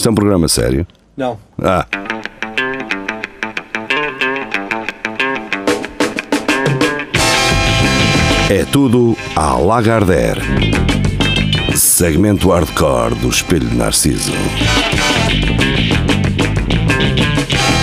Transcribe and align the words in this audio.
Isto 0.00 0.08
é 0.08 0.12
um 0.12 0.14
programa 0.14 0.48
sério? 0.48 0.86
Não. 1.14 1.38
Ah. 1.62 1.86
É 8.48 8.64
tudo 8.72 9.14
à 9.36 9.58
Lagardère. 9.58 10.40
Segmento 11.76 12.48
hardcore 12.48 13.14
do 13.16 13.28
Espelho 13.28 13.68
de 13.68 13.76
Narciso. 13.76 14.32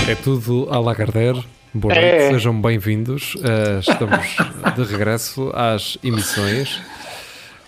É 0.09 0.15
tudo 0.15 0.67
à 0.71 0.79
Lagardère. 0.79 1.45
Boa 1.71 1.93
noite, 1.93 2.03
É. 2.03 2.31
sejam 2.31 2.59
bem-vindos. 2.59 3.35
Uh, 3.35 3.79
estamos 3.79 4.35
de 4.75 4.83
regresso 4.91 5.51
às 5.53 5.99
emissões. 6.03 6.77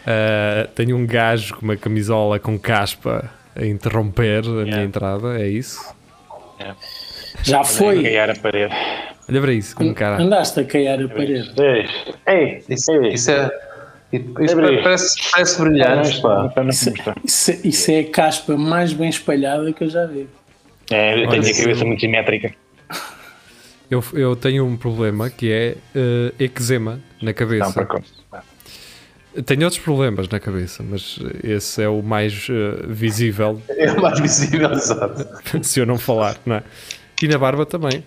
Uh, 0.07 0.67
tenho 0.73 0.97
um 0.97 1.05
gajo 1.05 1.53
com 1.53 1.65
uma 1.65 1.77
camisola 1.77 2.39
com 2.39 2.57
caspa 2.57 3.37
a 3.59 3.65
interromper 3.65 4.39
a 4.45 4.49
minha 4.51 4.63
Yeah. 4.65 4.83
entrada, 4.83 5.39
é 5.41 5.47
isso? 5.47 5.79
Já 7.43 7.63
foi. 7.63 8.03
Caiar 8.03 8.29
a 8.29 8.35
parede. 8.35 8.73
Olha 9.29 9.41
para 9.41 9.53
isso, 9.53 9.75
como 9.75 9.93
cara. 9.93 10.21
Andaste 10.21 10.59
a 10.59 10.63
caiar 10.63 11.01
a 11.01 11.07
parede. 11.07 11.51
Ei, 12.27 12.63
Isso, 12.69 12.91
é. 12.91 13.13
Isso 13.13 13.31
Abri. 14.53 14.81
parece, 14.81 15.31
parece 15.31 15.61
brilhante, 15.61 16.21
pá. 16.21 16.51
Isso, 16.67 16.91
isso, 17.23 17.67
isso 17.67 17.91
é 17.91 17.99
a 17.99 18.09
caspa 18.09 18.57
mais 18.57 18.91
bem 18.91 19.09
espalhada 19.09 19.71
que 19.71 19.83
eu 19.83 19.89
já 19.89 20.05
vi. 20.07 20.27
É, 20.89 21.11
eu 21.13 21.29
tenho 21.29 21.43
a 21.43 21.45
Olha, 21.45 21.53
cabeça 21.55 21.85
muito 21.85 21.99
simétrica. 21.99 22.53
Eu, 23.91 24.03
eu 24.13 24.35
tenho 24.35 24.65
um 24.65 24.75
problema 24.77 25.29
que 25.29 25.51
é 25.51 25.75
uh, 25.95 26.33
eczema 26.43 26.99
na 27.21 27.27
Não, 27.27 27.33
cabeça. 27.33 27.73
para 27.73 27.85
cá. 27.85 28.01
Tenho 29.45 29.63
outros 29.63 29.81
problemas 29.81 30.27
na 30.27 30.39
cabeça, 30.39 30.83
mas 30.83 31.19
esse 31.43 31.81
é 31.81 31.89
o 31.89 32.01
mais 32.01 32.47
uh, 32.49 32.87
visível 32.87 33.61
É 33.69 33.91
o 33.91 34.01
mais 34.01 34.19
visível, 34.19 34.71
exato. 34.71 35.27
se 35.63 35.79
eu 35.79 35.85
não 35.85 35.97
falar, 35.97 36.37
não 36.45 36.55
é? 36.57 36.63
E 37.21 37.27
na 37.27 37.37
barba 37.37 37.65
também. 37.65 38.03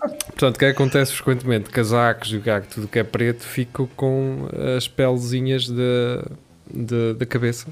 Portanto, 0.00 0.56
o 0.56 0.58
que 0.58 0.64
acontece 0.64 1.12
frequentemente? 1.12 1.70
Casacos 1.70 2.32
e 2.32 2.36
o 2.36 2.40
gago, 2.40 2.66
tudo 2.66 2.88
que 2.88 2.98
é 2.98 3.04
preto, 3.04 3.42
fico 3.42 3.88
com 3.94 4.48
as 4.76 4.88
pelezinhas 4.88 5.68
da 5.68 7.26
cabeça. 7.26 7.68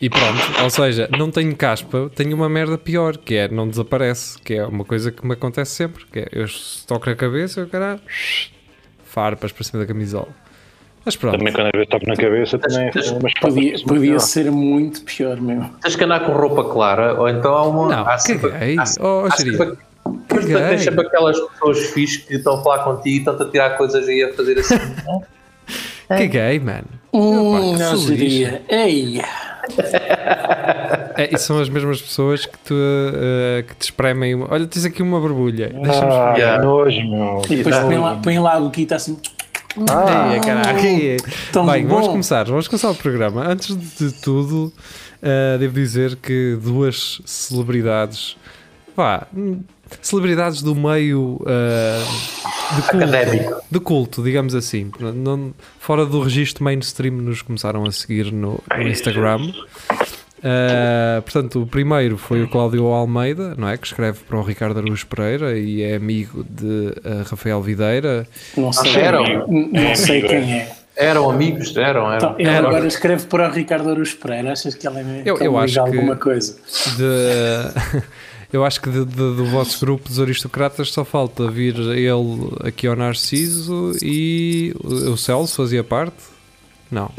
E 0.00 0.08
pronto, 0.08 0.62
ou 0.62 0.70
seja, 0.70 1.08
não 1.18 1.30
tenho 1.30 1.54
caspa, 1.54 2.10
tenho 2.14 2.34
uma 2.34 2.48
merda 2.48 2.78
pior, 2.78 3.18
que 3.18 3.34
é 3.34 3.48
não 3.48 3.68
desaparece, 3.68 4.38
que 4.38 4.54
é 4.54 4.64
uma 4.64 4.84
coisa 4.84 5.12
que 5.12 5.26
me 5.26 5.34
acontece 5.34 5.72
sempre, 5.72 6.06
que 6.06 6.20
é 6.20 6.28
eu 6.32 6.46
toco 6.86 7.10
na 7.10 7.14
cabeça 7.14 7.60
e 7.60 7.64
o 7.64 7.68
caralho 7.68 8.00
farpas 9.04 9.52
para 9.52 9.64
cima 9.64 9.80
da 9.80 9.86
camisola. 9.86 10.39
Mas 11.04 11.16
pronto, 11.16 11.38
Também 11.38 11.52
quando 11.52 11.66
às 11.66 11.72
vezes 11.72 11.88
toco 11.88 12.06
na 12.06 12.16
cabeça 12.16 12.58
também. 12.58 12.90
Tens- 12.90 13.12
mas 13.22 13.32
Podia, 13.34 13.74
podia 13.86 14.20
ser 14.20 14.50
muito 14.50 15.02
pior 15.02 15.40
mesmo. 15.40 15.70
Tens 15.82 15.96
que 15.96 16.04
andar 16.04 16.20
com 16.26 16.32
roupa 16.32 16.64
clara, 16.64 17.18
ou 17.18 17.28
então 17.28 17.54
há 17.54 17.66
uma. 17.66 17.88
não, 17.88 18.02
há 18.06 18.18
caguei. 18.18 18.78
há- 18.78 18.84
Oh, 19.00 19.26
há 19.26 19.30
sempre- 19.36 19.72
Depois 20.04 20.44
Caguei. 20.46 20.68
tens 20.68 20.82
sempre 20.84 21.06
aquelas 21.06 21.38
pessoas 21.38 21.78
fixes 21.90 22.24
que 22.24 22.34
estão 22.36 22.54
a 22.58 22.62
falar 22.62 22.84
contigo 22.84 23.08
e 23.08 23.18
estão-te 23.18 23.42
a 23.42 23.46
tirar 23.46 23.70
coisas 23.76 24.06
aí 24.08 24.22
a 24.24 24.32
fazer 24.34 24.58
assim. 24.58 24.74
mano. 26.58 26.84
Hum, 27.12 27.74
que 27.74 27.78
não 27.78 27.90
feliz. 28.00 28.04
seria. 28.06 28.62
Ei, 28.68 29.20
É, 31.16 31.34
e 31.34 31.38
são 31.38 31.60
as 31.60 31.68
mesmas 31.68 32.00
pessoas 32.00 32.46
que, 32.46 32.58
tu, 32.58 32.74
eh, 32.74 33.62
que 33.68 33.74
te 33.76 33.82
espremem. 33.82 34.34
uma- 34.34 34.48
Olha, 34.52 34.66
tens 34.66 34.84
aqui 34.84 35.02
uma 35.02 35.20
borbulha. 35.20 35.68
Deixa-me 35.68 36.12
Ah, 36.12 36.34
Yeah. 36.36 36.64
nojo, 36.64 37.00
meu. 37.08 37.42
e 37.48 37.56
depois 37.56 37.76
põe 37.78 37.98
lá, 37.98 38.16
põe 38.22 38.38
lá 38.38 38.54
a 38.54 38.60
boquita 38.60 38.96
assim. 38.96 39.18
Ah, 39.88 40.38
caralho. 40.44 41.16
Tão 41.52 41.66
Bem, 41.66 41.86
vamos 41.86 42.06
bom. 42.06 42.12
começar. 42.12 42.44
Vamos 42.44 42.66
começar 42.68 42.90
o 42.90 42.94
programa. 42.94 43.46
Antes 43.46 43.76
de 43.76 44.12
tudo, 44.20 44.72
eh, 45.22 45.56
devo 45.58 45.74
dizer 45.74 46.16
que 46.16 46.58
duas 46.60 47.20
celebridades, 47.24 48.36
vá, 48.96 49.26
celebridades 50.02 50.62
do 50.62 50.74
meio 50.74 51.40
eh, 51.46 52.02
de 52.76 52.82
culto, 52.82 53.04
Académico. 53.04 53.62
de 53.70 53.80
culto, 53.80 54.22
digamos 54.22 54.54
assim, 54.54 54.90
não, 55.14 55.52
fora 55.78 56.04
do 56.04 56.20
registro 56.20 56.64
mainstream, 56.64 57.14
nos 57.16 57.42
começaram 57.42 57.84
a 57.84 57.92
seguir 57.92 58.32
no, 58.32 58.60
no 58.76 58.88
Instagram. 58.88 59.52
Uh, 60.42 61.20
portanto, 61.22 61.62
o 61.62 61.66
primeiro 61.66 62.16
foi 62.16 62.42
o 62.42 62.48
Cláudio 62.48 62.86
Almeida, 62.86 63.54
não 63.58 63.68
é? 63.68 63.76
Que 63.76 63.86
escreve 63.86 64.20
para 64.26 64.38
o 64.38 64.42
Ricardo 64.42 64.78
Araújo 64.78 65.06
Pereira 65.06 65.58
e 65.58 65.82
é 65.82 65.96
amigo 65.96 66.44
de 66.48 66.64
uh, 66.66 67.22
Rafael 67.28 67.60
Videira. 67.62 68.26
Não 68.56 68.72
sei, 68.72 68.96
Eram. 68.96 69.24
n- 69.48 69.68
não 69.72 69.94
sei 69.94 70.22
quem 70.22 70.52
é. 70.54 70.72
Eram 70.96 71.30
amigos, 71.30 71.74
eram, 71.76 72.06
eram. 72.12 72.16
Então, 72.16 72.34
ele 72.38 72.48
Era. 72.48 72.68
agora 72.68 72.86
escreve 72.86 73.24
para 73.26 73.48
o 73.48 73.52
Ricardo 73.52 73.90
Aruz 73.90 74.12
Pereira. 74.14 74.52
Achas 74.52 74.74
que 74.74 74.86
ele 74.86 74.98
é 74.98 75.22
Eu- 75.24 75.38
eu 75.38 75.58
acho 75.58 75.74
que- 75.74 75.78
alguma 75.78 76.16
coisa? 76.16 76.56
De, 76.96 78.02
eu 78.52 78.64
acho 78.64 78.80
que 78.82 78.90
de- 78.90 79.04
de- 79.04 79.14
do 79.14 79.44
vosso 79.46 79.78
grupo 79.80 80.08
dos 80.08 80.18
aristocratas 80.20 80.90
só 80.92 81.04
falta 81.04 81.50
vir 81.50 81.74
ele 81.78 82.50
aqui 82.64 82.86
ao 82.86 82.96
Narciso 82.96 83.92
e 84.02 84.74
o, 84.82 85.12
o 85.12 85.16
Celso 85.16 85.56
fazia 85.56 85.84
parte. 85.84 86.16
Não. 86.90 87.10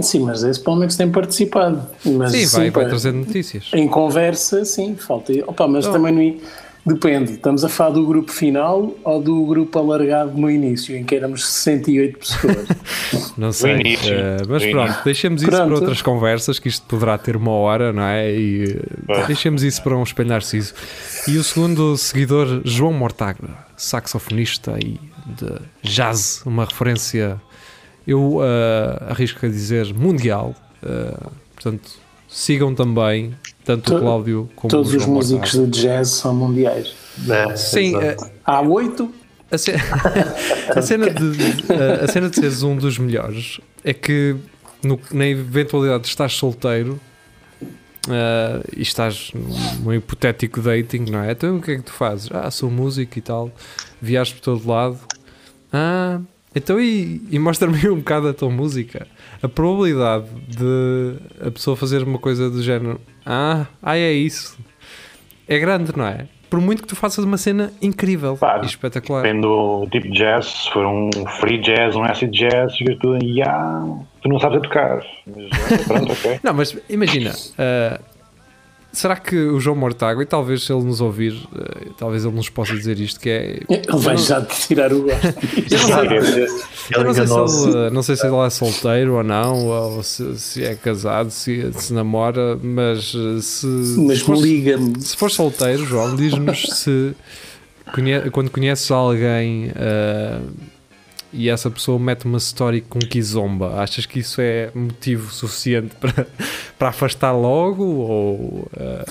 Sim, 0.00 0.20
mas 0.20 0.42
esse 0.44 0.60
pelo 0.60 0.76
menos 0.76 0.96
tem 0.96 1.10
participado. 1.10 1.82
Mas, 2.04 2.32
Sim, 2.32 2.46
vai, 2.46 2.70
vai 2.70 2.84
pá, 2.84 2.88
trazendo 2.90 3.18
notícias. 3.18 3.70
Em 3.74 3.88
conversa, 3.88 4.64
sim, 4.64 4.94
falta. 4.96 5.32
Opa, 5.46 5.66
mas 5.66 5.86
Oh. 5.86 5.92
também 5.92 6.12
não, 6.86 6.94
depende. 6.94 7.32
Estamos 7.32 7.64
a 7.64 7.68
falar 7.68 7.90
do 7.90 8.06
grupo 8.06 8.30
final 8.30 8.94
ou 9.04 9.20
do 9.20 9.44
grupo 9.46 9.78
alargado 9.78 10.32
no 10.38 10.48
início, 10.50 10.96
em 10.96 11.02
que 11.04 11.14
éramos 11.16 11.44
68 11.46 12.18
pessoas. 12.18 12.66
Não 13.36 13.52
sei. 13.52 13.80
início. 13.80 14.12
eh, 14.14 14.36
mas 14.48 14.64
pronto, 14.66 14.94
deixemos 15.04 15.42
isso 15.42 15.50
Pronto. 15.50 15.66
para 15.66 15.74
outras 15.74 16.02
conversas, 16.02 16.58
que 16.58 16.68
isto 16.68 16.86
poderá 16.86 17.18
ter 17.18 17.36
uma 17.36 17.50
hora, 17.52 17.92
não 17.92 18.02
é? 18.04 18.30
E 18.32 18.64
eh, 18.64 18.82
Vai. 19.06 19.26
deixemos 19.26 19.62
isso 19.62 19.82
para 19.82 19.96
um 19.96 20.02
espelho 20.02 20.28
narciso. 20.28 20.72
E 21.26 21.36
o 21.36 21.42
segundo 21.44 21.96
seguidor, 21.96 22.60
João 22.64 22.92
Mortagna, 22.92 23.56
saxofonista 23.76 24.78
e 24.78 25.00
de 25.26 25.60
jazz, 25.82 26.42
uma 26.46 26.64
referência, 26.64 27.40
eu 28.12 28.38
eh, 28.42 29.04
arrisco 29.10 29.44
a 29.46 29.48
dizer, 29.48 29.92
mundial. 29.94 30.54
Eh, 30.82 31.14
portanto, 31.54 31.90
sigam 32.28 32.74
também 32.74 33.34
tanto 33.64 33.94
o 33.96 34.00
Cláudio 34.00 34.50
como 34.56 34.70
Todos 34.70 34.92
o 34.92 34.96
os 34.96 35.02
João 35.02 35.14
músicos 35.16 35.52
de 35.52 35.66
jazz 35.66 36.08
são 36.08 36.34
mundiais. 36.34 36.94
É, 37.28 37.56
Sim, 37.56 37.96
eh, 37.96 38.16
Há 38.44 38.60
oito, 38.62 39.12
a, 39.50 39.58
ce- 39.58 39.74
a 40.74 40.82
cena 40.82 41.10
de, 41.10 41.24
a- 41.72 42.04
a 42.04 42.08
cena 42.08 42.28
de 42.30 42.36
seres 42.36 42.62
um 42.62 42.76
dos 42.76 42.98
melhores 42.98 43.60
é 43.84 43.92
que 43.92 44.36
no- 44.82 44.98
na 45.12 45.26
eventualidade 45.26 46.04
de 46.04 46.08
estás 46.08 46.32
solteiro 46.34 46.98
ah, 48.08 48.60
e 48.76 48.82
estás 48.82 49.30
num 49.82 49.92
hipotético 49.92 50.60
dating, 50.60 51.04
não 51.10 51.22
é? 51.22 51.32
Então 51.32 51.58
o 51.58 51.62
que 51.62 51.72
é 51.72 51.76
que 51.76 51.82
tu 51.82 51.92
fazes? 51.92 52.28
Ah, 52.32 52.50
sou 52.50 52.70
músico 52.70 53.18
e 53.18 53.22
tal, 53.22 53.50
viajas 54.00 54.32
por 54.32 54.40
todo 54.40 54.68
lado. 54.68 54.98
Ah, 55.72 56.20
então 56.54 56.80
e, 56.80 57.22
e 57.30 57.38
mostra-me 57.38 57.76
um 57.88 57.96
bocado 57.96 58.28
a 58.28 58.34
tua 58.34 58.50
música. 58.50 59.06
A 59.42 59.48
probabilidade 59.48 60.26
de 60.48 61.16
a 61.46 61.50
pessoa 61.50 61.76
fazer 61.76 62.02
uma 62.02 62.18
coisa 62.18 62.50
do 62.50 62.62
género, 62.62 63.00
ah, 63.24 63.66
ah 63.82 63.96
é 63.96 64.12
isso, 64.12 64.58
é 65.48 65.58
grande, 65.58 65.96
não 65.96 66.06
é? 66.06 66.26
Por 66.48 66.60
muito 66.60 66.82
que 66.82 66.88
tu 66.88 66.96
faças 66.96 67.24
uma 67.24 67.36
cena 67.36 67.72
incrível 67.80 68.36
Pá, 68.36 68.60
e 68.60 68.66
espetacular. 68.66 69.22
Depende 69.22 69.42
do 69.42 69.86
tipo 69.88 70.08
de 70.08 70.18
jazz, 70.18 70.46
se 70.46 70.70
for 70.72 70.84
um 70.84 71.08
free 71.38 71.58
jazz, 71.58 71.94
um 71.94 72.02
acid 72.02 72.36
jazz, 72.36 72.76
fica 72.76 72.96
tudo 72.96 73.24
"Ya, 73.24 73.80
tu 74.20 74.28
não 74.28 74.40
sabes 74.40 74.58
a 74.58 74.60
tocar. 74.60 75.00
Mas 75.26 75.48
ah, 75.52 75.84
pronto, 75.86 76.10
ok. 76.12 76.40
Não, 76.42 76.52
mas 76.52 76.76
imagina, 76.88 77.32
ah, 77.56 78.00
será 78.92 79.16
que 79.16 79.36
o 79.36 79.60
João 79.60 79.76
Mortágua, 79.76 80.22
e 80.22 80.26
talvez 80.26 80.64
se 80.64 80.72
ele 80.72 80.82
nos 80.84 81.00
ouvir, 81.00 81.40
ah, 81.54 81.86
talvez 81.96 82.24
ele 82.24 82.34
nos 82.34 82.48
possa 82.48 82.74
dizer 82.74 82.98
isto, 82.98 83.20
que 83.20 83.28
é. 83.30 83.60
ele 83.68 83.98
vai 83.98 84.16
já 84.16 84.40
te 84.42 84.66
tirar 84.68 84.92
o 84.92 85.02
gosto. 85.04 85.26
Eu 85.70 85.84
não 86.14 86.24
sei, 86.24 86.46
eu 86.92 87.04
não 87.04 87.14
sei 87.14 87.26
se 87.26 87.68
ele, 87.68 87.90
não 87.90 88.02
sei 88.02 88.16
se 88.16 88.26
ele 88.26 88.36
é 88.36 88.50
solteiro 88.50 89.14
ou 89.14 89.22
não, 89.22 89.66
ou 89.66 90.02
se, 90.02 90.38
se 90.38 90.64
é 90.64 90.74
casado, 90.74 91.30
se, 91.30 91.70
se 91.74 91.92
namora, 91.92 92.58
mas 92.62 93.12
ah, 93.16 93.40
se, 93.40 93.66
Mas 93.66 94.20
liga-me. 94.22 95.00
se 95.00 95.16
for 95.16 95.30
solteiro, 95.30 95.84
João, 95.84 96.16
diz-nos 96.16 96.62
se 96.62 97.14
conhe- 97.94 98.30
quando 98.30 98.50
conheces 98.50 98.90
alguém 98.90 99.70
ah, 99.76 100.40
e 101.32 101.48
essa 101.48 101.70
pessoa 101.70 101.98
mete 101.98 102.24
uma 102.26 102.38
story 102.38 102.80
com 102.82 102.98
kizomba, 102.98 103.80
achas 103.80 104.06
que 104.06 104.18
isso 104.20 104.40
é 104.40 104.70
motivo 104.74 105.32
suficiente 105.32 105.94
para, 105.96 106.26
para 106.78 106.88
afastar 106.88 107.32
logo? 107.32 107.84
Ou 107.84 108.68
ah, 108.76 109.04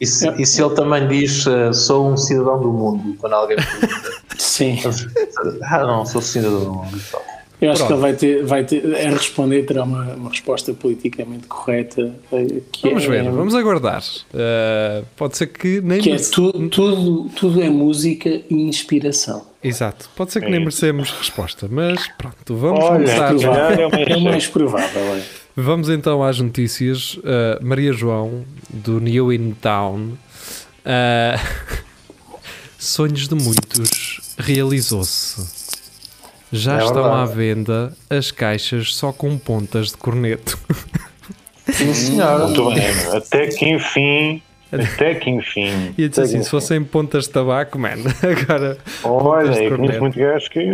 E, 0.00 0.06
se, 0.06 0.28
e 0.40 0.44
se 0.46 0.62
ele 0.62 0.74
também 0.74 1.06
diz 1.08 1.46
eh, 1.46 1.72
sou 1.72 2.10
um 2.12 2.16
cidadão 2.16 2.60
do 2.60 2.72
mundo, 2.72 3.16
quando 3.18 3.34
alguém 3.34 3.56
pergunta, 3.56 4.10
Sim, 4.38 4.78
ah 5.62 5.84
não, 5.86 6.04
sou 6.06 6.20
cidadão 6.20 6.64
do 6.64 6.72
mundo. 6.74 7.00
só. 7.00 7.22
eu 7.60 7.70
acho 7.70 7.86
Pronto. 7.86 7.86
que 7.86 7.92
ele 7.92 8.00
vai 8.00 8.12
ter, 8.16 8.44
vai 8.44 8.64
ter 8.64 9.06
a 9.06 9.10
responder, 9.10 9.62
terá 9.64 9.84
uma, 9.84 10.14
uma 10.14 10.30
resposta 10.30 10.74
politicamente 10.74 11.46
correta. 11.46 12.14
eh, 12.32 12.62
Que 12.72 12.88
vamos 12.88 13.04
é, 13.04 13.08
ver, 13.08 13.30
vamos 13.30 13.54
aguardar. 13.54 14.02
Ah, 14.34 15.04
pode 15.16 15.36
ser 15.36 15.46
que 15.48 15.80
nem 15.80 16.00
Que 16.00 16.10
é 16.10 16.16
tudo, 16.18 16.68
tudo, 16.68 17.28
tudo 17.36 17.62
é 17.62 17.70
música 17.70 18.28
e 18.50 18.54
inspiração. 18.54 19.46
Exato, 19.64 20.10
pode 20.16 20.32
ser 20.32 20.40
que 20.40 20.46
É 20.46 20.50
nem 20.50 20.58
isso. 20.58 20.64
merecemos 20.84 21.10
resposta, 21.12 21.68
mas 21.70 22.08
pronto, 22.18 22.56
vamos 22.56 22.84
Olha, 22.84 23.04
começar. 23.14 23.78
é 24.08 24.12
É 24.12 24.16
o 24.16 24.20
mais 24.20 24.46
provável. 24.48 25.00
É. 25.16 25.22
Vamos 25.54 25.88
então 25.88 26.22
às 26.24 26.40
notícias. 26.40 27.14
Uh, 27.18 27.22
Maria 27.62 27.92
João, 27.92 28.44
do 28.70 28.98
New 29.00 29.32
In 29.32 29.52
Town. 29.52 30.14
Uh, 30.84 31.38
sonhos 32.78 33.28
de 33.28 33.34
muitos 33.34 34.20
realizou-se. 34.38 35.62
Já 36.50 36.80
É 36.80 36.84
estão 36.84 37.04
à 37.14 37.24
verdade. 37.24 37.36
venda 37.36 37.92
as 38.10 38.30
caixas 38.30 38.94
só 38.94 39.12
com 39.12 39.38
pontas 39.38 39.88
de 39.88 39.96
corneto. 39.96 40.58
Sim, 41.72 41.94
senhora. 41.94 42.46
Muito 42.46 42.74
bem. 42.74 42.88
Até 43.16 43.46
que 43.46 43.68
enfim. 43.68 44.42
Até 44.72 45.14
que 45.16 45.28
enfim. 45.30 45.92
E 45.98 46.02
eu 46.04 46.08
disse 46.08 46.20
assim: 46.22 46.42
se 46.42 46.48
fossem 46.50 46.82
pontas 46.82 47.24
de 47.24 47.30
tabaco, 47.30 47.78
man, 47.78 47.90
agora. 48.22 48.78
Olha, 49.04 49.62
eu 49.62 49.76
conheço 49.76 50.00
muito 50.00 50.18
gajo 50.18 50.50
que. 50.50 50.70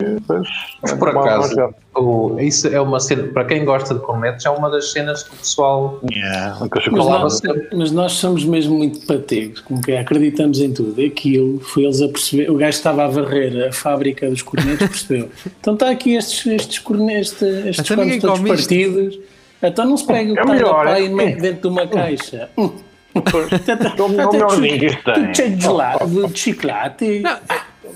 Mas 0.82 0.92
por 0.92 1.12
mal- 1.12 1.24
acaso, 1.24 1.74
o- 1.96 2.36
isso 2.38 2.68
é 2.68 2.80
uma 2.80 3.00
cena, 3.00 3.24
para 3.24 3.44
quem 3.44 3.64
gosta 3.64 3.94
de 3.94 4.00
cornetos, 4.00 4.46
é 4.46 4.50
uma 4.50 4.70
das 4.70 4.92
cenas 4.92 5.22
que 5.24 5.34
o 5.34 5.38
pessoal 5.38 6.00
Yeah, 6.12 6.56
Mas, 6.92 7.40
nós, 7.42 7.42
mas 7.76 7.90
nós 7.92 8.12
somos 8.12 8.44
mesmo 8.44 8.76
muito 8.78 9.04
pategos, 9.06 9.60
como 9.60 9.82
que 9.82 9.90
é, 9.92 9.98
acreditamos 10.00 10.60
em 10.60 10.72
tudo. 10.72 11.00
Aquilo 11.04 11.58
foi 11.60 11.82
eles 11.84 12.00
a 12.00 12.08
perceber. 12.08 12.50
O 12.50 12.54
gajo 12.56 12.76
estava 12.76 13.04
a 13.04 13.08
varrer 13.08 13.68
a 13.68 13.72
fábrica 13.72 14.28
dos 14.30 14.42
cornetos, 14.42 14.86
percebeu. 14.86 15.28
Então 15.60 15.74
está 15.74 15.90
aqui 15.90 16.14
estes, 16.14 16.46
estes 16.46 16.78
cornetos, 16.78 17.32
estes, 17.42 17.42
estes 17.66 17.88
todos 17.88 18.16
come 18.20 18.36
isto. 18.36 18.48
partidos. 18.48 19.18
Então 19.60 19.84
não 19.86 19.96
se 19.96 20.06
pega 20.06 20.32
o 20.32 20.38
É 20.38 20.44
melhor, 20.44 20.86
é. 20.86 21.02
e 21.02 21.08
mete 21.08 21.40
dentro 21.40 21.62
de 21.62 21.66
uma 21.66 21.86
caixa. 21.86 22.48
Hum. 22.56 22.70
É 23.14 23.18
o 24.02 24.08
melhorzinho 24.08 24.78
que 24.78 24.86
isto 24.86 25.02
tem. 25.04 25.14
Tudo 25.14 25.36
cheio 25.36 25.56
de 25.56 25.62
gelado, 25.62 26.28
de 26.28 26.38
chocolate. 26.38 27.22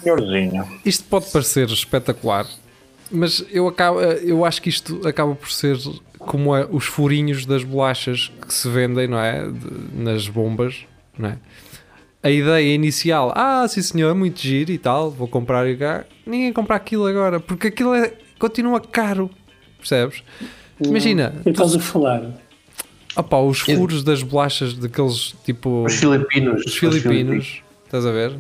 Melhorzinho. 0.05 0.65
Isto 0.85 1.05
pode 1.05 1.31
parecer 1.31 1.69
espetacular, 1.69 2.47
mas 3.11 3.45
eu, 3.51 3.69
acabo, 3.69 4.01
eu 4.01 4.45
acho 4.45 4.61
que 4.63 4.69
isto 4.69 5.07
acaba 5.07 5.35
por 5.35 5.51
ser 5.51 5.77
como 6.19 6.55
é 6.57 6.67
os 6.71 6.85
furinhos 6.87 7.45
das 7.45 7.63
bolachas 7.65 8.31
que 8.47 8.53
se 8.55 8.69
vendem, 8.69 9.07
não 9.09 9.19
é? 9.19 9.47
De- 9.49 10.03
nas 10.03 10.29
bombas, 10.29 10.85
não 11.19 11.31
é? 11.31 11.37
A 12.23 12.31
ideia 12.31 12.73
inicial, 12.75 13.33
ah, 13.35 13.67
sim 13.69 13.83
senhor, 13.83 14.11
é 14.11 14.15
muito 14.15 14.41
giro 14.41 14.71
e 14.71 14.79
tal, 14.79 15.11
vou 15.11 15.27
comprar 15.27 15.69
e 15.69 15.77
cá. 15.77 16.05
Ninguém 16.25 16.53
compra 16.53 16.77
aquilo 16.77 17.05
agora, 17.07 17.41
porque 17.41 17.67
aquilo 17.67 17.93
é, 17.95 18.13
continua 18.39 18.81
caro, 18.81 19.29
percebes? 19.79 20.23
Imagina, 20.81 21.35
O 21.41 21.43
que 21.45 21.51
estás 21.51 21.75
a 21.75 21.81
falar? 21.81 22.23
Opá, 23.17 23.39
os 23.41 23.61
furos 23.61 24.03
das 24.05 24.23
bolachas 24.23 24.75
daqueles 24.75 25.35
tipo 25.45 25.85
Os 25.85 25.95
filipinos. 25.97 26.65
os 26.65 26.77
filipinos, 26.77 27.63
estás 27.85 28.07
a 28.07 28.13
ver? 28.13 28.33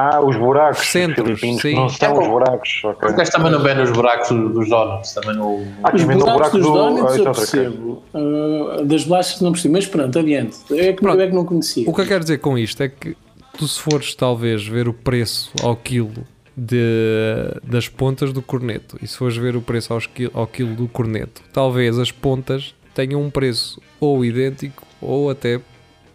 Ah, 0.00 0.20
os 0.20 0.36
buracos. 0.36 0.80
os 0.80 0.86
Centros, 0.92 1.40
sim. 1.40 1.74
não 1.74 1.88
são 1.88 2.08
É 2.14 2.18
os 2.20 2.28
buracos. 2.28 2.80
ok. 2.84 3.08
Os 3.08 3.16
gajos 3.16 3.32
também 3.32 3.50
não 3.50 3.60
vêm 3.60 3.74
nos 3.74 3.90
buracos 3.90 4.28
dos 4.28 4.68
donuts, 4.68 5.12
também 5.12 5.34
no. 5.36 5.66
Ah, 5.82 5.90
Os 5.92 6.04
buracos 6.04 6.32
buraco 6.32 6.58
dos 6.58 6.66
do. 6.68 6.72
donuts 6.72 7.12
Ah, 7.12 7.16
é 7.16 7.20
eu 7.20 7.32
percebo. 7.32 8.02
Ah, 8.14 8.82
das 8.84 9.04
bolachas 9.04 9.40
não 9.40 9.50
percebo. 9.50 9.74
Mas 9.74 9.86
pronto, 9.86 10.16
adiante. 10.16 10.56
É 10.70 10.92
que, 10.92 11.00
Pronto. 11.02 11.20
é 11.20 11.26
que 11.26 11.34
não 11.34 11.44
conhecia. 11.44 11.90
O 11.90 11.92
que 11.92 12.00
eu 12.00 12.06
quero 12.06 12.20
dizer 12.22 12.38
com 12.38 12.56
isto 12.56 12.80
é 12.80 12.88
que 12.88 13.16
tu 13.58 13.66
se 13.66 13.80
fores 13.80 14.14
talvez 14.14 14.64
ver 14.64 14.86
o 14.86 14.92
preço 14.92 15.50
ao 15.64 15.74
quilo 15.74 16.12
de, 16.56 17.60
das 17.64 17.88
pontas 17.88 18.32
do 18.32 18.40
corneto 18.42 18.96
e 19.02 19.06
se 19.06 19.16
fores 19.16 19.36
ver 19.36 19.56
o 19.56 19.60
preço 19.60 19.92
aos 19.92 20.06
qui- 20.06 20.30
ao 20.32 20.46
quilo 20.46 20.74
do 20.76 20.86
corneto, 20.88 21.42
talvez 21.52 21.98
as 21.98 22.12
pontas 22.12 22.72
tenham 22.98 23.22
um 23.22 23.30
preço 23.30 23.80
ou 24.00 24.24
idêntico 24.24 24.82
ou 25.00 25.30
até 25.30 25.60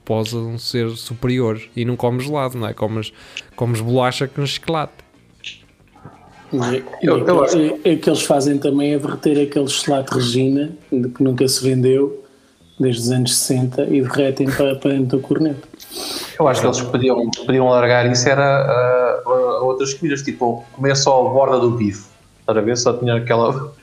possam 0.04 0.58
ser 0.58 0.90
superiores 0.98 1.70
e 1.74 1.86
não 1.86 1.96
comes 1.96 2.26
gelado, 2.26 2.58
não 2.58 2.68
é? 2.68 2.74
Comes, 2.74 3.14
comes 3.56 3.80
bolacha 3.80 4.28
com 4.28 4.46
chocolate. 4.46 4.92
E- 6.52 6.84
Eu- 7.02 7.20
e- 7.20 7.30
eu 7.30 7.46
e- 7.46 7.82
e- 7.90 7.94
O 7.96 8.00
que 8.00 8.10
eles 8.10 8.22
fazem 8.24 8.58
também 8.58 8.94
é 8.94 9.00
derreter 9.00 9.42
aquele 9.48 9.68
gelado 9.68 10.14
Regina, 10.14 10.72
de 10.92 11.08
que 11.08 11.24
nunca 11.24 11.48
se 11.48 11.64
vendeu 11.64 12.22
desde 12.78 13.02
os 13.04 13.12
anos 13.12 13.34
60, 13.38 13.84
e 13.86 14.02
derretem 14.02 14.48
para, 14.52 14.76
para 14.76 14.92
dentro 14.92 15.18
do 15.18 15.20
corneto. 15.20 15.66
Eu 16.38 16.48
acho 16.50 16.60
que 16.60 16.68
eles 16.68 16.82
podiam, 16.82 17.30
podiam 17.46 17.70
largar 17.70 18.12
isso 18.12 18.28
era 18.28 18.44
a, 18.44 18.72
a- 18.72 19.22
a 19.26 19.64
outras 19.64 19.94
comidas, 19.94 20.22
tipo 20.22 20.66
comer 20.74 20.98
só 20.98 21.26
a 21.26 21.30
borda 21.30 21.60
do 21.60 21.72
bife. 21.72 22.08
Estás 22.42 22.58
a 22.58 22.62
ver? 22.62 22.78
Só 22.78 22.92
tinha 22.98 23.16
aquela. 23.16 23.74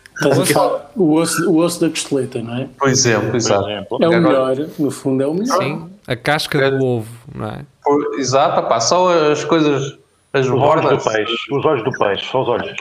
O 0.96 1.14
osso, 1.14 1.50
o 1.50 1.56
osso 1.58 1.80
da 1.80 1.88
costeleta, 1.88 2.42
não 2.42 2.56
é? 2.56 2.68
Por 2.78 2.88
exemplo, 2.88 3.30
Por 3.30 3.36
exato. 3.36 3.68
exemplo. 3.68 3.98
É 4.02 4.08
o 4.08 4.20
melhor, 4.22 4.56
no 4.78 4.90
fundo 4.90 5.22
é 5.22 5.26
o 5.26 5.32
melhor. 5.34 5.58
Sim, 5.58 5.90
a 6.06 6.16
casca 6.16 6.70
do 6.70 6.84
ovo, 6.84 7.08
não 7.34 7.46
é? 7.46 7.60
Por- 7.82 8.18
exato, 8.18 8.68
pá, 8.68 8.80
só 8.80 9.30
as 9.32 9.44
coisas, 9.44 9.98
as 10.32 10.44
Os 10.46 10.52
olhos 10.52 10.60
bordas. 10.62 11.04
do 11.04 11.10
peixe. 11.10 11.34
Os 11.54 11.64
olhos 11.64 11.84
do 11.84 11.90
peixe. 11.92 12.24
Só 12.26 12.42
os 12.42 12.48
olhos. 12.48 12.76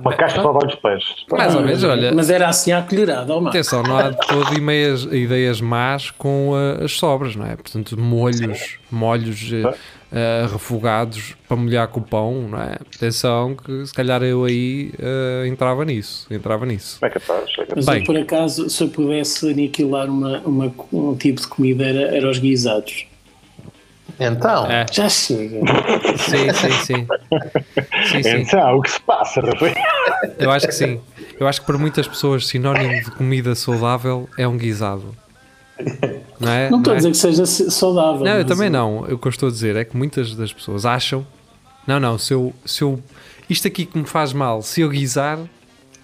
Uma 0.00 0.12
casca 0.14 0.42
só 0.42 0.50
de 0.52 0.58
olhos 0.58 0.74
de 0.74 0.80
peixe. 0.82 1.14
Mais 1.30 1.54
ou 1.54 1.62
menos, 1.62 1.82
olha. 1.84 2.12
Mas 2.14 2.28
era 2.30 2.48
assim 2.48 2.72
à 2.72 2.82
colherada, 2.82 3.32
ó, 3.32 3.36
mano. 3.36 3.48
Atenção, 3.48 3.82
não 3.82 3.96
há 3.96 4.10
de 4.10 4.16
todo 4.26 4.52
ideias, 4.54 5.04
ideias 5.04 5.60
más 5.60 6.10
com 6.10 6.52
ah, 6.54 6.84
as 6.84 6.92
sobras, 6.92 7.34
não 7.36 7.46
é? 7.46 7.56
Portanto, 7.56 7.98
molhos, 7.98 8.78
molhos 8.90 9.50
eh, 9.52 9.74
ah, 10.12 10.48
refogados 10.50 11.34
para 11.46 11.56
molhar 11.56 11.88
com 11.88 12.00
o 12.00 12.02
pão, 12.02 12.48
não 12.48 12.60
é? 12.62 12.76
Atenção 12.96 13.54
que 13.54 13.86
se 13.86 13.92
calhar 13.94 14.22
eu 14.22 14.44
aí 14.44 14.92
ah, 15.00 15.46
entrava 15.46 15.84
nisso, 15.84 16.26
entrava 16.30 16.64
nisso. 16.66 16.98
É 17.04 17.08
capaz. 17.10 17.42
É 17.50 17.64
capaz. 17.64 17.72
Mas 17.76 17.86
Bem. 17.86 17.98
eu, 17.98 18.04
por 18.04 18.16
acaso, 18.16 18.68
se 18.70 18.82
eu 18.82 18.88
pudesse 18.88 19.50
aniquilar 19.50 20.08
uma, 20.08 20.38
uma- 20.40 20.72
um 20.92 21.14
tipo 21.16 21.40
de 21.40 21.46
comida, 21.46 21.84
era, 21.84 22.16
era 22.16 22.30
os 22.30 22.38
guisados. 22.38 23.06
Então, 24.20 24.66
É, 24.68 24.84
Já 24.90 25.08
chega. 25.08 25.60
sim, 26.16 26.52
sim, 26.52 26.72
sim. 26.84 27.06
Sim, 28.10 28.22
sim. 28.22 28.38
Então, 28.40 28.76
o 28.78 28.82
que 28.82 28.90
se 28.90 29.00
passa, 29.02 29.40
Rafael? 29.40 29.74
Eu 30.38 30.50
acho 30.50 30.66
que 30.66 30.74
sim. 30.74 31.00
Eu 31.38 31.46
acho 31.46 31.60
que 31.60 31.66
para 31.66 31.78
muitas 31.78 32.08
pessoas 32.08 32.46
sinónimo 32.48 32.94
de 33.04 33.10
comida 33.12 33.54
saudável 33.54 34.28
é 34.36 34.48
um 34.48 34.56
guisado. 34.56 35.14
Não 36.40 36.52
é? 36.52 36.70
Não 36.70 36.78
estou 36.78 36.92
é? 36.92 36.96
a 36.96 36.98
dizer 36.98 37.10
que 37.10 37.16
seja 37.16 37.44
se- 37.46 37.70
saudável. 37.70 38.24
Não, 38.24 38.32
eu 38.38 38.44
também 38.44 38.66
eh, 38.68 38.70
não. 38.70 39.00
O 39.00 39.18
que 39.18 39.26
eu 39.26 39.30
estou 39.30 39.48
a 39.48 39.52
dizer 39.52 39.74
é 39.76 39.84
que 39.84 39.96
muitas 39.96 40.34
das 40.34 40.52
pessoas 40.52 40.86
acham. 40.86 41.26
Não, 41.86 41.98
não, 41.98 42.16
se 42.18 42.32
eu. 42.32 42.52
Se 42.64 42.82
eu 42.82 43.02
isto 43.50 43.66
aqui 43.66 43.86
que 43.86 43.96
me 43.98 44.06
faz 44.06 44.32
mal, 44.32 44.62
se 44.62 44.82
eu 44.82 44.88
guisar, 44.88 45.38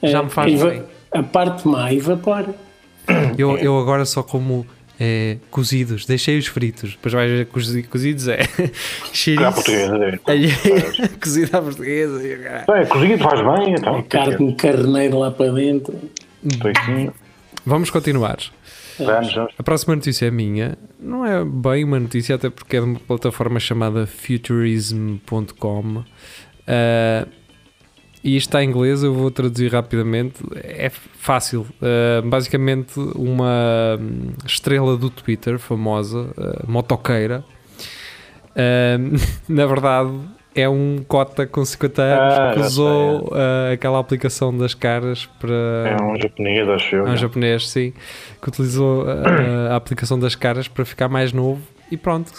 já 0.03 0.23
me 0.23 0.31
faz 0.31 0.61
bem. 0.61 0.83
A 1.13 1.23
parte 1.23 1.69
má 1.69 1.93
evapora. 1.93 2.55
Eu, 3.39 3.59
eu 3.59 3.79
agora 3.79 4.05
só 4.07 4.23
como 4.23 4.67
eh, 4.99 5.37
cozidos, 5.51 6.07
deixei-os 6.07 6.47
fritos. 6.47 6.93
Depois 6.93 7.13
vais 7.13 7.31
ver 7.31 7.47
cozi- 7.47 7.83
cozidos 7.83 8.27
é 8.29 8.39
Cá 8.49 8.71
cheiriço, 9.13 9.53
portuguesa. 9.53 10.21
é. 10.27 11.09
cozido 11.23 11.57
à 11.57 11.63
portuguesa. 11.63 12.23
É, 12.27 12.85
cozido 12.87 13.23
faz 13.23 13.41
bem, 13.59 13.75
então. 13.75 14.03
Carne 14.09 14.55
carneiro 14.55 15.19
lá 15.19 15.31
para 15.31 15.53
dentro. 15.53 15.95
Vamos 17.67 17.91
continuar. 17.91 18.39
Vamos. 18.99 19.35
A 19.59 19.63
próxima 19.63 19.95
notícia 19.95 20.27
é 20.27 20.31
minha. 20.31 20.79
Não 20.99 21.25
é 21.25 21.45
bem 21.45 21.85
uma 21.85 21.99
notícia, 21.99 22.35
até 22.35 22.51
porque 22.51 22.77
é 22.77 22.81
de 22.81 22.87
uma 22.87 23.01
plataforma 23.01 23.59
chamada 23.59 24.07
futurism.com. 24.07 26.05
Ah, 26.67 27.27
e 28.23 28.37
isto 28.37 28.49
está 28.49 28.65
em 28.65 28.69
inglês, 28.69 29.03
eu 29.03 29.13
vou 29.13 29.31
traduzir 29.31 29.73
rapidamente. 29.73 30.43
É 30.55 30.91
fácil. 30.91 31.67
Ah, 31.83 32.23
basicamente, 32.25 32.99
uma 33.15 33.99
estrela 34.47 34.97
do 34.97 35.11
Twitter, 35.11 35.59
famosa, 35.59 36.33
ah, 36.37 36.65
motoqueira, 36.67 37.45
na 39.49 39.67
verdade. 39.67 40.13
É 40.55 40.69
um 40.69 40.99
cota 41.09 41.47
com 41.47 41.65
50 41.65 42.03
anos 42.03 42.35
Ah, 42.39 42.53
que 42.55 42.61
usou 42.61 43.33
ah, 43.33 43.73
aquela 43.73 43.99
aplicação 43.99 44.57
das 44.57 44.75
caras 44.75 45.27
para. 45.41 45.53
É 45.53 46.03
um 46.03 46.17
japonês, 46.17 46.69
acho 46.69 46.97
eu. 46.97 47.07
É 47.07 47.11
um 47.11 47.17
japonês, 47.17 47.69
sim, 47.69 47.93
que 48.41 48.49
utilizou 48.49 49.05
a, 49.09 49.73
a 49.73 49.77
aplicação 49.77 50.19
das 50.19 50.35
caras 50.35 50.69
para 50.69 50.85
ficar 50.85 51.09
mais 51.09 51.33
novo 51.33 51.61
e 51.91 51.97
pronto, 51.97 52.33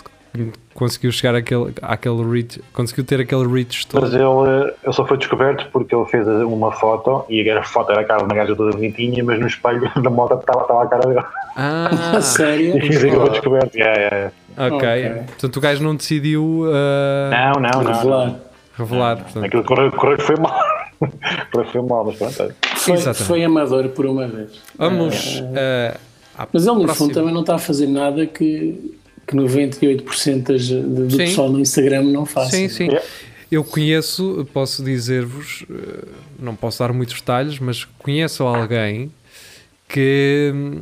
conseguiu 0.74 1.12
chegar 1.12 1.36
àquele, 1.36 1.74
àquele 1.82 2.24
reach, 2.30 2.62
conseguiu 2.74 3.06
ter 3.06 3.22
aquele 3.22 3.48
reach 3.48 3.88
todo. 3.88 4.02
Mas 4.02 4.14
ele, 4.14 4.74
ele 4.84 4.94
só 4.94 5.06
foi 5.06 5.18
descoberto 5.18 5.70
porque 5.72 5.96
ele 5.96 6.06
fez 6.06 6.28
uma 6.28 6.72
foto 6.72 7.26
e 7.30 7.50
a 7.50 7.64
foto 7.64 7.92
era 7.92 8.02
a 8.02 8.04
cara 8.04 8.20
de 8.20 8.26
uma 8.26 8.36
gaja 8.36 8.56
toda 8.56 8.72
bonitinha, 8.72 9.24
mas 9.24 9.40
no 9.40 9.48
espelho 9.48 9.90
da 10.02 10.10
moto 10.10 10.36
estava, 10.36 10.62
estava 10.62 10.84
a 10.84 10.88
cara 10.88 11.08
dele. 11.08 11.24
Ah, 11.56 12.14
A 12.18 12.22
sério? 12.22 12.78
E 12.78 12.82
que 12.82 12.94
foi 12.94 13.30
descoberto. 13.30 13.76
Yeah, 13.76 13.98
yeah, 14.00 14.16
yeah. 14.16 14.34
Ok. 14.58 14.76
Ok. 14.76 15.12
Portanto, 15.28 15.58
o 15.58 15.62
gajo 15.62 15.84
não 15.84 15.96
decidiu 15.96 16.66
ah, 16.74 17.52
Não, 17.54 17.62
não, 17.62 17.84
não. 17.84 17.94
Revelar. 17.94 18.28
não. 18.28 18.40
revelar. 18.78 19.18
Portanto, 19.18 19.46
Aquilo 19.46 19.64
correu, 19.64 19.92
correu 19.92 20.20
foi 20.20 20.36
mal. 20.38 20.60
correu 21.52 21.72
foi 21.72 21.82
mal, 21.82 22.06
mas 22.06 22.16
pronto. 22.18 22.42
é. 22.44 22.52
Foi, 22.76 22.94
Exatamente. 22.94 23.24
foi 23.28 23.44
amador 23.44 23.90
por 23.90 24.06
uma 24.06 24.28
vez. 24.28 24.52
vamos 24.78 25.44
ah, 25.56 25.98
à 26.38 26.48
Mas 26.52 26.66
ele, 26.66 26.76
no 26.76 26.84
próxima. 26.84 27.08
fundo, 27.08 27.14
também 27.14 27.34
não 27.34 27.42
está 27.42 27.56
a 27.56 27.60
fazer 27.60 27.88
nada 27.88 28.26
que, 28.26 28.96
que 29.28 29.36
98% 29.36 30.44
das, 30.44 30.62
de- 30.64 30.82
do 30.82 31.12
Sim. 31.12 31.18
pessoal 31.18 31.50
no 31.50 31.60
Instagram 31.60 32.04
não 32.04 32.26
faça. 32.26 32.52
Sim, 32.52 32.68
sim. 32.70 32.86
Yeah. 32.86 33.06
Eu 33.52 33.64
conheço, 33.64 34.46
posso 34.52 34.84
dizer-vos, 34.84 35.66
eh, 35.70 36.06
não 36.40 36.56
posso 36.56 36.80
dar 36.80 36.92
muitos 36.92 37.16
detalhes, 37.22 37.60
mas 37.60 37.86
conheço 38.00 38.44
alguém 38.44 39.12
que, 39.88 40.52
hum, 40.54 40.82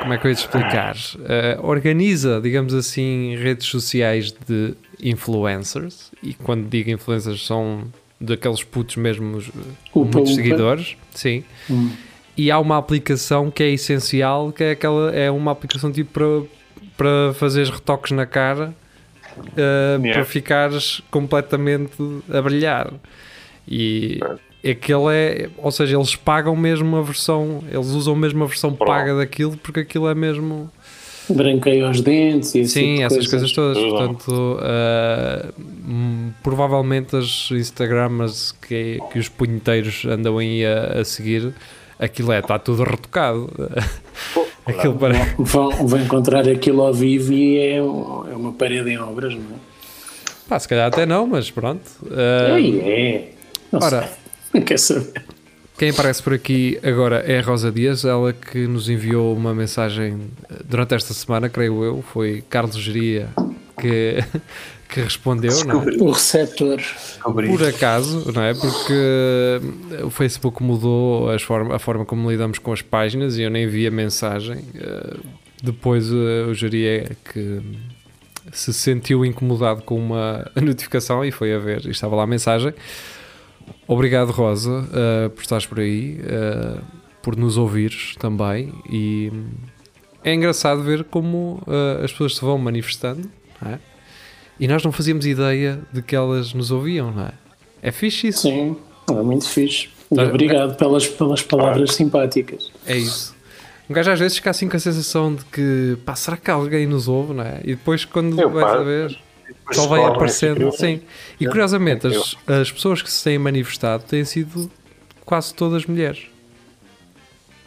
como 0.00 0.12
é 0.12 0.18
que 0.18 0.26
eu 0.26 0.30
ia 0.30 0.34
te 0.34 0.40
explicar? 0.40 0.96
Eh, 1.28 1.58
organiza, 1.62 2.40
digamos 2.40 2.74
assim, 2.74 3.36
redes 3.36 3.66
sociais 3.66 4.32
de 4.48 4.74
influencers, 5.02 6.10
e 6.22 6.34
quando 6.34 6.68
digo 6.68 6.90
influencers 6.90 7.46
são 7.46 7.84
daqueles 8.20 8.62
putos 8.62 8.96
mesmo, 8.96 9.40
com 9.92 10.00
Upa, 10.02 10.18
muitos 10.18 10.32
upa. 10.34 10.42
seguidores, 10.42 10.96
sim. 11.14 11.44
Hum. 11.70 11.90
e 12.36 12.50
há 12.50 12.58
uma 12.58 12.76
aplicação 12.78 13.50
que 13.50 13.62
é 13.62 13.70
essencial, 13.70 14.52
que 14.52 14.64
é 14.64 14.70
aquela 14.72 15.10
é 15.14 15.30
uma 15.30 15.52
aplicação 15.52 15.90
tipo 15.92 16.10
para, 16.12 16.48
para 16.96 17.34
fazeres 17.34 17.70
retoques 17.70 18.12
na 18.12 18.26
cara 18.26 18.74
uh, 19.38 20.00
Yeah. 20.02 20.12
para 20.14 20.24
ficares 20.24 21.00
completamente 21.10 21.92
a 22.32 22.40
brilhar. 22.42 22.92
E 23.68 24.20
aquele 24.68 25.14
é, 25.14 25.50
ou 25.56 25.70
seja, 25.70 25.96
eles 25.96 26.14
pagam 26.14 26.54
mesmo 26.54 26.96
a 26.96 27.02
versão, 27.02 27.62
eles 27.70 27.88
usam 27.88 28.14
mesmo 28.14 28.44
a 28.44 28.46
versão 28.46 28.72
Pro. 28.72 28.86
paga 28.86 29.16
daquilo 29.16 29.56
porque 29.56 29.80
aquilo 29.80 30.08
é 30.08 30.14
mesmo. 30.14 30.70
Branqueia 31.28 31.88
os 31.88 32.00
dentes 32.00 32.54
e 32.56 32.66
Sim, 32.66 32.94
tipo 32.94 33.02
essas 33.04 33.26
coisas 33.28 33.52
todas. 33.52 33.78
Tudo. 33.78 33.90
Portanto, 33.90 34.58
uh, 34.58 36.32
provavelmente 36.42 37.14
as 37.16 37.48
Instagramas 37.52 38.52
que, 38.52 38.98
que 39.12 39.18
os 39.18 39.28
punheteiros 39.28 40.04
andam 40.06 40.38
aí 40.38 40.66
a, 40.66 41.00
a 41.00 41.04
seguir, 41.04 41.54
aquilo 42.00 42.32
é, 42.32 42.40
está 42.40 42.58
tudo 42.58 42.82
retocado. 42.82 43.48
aquilo 44.66 44.96
parece. 44.96 45.34
Vão, 45.38 45.70
vão 45.86 46.00
encontrar 46.00 46.48
aquilo 46.48 46.82
ao 46.82 46.92
vivo 46.92 47.32
e 47.32 47.58
é, 47.58 47.76
é 47.76 47.82
uma 47.82 48.52
parede 48.52 48.90
em 48.90 48.98
obras, 48.98 49.32
não 49.32 49.42
é? 49.42 49.70
Pá, 50.48 50.58
se 50.58 50.66
calhar 50.66 50.88
até 50.88 51.06
não, 51.06 51.28
mas 51.28 51.48
pronto. 51.48 51.88
Uh, 52.02 52.56
Ei, 52.56 52.80
é. 52.80 53.28
Não 53.70 53.78
ora. 53.80 54.02
sei. 54.02 54.19
Não 54.54 54.62
quer 54.62 54.78
saber. 54.78 55.22
Quem 55.78 55.90
aparece 55.90 56.22
por 56.22 56.34
aqui 56.34 56.78
agora 56.82 57.20
é 57.26 57.38
a 57.38 57.42
Rosa 57.42 57.72
Dias, 57.72 58.04
ela 58.04 58.34
que 58.34 58.66
nos 58.66 58.90
enviou 58.90 59.34
uma 59.34 59.54
mensagem 59.54 60.30
eh, 60.50 60.56
durante 60.62 60.94
esta 60.94 61.14
semana, 61.14 61.48
creio 61.48 61.82
eu, 61.82 62.04
foi 62.12 62.44
Carlos 62.50 62.76
Geria 62.76 63.30
que, 63.80 64.18
que 64.90 65.00
respondeu, 65.00 65.64
não 65.64 65.82
é? 65.82 65.86
O 65.98 66.10
receptor. 66.10 66.76
Descobri. 66.76 67.48
Por 67.48 67.66
acaso, 67.66 68.30
não 68.30 68.42
é? 68.42 68.52
Porque 68.52 68.92
eh, 68.92 70.04
o 70.04 70.10
Facebook 70.10 70.62
mudou 70.62 71.30
as 71.30 71.40
forma, 71.40 71.74
a 71.74 71.78
forma 71.78 72.04
como 72.04 72.30
lidamos 72.30 72.58
com 72.58 72.74
as 72.74 72.82
páginas 72.82 73.38
e 73.38 73.42
eu 73.42 73.50
nem 73.50 73.66
vi 73.66 73.86
a 73.86 73.90
mensagem. 73.90 74.62
Eh, 74.74 75.16
Depois 75.62 76.10
o 76.12 76.52
Geria 76.52 77.04
é 77.04 77.10
que 77.32 77.60
se 78.52 78.72
sentiu 78.74 79.24
incomodado 79.24 79.80
com 79.82 79.96
uma 79.98 80.50
notificação 80.60 81.24
e 81.24 81.30
foi 81.30 81.54
a 81.54 81.58
ver, 81.58 81.86
e 81.86 81.90
estava 81.90 82.16
lá 82.16 82.24
a 82.24 82.26
mensagem. 82.26 82.74
Obrigado, 83.86 84.30
Rosa, 84.30 84.88
eh, 84.92 85.28
por 85.30 85.40
estares 85.42 85.66
por 85.66 85.80
aí, 85.80 86.20
eh, 86.24 86.78
por 87.22 87.36
nos 87.36 87.56
ouvires 87.56 88.14
também. 88.18 88.72
E 88.90 89.32
é 90.24 90.32
engraçado 90.34 90.82
ver 90.82 91.04
como 91.04 91.62
eh, 91.66 92.04
as 92.04 92.12
pessoas 92.12 92.36
se 92.36 92.40
vão 92.40 92.56
manifestando, 92.58 93.28
não 93.60 93.72
é? 93.72 93.78
E 94.58 94.68
nós 94.68 94.82
não 94.84 94.92
fazíamos 94.92 95.24
ideia 95.26 95.80
de 95.92 96.02
que 96.02 96.14
elas 96.14 96.52
nos 96.52 96.70
ouviam, 96.70 97.10
não 97.10 97.24
é? 97.26 97.32
É 97.82 97.90
fixe 97.90 98.28
isso. 98.28 98.42
Sim, 98.42 98.76
é 99.08 99.12
muito 99.14 99.48
fixe. 99.48 99.88
E 100.12 100.16
Tá. 100.16 100.24
obrigado 100.24 100.76
pelas, 100.76 101.06
pelas 101.08 101.40
palavras 101.42 101.94
simpáticas. 101.94 102.70
É 102.86 102.96
isso. 102.96 103.34
Um 103.88 103.94
gajo 103.94 104.10
às 104.10 104.18
vezes 104.20 104.36
fica 104.36 104.50
assim 104.50 104.68
com 104.68 104.76
a 104.76 104.80
sensação 104.80 105.34
de 105.34 105.44
que, 105.46 105.96
pá, 106.04 106.14
será 106.14 106.36
que 106.36 106.50
alguém 106.50 106.86
nos 106.86 107.08
ouve, 107.08 107.32
não 107.32 107.42
é? 107.42 107.60
E 107.64 107.68
depois 107.74 108.04
quando 108.04 108.38
Eu, 108.40 108.50
vais 108.50 108.66
pá, 108.66 108.76
a 108.78 108.82
ver, 108.82 109.18
só 109.72 109.86
vai 109.86 110.02
aparecendo. 110.04 110.70
Sim. 110.72 111.00
E 111.38 111.46
curiosamente, 111.46 112.06
Eu. 112.06 112.20
as, 112.20 112.36
as 112.48 112.72
pessoas 112.72 113.02
que 113.02 113.10
se 113.10 113.22
têm 113.24 113.38
manifestado 113.38 114.02
têm 114.04 114.24
sido 114.24 114.70
quase 115.24 115.54
todas 115.54 115.86
mulheres. 115.86 116.26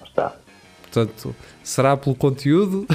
Está. 0.06 0.34
Portanto, 0.82 1.36
será 1.64 1.98
pelo 1.98 2.16
conteúdo 2.16 2.86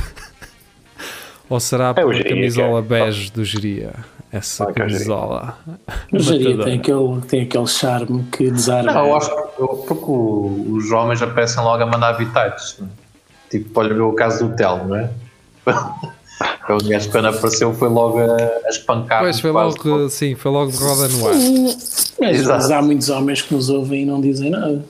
ou 1.48 1.58
será 1.60 1.88
É 1.90 1.94
pela 1.94 2.12
Geria, 2.12 2.30
camisola 2.30 2.82
que 2.82 2.94
é- 2.94 2.98
bege 3.04 3.32
do 3.32 3.44
Geria? 3.44 3.92
Essa 4.30 4.64
Ah, 4.64 4.66
é 4.66 4.70
o 4.70 4.74
Geria. 4.74 4.88
camisola. 4.92 5.58
O 6.12 6.16
Matadora. 6.18 6.64
tem 6.64 6.78
aquele, 6.78 7.20
tem 7.28 7.42
aquele 7.42 7.66
charme 7.66 8.24
que 8.30 8.50
desarma. 8.50 8.92
Não, 8.92 9.06
eu 9.06 9.16
acho 9.16 9.30
que 9.30 9.60
eu- 9.62 9.68
porque 9.88 10.04
o- 10.10 10.66
os 10.76 10.90
homens 10.90 11.22
aparecem 11.22 11.62
logo 11.64 11.82
a 11.82 11.86
mandar 11.86 12.10
habitats. 12.10 12.78
né? 12.78 12.88
Tipo, 13.50 13.80
olha 13.80 14.04
o 14.04 14.12
caso 14.12 14.46
do 14.46 14.54
Telmo, 14.54 14.88
não 14.88 14.96
é? 14.96 15.10
o 16.74 16.88
gajo 16.88 17.10
quando 17.10 17.28
apareceu 17.28 17.72
foi 17.74 17.88
logo 17.88 18.18
a, 18.18 18.36
a 18.64 18.68
espancar. 18.68 19.20
Pois 19.20 19.40
foi 19.40 19.52
quase 19.52 19.76
logo, 19.84 20.08
sim, 20.08 20.34
foi 20.34 20.50
logo 20.50 20.70
de 20.70 20.78
roda 20.78 21.08
no 21.08 21.28
ar. 21.28 21.34
Mas, 22.20 22.46
mas 22.46 22.70
há 22.70 22.82
muitos 22.82 23.08
homens 23.08 23.42
que 23.42 23.54
nos 23.54 23.70
ouvem 23.70 24.02
e 24.02 24.06
não 24.06 24.20
dizem 24.20 24.50
nada. 24.50 24.84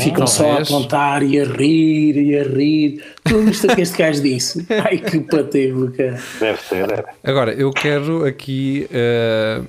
Ficam 0.00 0.26
só 0.26 0.52
a 0.52 0.62
apontar 0.62 1.22
e 1.22 1.38
a 1.38 1.44
rir 1.44 2.16
e 2.16 2.38
a 2.38 2.42
rir. 2.42 3.04
Tu 3.22 3.38
viste 3.42 3.66
o 3.66 3.74
que 3.74 3.82
este 3.82 3.98
gajo 3.98 4.22
disse? 4.22 4.66
Ai 4.84 4.98
que 4.98 5.20
patego, 5.20 5.92
cara. 5.92 6.20
Deve 6.40 6.60
ser, 6.60 6.86
deve. 6.86 7.04
Agora, 7.22 7.52
eu 7.52 7.70
quero 7.70 8.24
aqui 8.24 8.88
eh, 8.90 9.62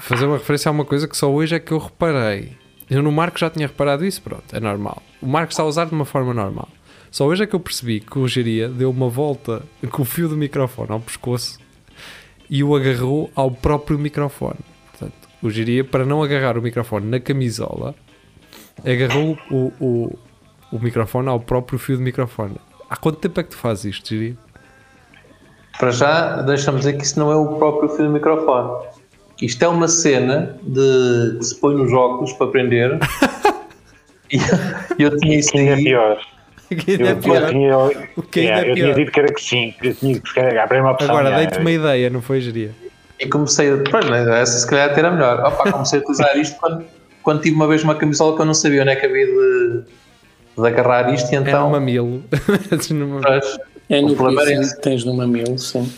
fazer 0.00 0.26
uma 0.26 0.38
referência 0.38 0.68
a 0.68 0.72
uma 0.72 0.84
coisa 0.84 1.06
que 1.06 1.16
só 1.16 1.30
hoje 1.30 1.54
é 1.54 1.60
que 1.60 1.72
eu 1.72 1.78
reparei. 1.78 2.52
Eu 2.90 3.02
no 3.02 3.12
Marco 3.12 3.38
já 3.38 3.50
tinha 3.50 3.66
reparado 3.66 4.04
isso, 4.04 4.22
pronto, 4.22 4.44
é 4.52 4.60
normal. 4.60 5.02
O 5.20 5.26
Marco 5.26 5.52
está 5.52 5.62
a 5.62 5.66
usar 5.66 5.84
de 5.86 5.92
uma 5.92 6.04
forma 6.04 6.32
normal. 6.32 6.68
Só 7.16 7.24
hoje 7.24 7.44
é 7.44 7.46
que 7.46 7.56
eu 7.56 7.60
percebi 7.60 7.98
que 7.98 8.18
o 8.18 8.28
Geria 8.28 8.68
deu 8.68 8.90
uma 8.90 9.08
volta 9.08 9.62
com 9.90 10.02
o 10.02 10.04
fio 10.04 10.28
do 10.28 10.36
microfone 10.36 10.90
ao 10.90 11.00
pescoço 11.00 11.58
e 12.50 12.62
o 12.62 12.76
agarrou 12.76 13.30
ao 13.34 13.50
próprio 13.50 13.98
microfone. 13.98 14.58
Portanto, 14.90 15.26
o 15.42 15.48
Geria, 15.48 15.82
para 15.82 16.04
não 16.04 16.22
agarrar 16.22 16.58
o 16.58 16.60
microfone 16.60 17.06
na 17.06 17.18
camisola, 17.18 17.94
agarrou 18.84 19.38
o, 19.50 19.72
o, 19.80 20.18
o 20.70 20.78
microfone 20.78 21.30
ao 21.30 21.40
próprio 21.40 21.78
fio 21.78 21.96
do 21.96 22.02
microfone. 22.02 22.56
Há 22.90 22.98
quanto 22.98 23.16
tempo 23.16 23.40
é 23.40 23.44
que 23.44 23.48
tu 23.48 23.56
fazes 23.56 23.96
isto, 23.96 24.10
Geria? 24.10 24.36
Para 25.78 25.92
já, 25.92 26.42
deixa-me 26.42 26.80
dizer 26.80 26.98
que 26.98 27.02
isso 27.02 27.18
não 27.18 27.32
é 27.32 27.36
o 27.36 27.56
próprio 27.56 27.88
fio 27.88 28.04
do 28.08 28.12
microfone. 28.12 28.88
Isto 29.40 29.64
é 29.64 29.68
uma 29.68 29.88
cena 29.88 30.58
de 30.62 31.38
que 31.38 31.44
se 31.46 31.58
põe 31.58 31.76
nos 31.76 31.90
óculos 31.94 32.34
para 32.34 32.48
aprender. 32.48 32.98
e 34.30 35.02
eu 35.02 35.16
tinha 35.16 35.38
isso 35.38 35.56
Ainda 35.56 35.70
é 35.70 35.74
aí. 35.76 35.82
pior. 35.82 36.35
Que 36.68 36.92
ainda 36.92 37.04
é 37.08 37.12
Eu, 37.12 37.16
pior. 37.18 37.42
eu 37.42 37.48
tinha, 37.50 37.78
O 38.16 38.22
que 38.22 38.40
ainda 38.40 38.50
yeah, 38.52 38.66
é 38.66 38.70
eu 38.70 38.74
tinha 38.74 38.94
dito 38.94 39.12
que 39.12 39.20
era 39.20 39.32
que 39.32 39.40
sim, 39.42 39.74
que 39.80 39.88
eu 39.88 39.94
tinha 39.94 40.20
que 40.20 40.28
se 40.28 40.34
calhar, 40.34 40.64
a 40.64 40.66
primeira 40.66 40.92
opção. 40.92 41.08
Agora, 41.10 41.28
yeah, 41.28 41.44
dei-te 41.50 41.60
uma 41.60 41.70
ideia, 41.70 42.10
não 42.10 42.20
foi, 42.22 42.40
Geria? 42.40 42.70
E 43.20 43.26
comecei 43.28 43.70
a. 43.72 43.76
Pois, 43.90 44.08
né, 44.10 44.40
essa 44.42 44.58
se 44.58 44.66
calhar 44.66 44.90
era 44.98 45.10
melhor. 45.10 45.40
Opa, 45.46 45.70
comecei 45.72 45.98
a 45.98 46.02
utilizar 46.02 46.36
isto 46.38 46.56
quando, 46.58 46.84
quando 47.22 47.40
tive 47.42 47.54
uma 47.56 47.66
vez 47.68 47.82
uma 47.84 47.94
camisola 47.94 48.34
que 48.36 48.42
eu 48.42 48.46
não 48.46 48.54
sabia 48.54 48.82
onde 48.82 48.90
é 48.90 48.96
que 48.96 49.06
havia 49.06 49.26
de, 49.26 49.82
de 50.58 50.66
agarrar 50.66 51.12
isto 51.14 51.32
e 51.32 51.36
É 51.36 51.40
no 51.40 51.48
então. 51.48 51.70
mamilo. 51.70 52.22
No 52.90 53.06
mamilo. 53.08 53.22
pois, 53.22 53.58
É 53.88 54.00
no 54.02 54.14
problema 54.16 54.42
é 54.50 54.58
que 54.60 54.80
tens 54.82 55.04
no 55.04 55.14
mamilo, 55.14 55.58
sim. 55.58 55.90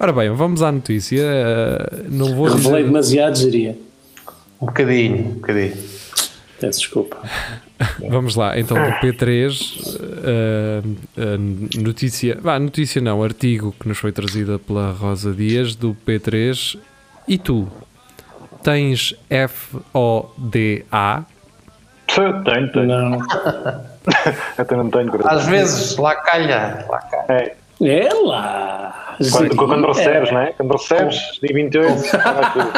Ora 0.00 0.12
bem, 0.12 0.30
vamos 0.30 0.62
à 0.62 0.72
notícia. 0.72 1.20
eh, 1.22 2.02
Não 2.10 2.34
vou 2.34 2.48
Revelei 2.48 2.82
demasiado, 2.84 3.36
geria. 3.38 3.78
um 4.60 4.66
bocadinho, 4.66 5.16
um 5.18 5.32
bocadinho. 5.34 5.76
Peço 6.60 6.80
desculpa. 6.80 7.18
Vamos 8.08 8.36
lá, 8.36 8.58
então 8.58 8.76
do 8.76 8.90
P3, 9.00 10.00
eh, 10.24 10.82
eh, 11.18 11.36
notícia, 11.78 12.38
vá, 12.40 12.58
notícia 12.58 13.02
não, 13.02 13.22
artigo 13.22 13.74
que 13.78 13.86
nos 13.86 13.98
foi 13.98 14.12
trazida 14.12 14.58
pela 14.58 14.92
Rosa 14.92 15.32
Dias 15.32 15.74
do 15.74 15.94
P3. 16.06 16.78
E 17.28 17.36
tu? 17.38 17.68
Tens 18.62 19.14
F-O-D-A? 19.28 21.24
Tenho, 22.06 22.72
tenho. 22.72 22.86
Não. 22.86 23.18
Até 24.56 24.76
não 24.76 24.88
tenho 24.90 25.10
coração. 25.10 25.38
Às 25.38 25.46
vezes, 25.46 25.96
lá 25.96 26.14
calha, 26.16 26.86
lá 26.88 26.98
calha. 27.00 27.24
É, 27.28 27.56
É 27.82 28.08
lá. 28.14 29.16
quando, 29.18 29.42
geria. 29.42 29.56
quando 29.56 29.86
recebes, 29.88 30.32
não 30.32 30.40
é? 30.40 30.52
Quando 30.52 30.72
recebes, 30.72 31.18
dia 31.42 31.54
28, 31.54 31.92
vai 32.22 32.52
tudo. 32.52 32.72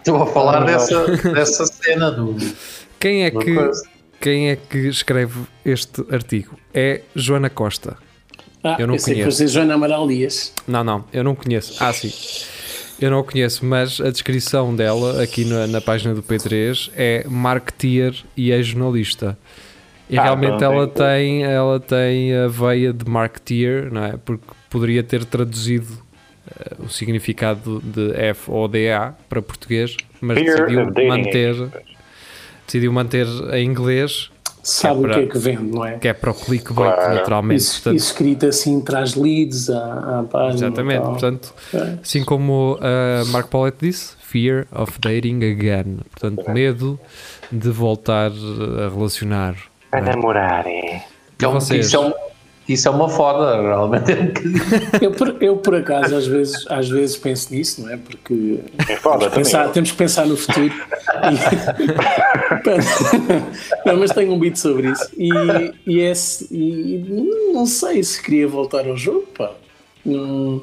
Estou 0.00 0.22
a 0.22 0.26
falar 0.26 0.62
Ah, 0.62 0.64
dessa, 0.64 1.06
dessa 1.32 1.66
cena 1.66 2.10
do. 2.10 2.36
Quem 2.98 3.24
é 3.24 3.30
que 3.30 3.54
coisa. 3.54 3.82
quem 4.20 4.50
é 4.50 4.56
que 4.56 4.78
escreve 4.88 5.40
este 5.64 6.04
artigo? 6.10 6.58
É 6.74 7.02
Joana 7.14 7.48
Costa. 7.48 7.96
Ah, 8.62 8.76
Eu 8.78 8.86
não 8.86 8.96
que 8.96 9.04
conheço. 9.04 9.24
fosse 9.24 9.46
Joana 9.48 9.74
Amaral 9.74 10.06
Dias. 10.06 10.52
Não, 10.68 10.84
não, 10.84 11.04
eu 11.12 11.24
não 11.24 11.34
conheço. 11.34 11.82
Ah, 11.82 11.92
sim. 11.92 12.12
Eu 13.00 13.10
não 13.10 13.20
a 13.20 13.24
conheço, 13.24 13.64
mas 13.64 13.98
a 14.00 14.10
descrição 14.10 14.76
dela 14.76 15.22
aqui 15.22 15.46
na, 15.46 15.66
na 15.66 15.80
página 15.80 16.14
do 16.14 16.22
P3 16.22 16.90
é 16.94 17.24
marketeer 17.26 18.14
e 18.36 18.52
é 18.52 18.62
jornalista. 18.62 19.38
E 20.10 20.18
Ah, 20.18 20.24
realmente 20.24 20.58
pronto, 20.58 20.64
ela 20.64 20.86
tem, 20.86 21.42
ela 21.44 21.80
tem 21.80 22.34
a 22.34 22.46
veia 22.48 22.92
de 22.92 23.08
marketeer, 23.08 23.90
não 23.90 24.04
é? 24.04 24.16
Porque 24.22 24.44
poderia 24.68 25.02
ter 25.02 25.24
traduzido 25.24 25.86
o 26.78 26.88
significado 26.88 27.80
de 27.82 28.12
F 28.14 28.50
ou 28.50 28.66
DA 28.68 29.14
para 29.28 29.40
português, 29.42 29.96
mas 30.20 30.38
Fear 30.38 30.56
decidiu 30.66 31.08
manter, 31.08 31.54
decidiu 32.66 32.92
manter 32.92 33.26
em 33.54 33.64
inglês, 33.66 34.30
Sabe 34.62 35.00
para- 35.02 35.10
o 35.12 35.14
que 35.14 35.20
é 35.20 35.26
que 35.26 35.38
vende, 35.38 35.62
não 35.72 35.86
é? 35.86 35.98
que 35.98 36.06
é 36.08 36.12
para 36.12 36.30
o 36.30 36.34
clickbait, 36.34 36.94
Claro. 36.94 37.14
naturalmente. 37.14 37.60
Isso, 37.60 37.74
Portanto, 37.82 37.96
isso 37.96 38.06
escrito 38.12 38.46
assim 38.46 38.80
traz 38.82 39.14
leads 39.14 39.70
à, 39.70 40.20
à 40.20 40.22
página. 40.24 40.66
Exatamente, 40.66 40.98
e 40.98 41.00
tal. 41.02 41.10
portanto, 41.12 41.54
É. 41.72 41.78
assim 42.02 42.24
como 42.24 42.74
uh, 42.74 43.26
Mark 43.28 43.48
Paulette 43.48 43.78
disse, 43.86 44.14
fear 44.20 44.66
of 44.70 44.98
dating 45.00 45.36
again, 45.44 45.98
portanto, 46.10 46.50
medo 46.50 47.00
de 47.50 47.70
voltar 47.70 48.30
a 48.30 48.88
relacionar. 48.94 49.54
A 49.92 49.98
é? 49.98 50.00
namorar, 50.02 50.66
é. 50.66 51.04
E 51.40 51.44
É 51.44 51.48
um, 51.48 51.52
vocês? 51.52 51.86
isso, 51.86 51.96
é 51.96 51.98
um, 52.00 52.10
que 52.12 52.18
isso 52.72 52.88
é 52.88 52.90
uma 52.90 53.08
foda, 53.08 53.60
realmente 53.60 54.12
é. 54.12 54.32
Eu 55.04 55.12
por, 55.12 55.36
eu, 55.42 55.56
por 55.56 55.74
acaso, 55.74 56.14
às 56.16 56.26
vezes, 56.26 56.66
às 56.68 56.88
vezes 56.88 57.16
penso 57.16 57.54
nisso, 57.54 57.82
não 57.82 57.90
é? 57.90 57.96
Porque 57.96 58.60
É 58.88 58.96
foda 58.96 59.24
também. 59.30 59.44
pensar- 59.44 59.68
temos 59.68 59.90
que 59.90 59.96
pensar 59.96 60.26
no 60.26 60.36
futuro. 60.36 60.66
E- 60.66 60.80
não, 63.88 63.96
mas 63.98 64.10
tenho 64.12 64.32
um 64.32 64.38
beat 64.38 64.56
sobre 64.56 64.90
isso. 64.90 65.08
E, 65.16 65.30
e, 65.86 66.00
esse, 66.00 66.46
e 66.50 67.50
não 67.52 67.66
sei 67.66 68.02
se 68.02 68.22
queria 68.22 68.46
voltar 68.48 68.86
ao 68.86 68.96
jogo, 68.96 69.26
pá. 69.36 69.50
Não- 70.04 70.62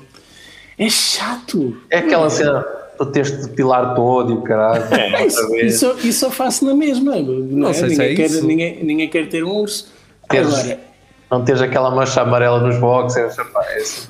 é 0.77 0.89
chato. 0.89 1.75
É 1.89 1.97
aquela 1.99 2.29
cena, 2.29 2.61
tu 2.97 3.05
tens 3.07 3.31
de 3.45 3.49
pilar 3.49 3.95
todo 3.95 4.31
e 4.31 4.35
o 4.35 4.41
caralho. 4.41 4.83
É 4.93 5.25
isso, 5.25 5.55
isso, 5.55 5.95
isso 6.03 6.25
eu 6.25 6.31
faço 6.31 6.65
na 6.65 6.73
mesma. 6.75 7.15
Não, 7.15 7.69
é? 7.69 7.73
sei 7.73 7.89
se 7.89 7.95
ninguém, 7.97 8.13
é 8.13 8.15
quer, 8.15 8.25
isso. 8.25 8.45
Ninguém, 8.45 8.83
ninguém 8.83 9.09
quer 9.09 9.27
ter 9.27 9.43
um 9.43 9.51
urso. 9.55 9.91
Teres- 10.29 10.53
Agora, 10.53 10.79
Não 11.29 11.43
tens 11.43 11.61
aquela 11.61 11.91
mancha 11.91 12.21
amarela 12.21 12.59
nos 12.61 12.77
boxers, 12.77 13.35
pá, 13.35 13.63
é 13.69 13.77
assim. 13.77 14.07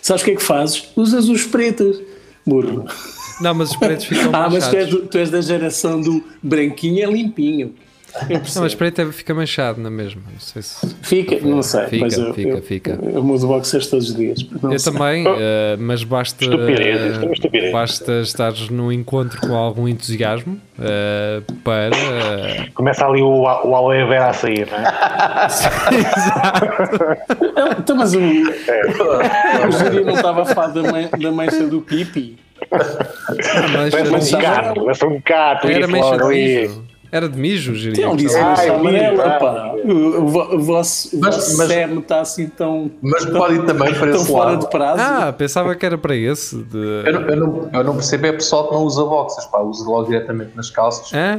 sabes 0.00 0.22
o 0.22 0.24
que 0.24 0.30
é 0.32 0.36
que 0.36 0.42
fazes? 0.42 0.88
Usas 0.94 1.28
os 1.28 1.44
pretos. 1.44 2.00
Burro. 2.46 2.84
Não, 3.40 3.52
mas 3.54 3.70
os 3.70 3.76
pretos 3.76 4.04
ficam 4.06 4.30
Ah, 4.34 4.48
mas 4.48 4.68
tu 4.68 4.76
és, 4.76 4.84
manchados. 4.86 4.90
do- 5.02 5.08
tu 5.08 5.18
és 5.18 5.30
da 5.30 5.40
geração 5.40 6.00
do 6.00 6.22
branquinho 6.42 7.02
é 7.04 7.10
limpinho. 7.12 7.74
Eu 8.30 8.40
Não, 8.54 8.62
mas 8.62 8.74
preto 8.74 9.00
é- 9.02 9.12
fica 9.12 9.34
manchado 9.34 9.80
na 9.80 9.90
mesma. 9.90 10.22
Não 10.32 10.40
sei 10.40 10.62
se. 10.62 10.94
Fica, 11.02 11.36
não 11.46 11.62
sei, 11.62 11.86
Fica, 11.86 12.04
mas 12.04 12.16
eu, 12.16 12.32
fica, 12.34 12.48
eu, 12.48 12.62
fica. 12.62 12.98
eu 13.12 13.22
mudo 13.22 13.46
boxers 13.46 13.86
todos 13.88 14.08
os 14.10 14.16
dias. 14.16 14.38
não 14.62 14.72
Eu 14.72 14.78
sei. 14.78 14.92
também, 14.92 15.24
eh, 15.26 15.76
mas 15.78 16.02
basta, 16.04 16.42
Estupidez, 16.44 17.18
uma 17.18 17.32
estupidez. 17.32 17.72
basta 17.72 18.20
estar 18.22 18.52
num 18.70 18.90
encontro 18.90 19.38
com 19.40 19.54
algum 19.54 19.86
entusiasmo 19.86 20.58
eh, 20.80 21.42
para. 21.62 21.90
Começa 22.74 23.04
ali 23.06 23.20
o, 23.22 23.42
o 23.42 23.74
aloe 23.76 24.04
vera 24.06 24.28
a 24.28 24.32
sair, 24.32 24.66
não 24.70 24.78
é? 24.78 24.86
Não, 27.54 27.72
Então, 27.78 27.96
mas 27.96 28.14
o, 28.14 28.20
É. 28.20 29.66
o 29.66 29.70
Júlio 29.72 30.04
não 30.04 30.14
estava 30.14 30.42
a 30.42 30.46
falar 30.46 30.68
da, 30.68 30.82
man- 30.82 31.08
da 31.20 31.32
mancha 31.32 31.66
do 31.66 31.80
pipi. 31.80 32.38
mas 32.70 33.94
um 33.94 34.36
amarela. 34.36 34.74
parece 34.84 35.04
um 35.04 35.20
gato. 35.24 35.66
era 35.68 35.86
de 35.86 36.24
ali. 36.24 36.62
mijo. 36.68 36.84
Era 37.16 37.28
de 37.28 37.38
mijo. 37.38 37.72
Ele 37.72 37.92
que 38.10 38.16
disse 38.16 38.36
amarela, 38.36 39.24
ai, 39.24 39.38
pá. 39.38 39.72
O, 39.84 39.90
o, 40.22 40.28
vo- 40.28 40.54
o 40.56 40.60
vosso, 40.60 41.18
Mas- 41.18 41.58
está 41.60 42.20
assim 42.20 42.46
tão, 42.48 42.90
Mas 43.00 43.24
pode 43.24 43.54
ir 43.54 43.64
também 43.64 43.94
para 43.94 44.12
tão 44.12 44.20
esse 44.20 44.26
fora 44.30 44.50
lado. 44.50 44.60
de 44.60 44.70
prazo. 44.70 45.00
Ah, 45.02 45.32
pensava 45.32 45.74
que 45.74 45.86
era 45.86 45.96
para 45.96 46.14
esse. 46.14 46.56
De... 46.64 46.76
Eu 47.06 47.12
não, 47.12 47.20
eu, 47.22 47.36
não, 47.36 47.70
eu 47.72 47.84
não 47.84 47.94
percebo 47.94 48.26
é 48.26 48.32
pessoal 48.32 48.68
que 48.68 48.74
não 48.74 48.82
usa 48.82 49.02
boxers, 49.04 49.46
pá, 49.46 49.60
usa 49.60 49.88
logo 49.88 50.08
diretamente 50.08 50.50
nas 50.54 50.68
calças. 50.70 51.10
Hã? 51.14 51.38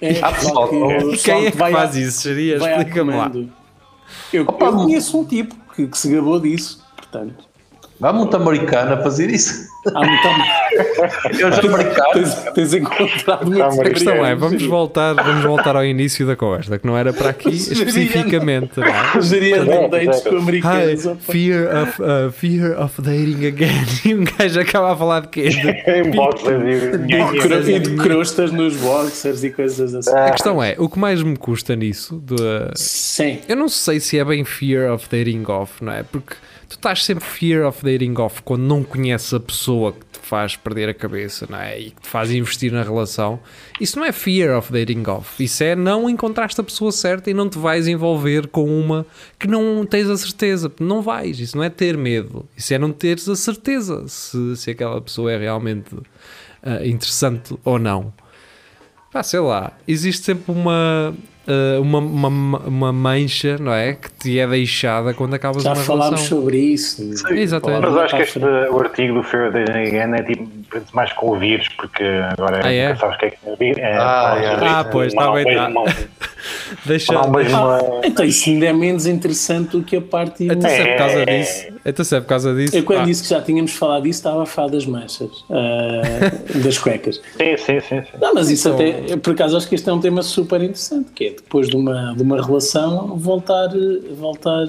É, 0.00 0.18
Ah, 0.20 0.32
pessoal, 0.32 0.68
que- 0.68 0.74
o 0.76 0.88
pessoal 0.88 1.16
Quem 1.22 1.34
é 1.34 1.44
que 1.46 1.50
que 1.52 1.58
vai 1.58 1.72
faz 1.72 1.96
à- 1.96 2.00
isso? 2.00 2.20
Seria? 2.22 2.56
Explica-me 2.56 3.16
lá. 3.16 3.30
Eu, 4.32 4.42
Opa, 4.42 4.66
eu 4.66 4.72
conheço 4.72 5.20
um 5.20 5.24
tipo 5.24 5.54
que, 5.76 5.86
que 5.86 5.96
se 5.96 6.08
gabou 6.12 6.40
disso, 6.40 6.84
portanto. 6.96 7.44
Há 8.02 8.12
muito 8.12 8.36
americano 8.36 8.94
a 8.94 8.96
fazer 9.02 9.30
isso. 9.30 9.68
Há 9.92 10.00
muito 10.06 11.40
Eu 11.40 11.52
já 11.52 11.60
americano. 11.62 12.12
tens, 12.14 12.34
tens 12.54 12.74
encontrado 12.74 13.46
muito 13.46 13.62
A 13.80 13.84
questão 13.90 14.24
é, 14.24 14.34
vamos 14.34 14.62
voltar, 14.64 15.12
vamos 15.14 15.44
voltar 15.44 15.76
ao 15.76 15.84
início 15.84 16.26
da 16.26 16.34
conversa, 16.36 16.78
que 16.78 16.86
não 16.86 16.96
era 16.96 17.12
para 17.12 17.30
aqui 17.30 17.50
especificamente. 17.54 18.80
é? 18.80 19.20
Geria 19.20 19.60
de 19.64 19.88
dates 19.88 20.20
com 20.22 20.36
americanos. 20.36 21.02
fear 21.20 21.82
of, 21.82 22.02
uh, 22.02 22.32
fear 22.32 22.80
of 22.80 23.00
dating 23.02 23.46
again. 23.46 23.84
E 24.04 24.14
um 24.14 24.24
gajo 24.24 24.60
acaba 24.60 24.92
a 24.92 24.96
falar 24.96 25.20
de 25.20 25.28
quê? 25.28 25.48
De- 25.48 26.10
boxers 26.14 27.68
e- 27.68 27.78
de 27.78 27.94
E 27.94 27.96
crostas 27.96 28.50
nos 28.52 28.76
boxers 28.76 29.44
e 29.44 29.50
coisas 29.50 29.94
assim. 29.94 30.10
A 30.14 30.30
questão 30.30 30.62
é, 30.62 30.74
o 30.78 30.88
que 30.88 30.98
mais 30.98 31.22
me 31.22 31.36
custa 31.36 31.74
nisso, 31.76 32.22
de, 32.24 32.36
Sim. 32.74 33.38
eu 33.48 33.56
não 33.56 33.68
sei 33.68 34.00
se 34.00 34.18
é 34.18 34.24
bem 34.24 34.44
fear 34.44 34.92
of 34.92 35.06
dating 35.10 35.44
off, 35.48 35.82
não 35.82 35.92
é? 35.92 36.02
Porque 36.02 36.34
tu 36.74 36.78
estás 36.78 37.04
sempre 37.04 37.24
fear 37.24 37.66
of 37.66 37.84
dating 37.84 38.14
off 38.18 38.42
quando 38.42 38.62
não 38.62 38.82
conheces 38.82 39.32
a 39.32 39.40
pessoa 39.40 39.92
que 39.92 40.18
te 40.18 40.18
faz 40.26 40.56
perder 40.56 40.88
a 40.88 40.94
cabeça, 40.94 41.46
não 41.48 41.58
é? 41.58 41.78
E 41.78 41.90
que 41.90 42.02
te 42.02 42.08
faz 42.08 42.30
investir 42.30 42.72
na 42.72 42.82
relação. 42.82 43.38
Isso 43.80 43.98
não 43.98 44.04
é 44.04 44.10
fear 44.10 44.58
of 44.58 44.72
dating 44.72 45.04
off. 45.08 45.42
Isso 45.42 45.62
é 45.62 45.76
não 45.76 46.10
encontraste 46.10 46.60
a 46.60 46.64
pessoa 46.64 46.90
certa 46.90 47.30
e 47.30 47.34
não 47.34 47.48
te 47.48 47.58
vais 47.58 47.86
envolver 47.86 48.48
com 48.48 48.64
uma 48.64 49.06
que 49.38 49.46
não 49.46 49.86
tens 49.86 50.08
a 50.10 50.16
certeza. 50.16 50.70
Não 50.80 51.00
vais. 51.00 51.38
Isso 51.38 51.56
não 51.56 51.64
é 51.64 51.70
ter 51.70 51.96
medo. 51.96 52.46
Isso 52.56 52.74
é 52.74 52.78
não 52.78 52.92
teres 52.92 53.28
a 53.28 53.36
certeza 53.36 54.06
se, 54.08 54.56
se 54.56 54.70
aquela 54.70 55.00
pessoa 55.00 55.30
é 55.30 55.38
realmente 55.38 55.94
ah, 56.62 56.84
interessante 56.84 57.56
ou 57.64 57.78
não. 57.78 58.12
Pá, 59.12 59.22
sei 59.22 59.40
lá, 59.40 59.72
existe 59.86 60.24
sempre 60.24 60.50
uma, 60.50 61.14
ah, 61.46 61.80
uma, 61.80 61.98
uma, 61.98 62.58
uma 62.60 62.92
mancha, 62.92 63.56
não 63.58 63.72
é? 63.72 63.94
Que 63.94 64.10
te 64.12 64.38
é 64.38 64.46
deixada 64.46 65.12
quando 65.14 65.34
acabas 65.34 65.62
Já 65.62 65.70
uma 65.72 65.76
falámos 65.76 66.20
relação. 66.20 66.38
sobre 66.38 66.58
isso. 66.58 67.02
Exatamente. 67.30 67.82
Mas 67.86 67.96
acho 67.96 68.16
que 68.16 68.22
este, 68.22 68.38
o 68.38 68.80
artigo 68.80 69.14
do 69.14 69.22
Fear 69.22 69.48
of 69.48 69.58
Dating 69.58 69.78
Again 69.96 70.14
é 70.14 70.22
tipo 70.22 70.64
mais 70.92 71.12
com 71.12 71.30
o 71.30 71.38
vírus, 71.38 71.68
porque 71.76 72.02
agora 72.02 72.60
Ah, 72.64 72.72
é? 72.72 72.88
nunca 72.88 73.00
sabes 73.00 73.16
o 73.16 73.18
que 73.18 73.26
é 73.26 73.30
que 73.30 73.36
é 73.48 73.56
vírus. 73.56 73.78
É, 73.78 73.96
Ah, 73.96 74.34
é. 74.38 74.44
é, 74.44 74.68
Ah, 74.68 74.84
pois, 74.90 75.14
mandar 75.14 75.26
tá 75.26 75.32
um 75.32 75.44
bem, 75.44 75.54
tá. 75.56 75.70
Deixa, 76.84 77.20
um 77.20 77.30
beijo 77.32 77.50
numa- 77.50 78.00
Então 78.04 78.24
isso 78.24 78.48
ainda 78.50 78.66
é 78.66 78.72
menos 78.72 79.06
interessante 79.06 79.70
do 79.70 79.82
que 79.82 79.96
a 79.96 80.00
parte. 80.00 80.44
Então 80.44 80.68
se 80.68 80.76
é 80.76 80.86
por 80.92 80.98
causa 80.98 81.18
É. 81.18 81.24
disso. 81.38 81.64
Então 81.86 82.04
se 82.04 82.16
é 82.16 82.20
por 82.20 82.26
causa 82.26 82.54
disso. 82.54 82.76
Eu 82.76 82.82
quando 82.84 82.98
pá, 83.00 83.04
disse 83.04 83.22
que 83.22 83.28
já 83.28 83.40
tínhamos 83.42 83.72
falado 83.72 84.04
disso, 84.04 84.18
estava 84.20 84.42
a 84.42 84.46
falar 84.46 84.68
das 84.68 84.86
manchas, 84.86 85.30
ah, 85.50 86.30
das 86.64 86.78
cuecas. 86.78 87.20
Sim, 87.36 87.56
sim, 87.58 87.80
sim. 87.80 88.00
sim. 88.02 88.18
Não, 88.20 88.34
mas 88.34 88.50
isso 88.50 88.68
até, 88.70 89.04
eu, 89.08 89.18
por 89.18 89.32
acaso 89.34 89.56
acho 89.56 89.68
que 89.68 89.74
este 89.74 89.88
é 89.88 89.92
um 89.92 90.00
tema 90.00 90.22
super 90.22 90.60
interessante, 90.62 91.10
que 91.14 91.24
é 91.26 91.30
depois 91.30 91.68
de 91.68 91.76
uma, 91.76 92.14
de 92.16 92.22
uma 92.22 92.42
relação 92.44 93.16
voltar, 93.18 93.68
voltar 94.16 94.64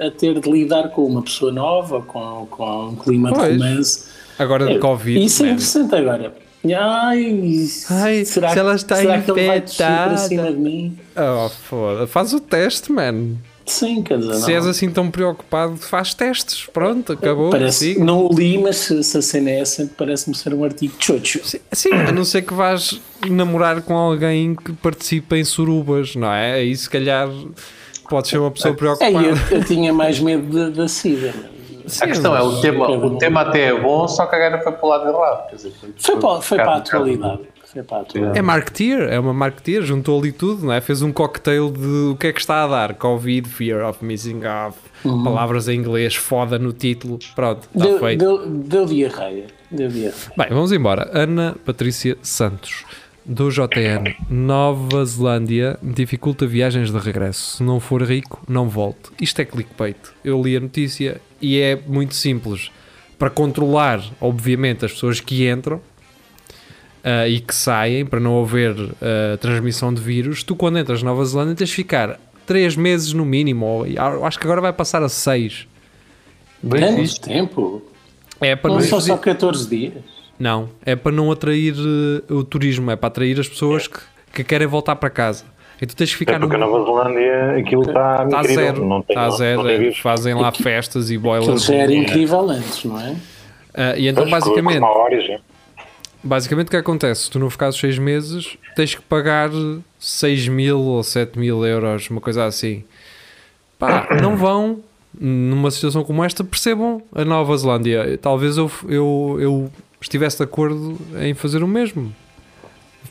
a 0.00 0.10
ter 0.10 0.40
de 0.40 0.50
lidar 0.50 0.88
com 0.90 1.04
uma 1.04 1.22
pessoa 1.22 1.52
nova, 1.52 2.00
com, 2.02 2.46
com 2.50 2.86
um 2.88 2.96
clima 2.96 3.32
Pois. 3.32 3.52
de 3.52 3.58
romance. 3.58 4.04
Agora 4.38 4.66
de 4.66 4.74
É, 4.74 4.78
Covid. 4.78 5.24
Isso 5.24 5.42
é 5.42 5.46
man. 5.46 5.52
interessante 5.52 5.94
agora. 5.94 6.32
Ai, 6.64 7.68
Ai, 7.90 8.24
será, 8.24 8.50
se 8.50 8.58
ela 8.58 8.74
está 8.74 8.96
será 8.96 9.20
que 9.20 9.30
ele 9.30 9.46
vai 9.46 9.60
descer 9.60 10.18
cima 10.18 10.50
de 10.52 10.58
mim? 10.58 10.98
Oh, 11.16 11.48
foda. 11.48 12.06
Faz 12.06 12.32
o 12.32 12.40
teste, 12.40 12.90
man. 12.92 13.36
Sim, 13.64 14.02
quer 14.02 14.18
dizer, 14.18 14.34
Se 14.36 14.52
és 14.52 14.66
assim 14.66 14.90
tão 14.90 15.10
preocupado, 15.10 15.76
faz 15.76 16.14
testes. 16.14 16.66
Pronto, 16.72 17.12
acabou. 17.12 17.50
Parece, 17.50 17.98
não 17.98 18.26
o 18.26 18.32
li, 18.32 18.56
mas 18.58 18.76
se, 18.76 19.04
se 19.04 19.18
a 19.18 19.22
cena 19.22 19.50
é 19.50 19.60
essa, 19.60 19.88
parece-me 19.96 20.34
ser 20.34 20.54
um 20.54 20.64
artigo 20.64 20.94
chocho. 20.98 21.40
Sim, 21.44 21.58
Sim, 21.72 21.92
a 21.92 22.10
não 22.10 22.24
ser 22.24 22.42
que 22.42 22.54
vás 22.54 22.98
namorar 23.28 23.82
com 23.82 23.94
alguém 23.94 24.54
que 24.54 24.72
participa 24.72 25.36
em 25.36 25.44
surubas, 25.44 26.16
não 26.16 26.32
é? 26.32 26.54
Aí 26.54 26.74
se 26.74 26.88
calhar 26.88 27.28
pode 28.08 28.28
ser 28.28 28.38
uma 28.38 28.50
pessoa 28.50 28.72
É, 28.72 28.76
preocupada. 28.76 29.26
eu, 29.26 29.58
eu 29.58 29.64
tinha 29.64 29.92
mais 29.92 30.18
medo 30.18 30.46
da- 30.50 30.70
da 30.70 30.88
SIDA. 30.88 31.34
Sim, 31.88 32.04
A 32.04 32.06
questão 32.08 32.36
é, 32.36 32.42
o 32.42 32.60
tema, 32.60 32.88
o 32.90 33.18
tema 33.18 33.40
até 33.42 33.66
é 33.66 33.80
bom, 33.80 34.06
só 34.06 34.26
que 34.26 34.36
agora 34.36 34.62
foi 34.62 34.72
para 34.72 34.86
o 34.86 34.88
lado 34.88 35.08
errado. 35.08 35.48
Quer 35.48 35.56
dizer, 35.56 35.72
Foi 35.98 36.18
para, 36.20 36.40
foi 36.40 36.58
para 36.58 36.70
a 36.72 36.76
atualidade. 36.76 37.40
Foi 37.64 37.82
para 37.82 37.98
a 37.98 38.00
atualidade. 38.00 38.38
É 38.38 38.42
marketeer, 38.42 39.00
é 39.12 39.18
uma 39.20 39.32
marketeer, 39.34 39.82
juntou 39.82 40.18
ali 40.18 40.32
tudo, 40.32 40.66
não 40.66 40.72
é? 40.72 40.80
Fez 40.80 41.02
um 41.02 41.12
cocktail 41.12 41.70
de 41.70 42.10
o 42.12 42.16
que 42.16 42.26
é 42.28 42.32
que 42.32 42.40
está 42.40 42.64
a 42.64 42.66
dar: 42.66 42.94
Covid, 42.94 43.48
fear 43.48 43.88
of 43.88 44.04
missing 44.04 44.40
out, 44.44 44.76
palavras 45.24 45.68
em 45.68 45.78
inglês, 45.78 46.14
foda 46.14 46.58
no 46.58 46.72
título. 46.72 47.18
Pronto, 47.34 47.68
está 47.74 47.84
Deu, 47.86 47.98
feito. 47.98 48.18
deu, 48.18 48.46
deu 48.48 48.86
diarreia. 48.86 49.46
Deu 49.70 49.88
diarreia. 49.88 50.14
Bem, 50.36 50.46
vamos 50.48 50.72
embora. 50.72 51.10
Ana 51.12 51.56
Patrícia 51.64 52.16
Santos, 52.22 52.84
do 53.28 53.50
JN. 53.50 54.16
Nova 54.30 55.04
Zelândia 55.04 55.78
dificulta 55.82 56.46
viagens 56.46 56.90
de 56.90 56.98
regresso. 56.98 57.58
Se 57.58 57.62
não 57.62 57.78
for 57.78 58.02
rico, 58.02 58.42
não 58.48 58.68
volte. 58.68 59.10
Isto 59.20 59.42
é 59.42 59.44
clickbait. 59.44 59.98
Eu 60.24 60.42
li 60.42 60.56
a 60.56 60.60
notícia 60.60 61.20
e 61.40 61.60
é 61.60 61.76
muito 61.86 62.14
simples. 62.14 62.70
Para 63.18 63.28
controlar, 63.28 64.02
obviamente, 64.18 64.86
as 64.86 64.92
pessoas 64.92 65.20
que 65.20 65.46
entram 65.46 65.78
ah, 67.04 67.28
e 67.28 67.40
que 67.40 67.54
saem, 67.54 68.06
para 68.06 68.18
não 68.18 68.40
haver 68.40 68.74
ah, 69.02 69.36
transmissão 69.36 69.92
de 69.92 70.00
vírus, 70.00 70.42
tu 70.42 70.56
quando 70.56 70.78
entras 70.78 71.02
na 71.02 71.10
Nova 71.10 71.24
Zelândia 71.26 71.54
tens 71.54 71.68
de 71.68 71.74
ficar 71.74 72.18
3 72.46 72.76
meses 72.76 73.12
no 73.12 73.26
mínimo, 73.26 73.66
ou 73.66 73.86
eu 73.86 74.24
acho 74.24 74.38
que 74.38 74.46
agora 74.46 74.62
vai 74.62 74.72
passar 74.72 75.02
a 75.02 75.08
6. 75.08 75.68
Bem 76.62 77.06
tempo. 77.20 77.82
É 78.40 78.56
para 78.56 78.70
Não 78.70 78.78
não 78.78 78.86
são 78.86 79.00
só 79.00 79.18
14 79.18 79.68
dias. 79.68 80.17
Não, 80.38 80.68
é 80.84 80.94
para 80.96 81.12
não 81.12 81.30
atrair 81.32 81.74
eh, 81.74 82.32
o 82.32 82.44
turismo, 82.44 82.90
é 82.90 82.96
para 82.96 83.08
atrair 83.08 83.38
as 83.40 83.48
pessoas 83.48 83.86
que, 83.86 83.98
que 84.32 84.44
querem 84.44 84.66
voltar 84.66 84.96
para 84.96 85.10
casa. 85.10 85.44
E 85.80 85.86
tu 85.86 85.94
tens 85.94 86.10
que 86.10 86.16
É 86.16 86.18
ficar 86.18 86.38
no. 86.38 86.48
porque 86.48 86.56
a 86.56 86.58
Nova 86.66 86.84
Zelândia 86.84 87.56
aquilo 87.58 87.82
está 87.82 88.24
Está 88.24 88.38
a 88.38 88.42
incrível. 88.42 88.64
zero, 88.64 88.84
Não 88.86 89.02
tem, 89.02 89.14
está 89.16 89.26
a 89.26 89.28
não- 89.28 89.36
zero, 89.36 89.56
não 89.58 89.64
tem 89.66 89.74
é, 89.74 89.78
vírus. 89.78 89.98
fazem 89.98 90.34
lá 90.34 90.50
festas 90.52 91.10
e 91.10 91.14
Aquilo 91.16 91.22
boilers. 91.22 91.64
já 91.64 91.74
era 91.74 91.92
incrível 91.94 92.50
antes, 92.50 92.84
não 92.84 93.00
é? 93.00 93.16
Ah, 93.74 93.96
e 93.96 94.08
então, 94.08 94.24
Pois, 94.28 94.30
basicamente, 94.44 94.82
origem. 94.82 95.38
basicamente, 96.22 96.66
o 96.66 96.70
que 96.70 96.76
acontece? 96.76 97.22
Se 97.24 97.30
tu 97.30 97.38
não 97.38 97.48
ficares 97.48 97.76
seis 97.76 97.96
meses, 97.98 98.56
tens 98.74 98.94
que 98.96 99.02
pagar 99.02 99.50
6 100.00 100.48
mil 100.48 100.80
ou 100.80 101.02
7 101.04 101.38
mil 101.38 101.64
euros, 101.64 102.10
uma 102.10 102.20
coisa 102.20 102.44
assim. 102.44 102.82
Pá, 103.78 104.08
não 104.20 104.36
vão, 104.36 104.80
numa 105.18 105.70
situação 105.70 106.02
como 106.02 106.24
esta, 106.24 106.42
percebam 106.42 107.00
a 107.14 107.24
Nova 107.24 107.56
Zelândia. 107.56 108.18
Talvez 108.20 108.56
eu, 108.56 108.68
eu, 108.88 109.36
eu 109.40 109.70
estivesse 110.00 110.36
de 110.38 110.44
acordo 110.44 110.96
em 111.20 111.34
fazer 111.34 111.62
o 111.62 111.68
mesmo. 111.68 112.14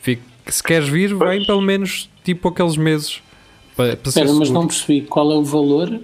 Fico- 0.02 0.23
se 0.47 0.63
queres 0.63 0.88
vir, 0.88 1.13
vem 1.15 1.45
pelo 1.45 1.62
menos 1.62 2.10
tipo 2.23 2.47
aqueles 2.47 2.78
meses. 2.78 3.21
Para, 3.76 3.95
para 3.97 4.10
Espera, 4.10 4.34
mas 4.34 4.50
não 4.50 4.65
percebi 4.67 5.02
qual 5.02 5.32
é 5.32 5.36
o 5.36 5.43
valor. 5.43 6.00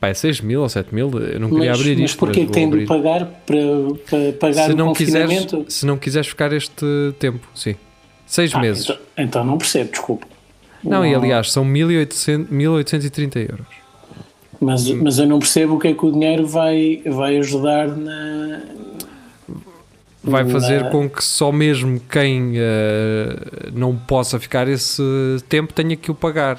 Pá, 0.00 0.08
é 0.08 0.14
6 0.14 0.40
mil 0.42 0.60
ou 0.62 0.68
7 0.68 0.94
mil, 0.94 1.10
eu 1.18 1.40
não 1.40 1.48
queria 1.50 1.70
Mas, 1.70 1.80
abrir 1.80 1.96
mas 1.98 2.10
isto. 2.10 2.18
porquê 2.18 2.40
mas 2.40 2.48
que 2.48 2.52
tem 2.54 2.68
vou 2.68 2.78
de 2.78 2.84
abrir. 2.84 2.86
pagar 2.86 3.24
para, 3.46 3.56
para 4.10 4.32
pagar 4.38 4.66
se 4.66 4.72
o 4.72 4.76
não, 4.76 4.92
quiseres, 4.92 5.46
se 5.68 5.86
não 5.86 5.96
quiseres 5.96 6.28
ficar 6.28 6.52
este 6.52 6.84
tempo, 7.18 7.46
sim. 7.54 7.74
6 8.26 8.54
Ah, 8.54 8.58
meses. 8.60 8.84
Então, 8.84 8.98
então 9.18 9.44
não 9.44 9.56
percebo, 9.58 9.90
desculpa. 9.90 10.26
Não, 10.84 11.04
e 11.04 11.14
aliás, 11.14 11.50
são 11.50 11.64
1800, 11.64 12.50
1830 12.50 13.38
euros. 13.40 13.66
Mas, 14.60 14.88
mas 14.90 15.18
eu 15.18 15.26
não 15.26 15.38
percebo 15.38 15.74
o 15.74 15.78
que 15.78 15.88
é 15.88 15.94
que 15.94 16.04
o 16.06 16.12
dinheiro 16.12 16.46
vai, 16.46 17.02
vai 17.04 17.36
ajudar 17.38 17.88
na. 17.88 18.62
Vai 20.30 20.44
fazer 20.48 20.82
na- 20.84 20.90
com 20.90 21.08
que 21.08 21.22
só 21.22 21.50
mesmo 21.52 22.00
quem 22.10 22.52
eh, 22.56 23.36
não 23.72 23.96
possa 23.96 24.38
ficar 24.40 24.68
esse 24.68 25.02
tempo 25.48 25.72
tenha 25.72 25.96
que 25.96 26.10
o 26.10 26.14
pagar. 26.14 26.58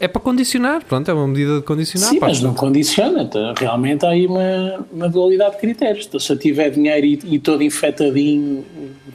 É 0.00 0.08
para 0.08 0.20
condicionar, 0.20 0.84
pronto, 0.84 1.08
é 1.08 1.14
uma 1.14 1.28
medida 1.28 1.56
de 1.58 1.62
condicionar. 1.62 2.08
Sim, 2.10 2.18
pá. 2.18 2.26
mas 2.26 2.40
não 2.42 2.52
condiciona. 2.52 3.22
então, 3.22 3.54
Realmente 3.56 4.04
há 4.04 4.08
aí 4.10 4.26
uma, 4.26 4.84
uma 4.92 5.08
dualidade 5.08 5.52
de 5.54 5.60
critérios. 5.60 6.06
Então, 6.06 6.18
se 6.18 6.32
eu 6.32 6.36
tiver 6.36 6.70
dinheiro 6.70 7.06
e, 7.06 7.20
e 7.26 7.38
todo 7.38 7.62
infectadinho, 7.62 8.64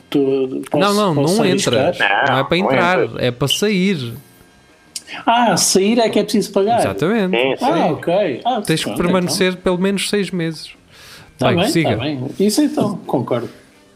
todo, 0.10 0.62
posso, 0.72 0.94
não, 0.96 1.14
não, 1.14 1.22
posso 1.24 1.38
não 1.38 1.46
entra. 1.46 1.88
arriscar? 1.88 2.26
Não 2.32 2.38
é 2.40 2.44
para 2.46 2.58
Não 2.58 2.66
entrar, 2.66 3.04
entra. 3.04 3.26
é 3.26 3.30
para 3.32 3.48
sair. 3.50 4.14
Ah, 5.26 5.58
sair 5.58 6.00
é 6.00 6.08
que 6.10 6.18
é 6.20 6.24
preciso 6.24 6.52
pagar. 6.54 6.80
Exatamente. 6.80 7.36
Sim, 7.38 7.56
sim. 7.58 7.66
Ah, 7.66 7.86
ok. 7.92 8.42
Ah, 8.46 8.62
Tens 8.62 8.80
que 8.80 8.86
pronto, 8.86 9.02
permanecer 9.04 9.58
pelo 9.58 9.78
menos 9.80 10.10
6 10.10 10.32
meses. 10.32 10.72
Então. 11.36 11.48
Tá 11.50 11.54
Bem, 11.56 11.58
bem, 11.64 11.72
siga. 11.72 11.90
tá 11.90 11.96
bem. 11.98 12.24
Isso 12.40 12.62
então, 12.62 12.96
concordo. 13.06 13.50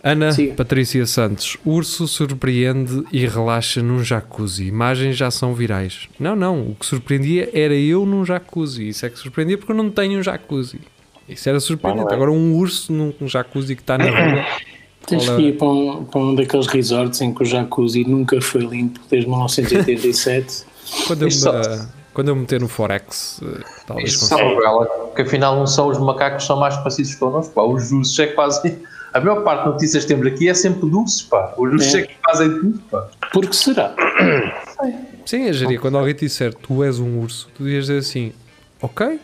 Ana 0.03 0.33
Siga. 0.33 0.53
Patrícia 0.55 1.05
Santos, 1.05 1.57
urso 1.65 2.05
surpreende 2.09 3.05
e 3.09 3.25
relaxa 3.25 3.81
num 3.81 4.03
jacuzzi. 4.03 4.65
Imagens 4.65 5.15
já 5.15 5.31
são 5.31 5.53
virais. 5.53 6.09
Não, 6.19 6.35
não, 6.35 6.61
o 6.61 6.75
que 6.75 6.85
surpreendia 6.85 7.49
era 7.53 7.73
eu 7.73 8.05
num 8.05 8.25
jacuzzi. 8.25 8.89
Isso 8.89 9.05
é 9.05 9.09
que 9.09 9.17
surpreendia 9.17 9.57
porque 9.57 9.71
eu 9.71 9.77
não 9.77 9.89
tenho 9.89 10.19
um 10.19 10.23
jacuzzi. 10.23 10.81
Isso 11.27 11.47
era 11.47 11.57
surpreendente. 11.61 12.05
Não 12.05 12.11
é. 12.11 12.15
Agora 12.15 12.31
um 12.31 12.53
urso 12.53 12.91
num 12.91 13.13
jacuzzi 13.27 13.77
que 13.77 13.81
está 13.81 13.97
na 13.97 14.05
rua. 14.05 14.45
Tens 15.07 15.27
que 15.29 15.41
ir 15.41 15.57
para 15.57 15.67
um, 15.67 16.05
para 16.05 16.19
um 16.19 16.35
daqueles 16.35 16.67
resorts 16.67 17.19
em 17.21 17.33
que 17.33 17.43
o 17.43 17.45
jacuzzi 17.45 18.05
nunca 18.05 18.39
foi 18.41 18.61
limpo 18.61 19.01
desde 19.09 19.29
1987. 19.29 20.65
Quando 21.07 21.23
eu, 21.23 21.27
me, 21.27 21.87
quando 22.13 22.27
eu 22.27 22.35
meter 22.35 22.61
no 22.61 22.67
Forex, 22.67 23.41
eh, 23.41 23.63
talvez 23.87 24.11
Isso 24.11 24.29
consiga. 24.29 24.49
sabe, 24.49 24.63
ela, 24.63 25.11
que 25.15 25.21
afinal 25.23 25.55
não 25.55 25.65
são 25.65 25.87
os 25.87 25.97
macacos 25.97 26.43
que 26.43 26.47
são 26.47 26.59
mais 26.59 26.75
parecidos 26.77 27.15
connosco, 27.15 27.53
pá. 27.53 27.63
Os 27.63 27.91
ursos 27.91 28.19
é 28.19 28.27
que 28.27 28.35
fazem. 28.35 28.77
A 29.13 29.19
maior 29.19 29.43
parte 29.43 29.63
de 29.65 29.69
notícias 29.69 30.03
que 30.03 30.07
temos 30.13 30.25
aqui 30.27 30.49
é 30.49 30.53
sempre 30.53 30.89
de 30.89 30.95
ursos, 30.95 31.21
pá. 31.23 31.53
Os 31.57 31.71
ursos 31.71 31.93
É. 31.93 31.99
é, 31.99 32.07
que 32.07 32.13
fazem 32.25 32.49
tudo, 32.49 32.79
pá. 32.89 33.07
Porque 33.31 33.53
será? 33.53 33.93
Sim, 35.25 35.43
eu 35.45 35.53
diria, 35.53 35.79
quando 35.79 35.97
alguém 35.97 36.13
te 36.13 36.25
disser 36.25 36.53
tu 36.53 36.83
és 36.83 36.99
um 36.99 37.19
urso, 37.19 37.47
tu 37.55 37.67
ias 37.67 37.85
dizer 37.85 37.99
assim, 37.99 38.33
ok, 38.81 39.19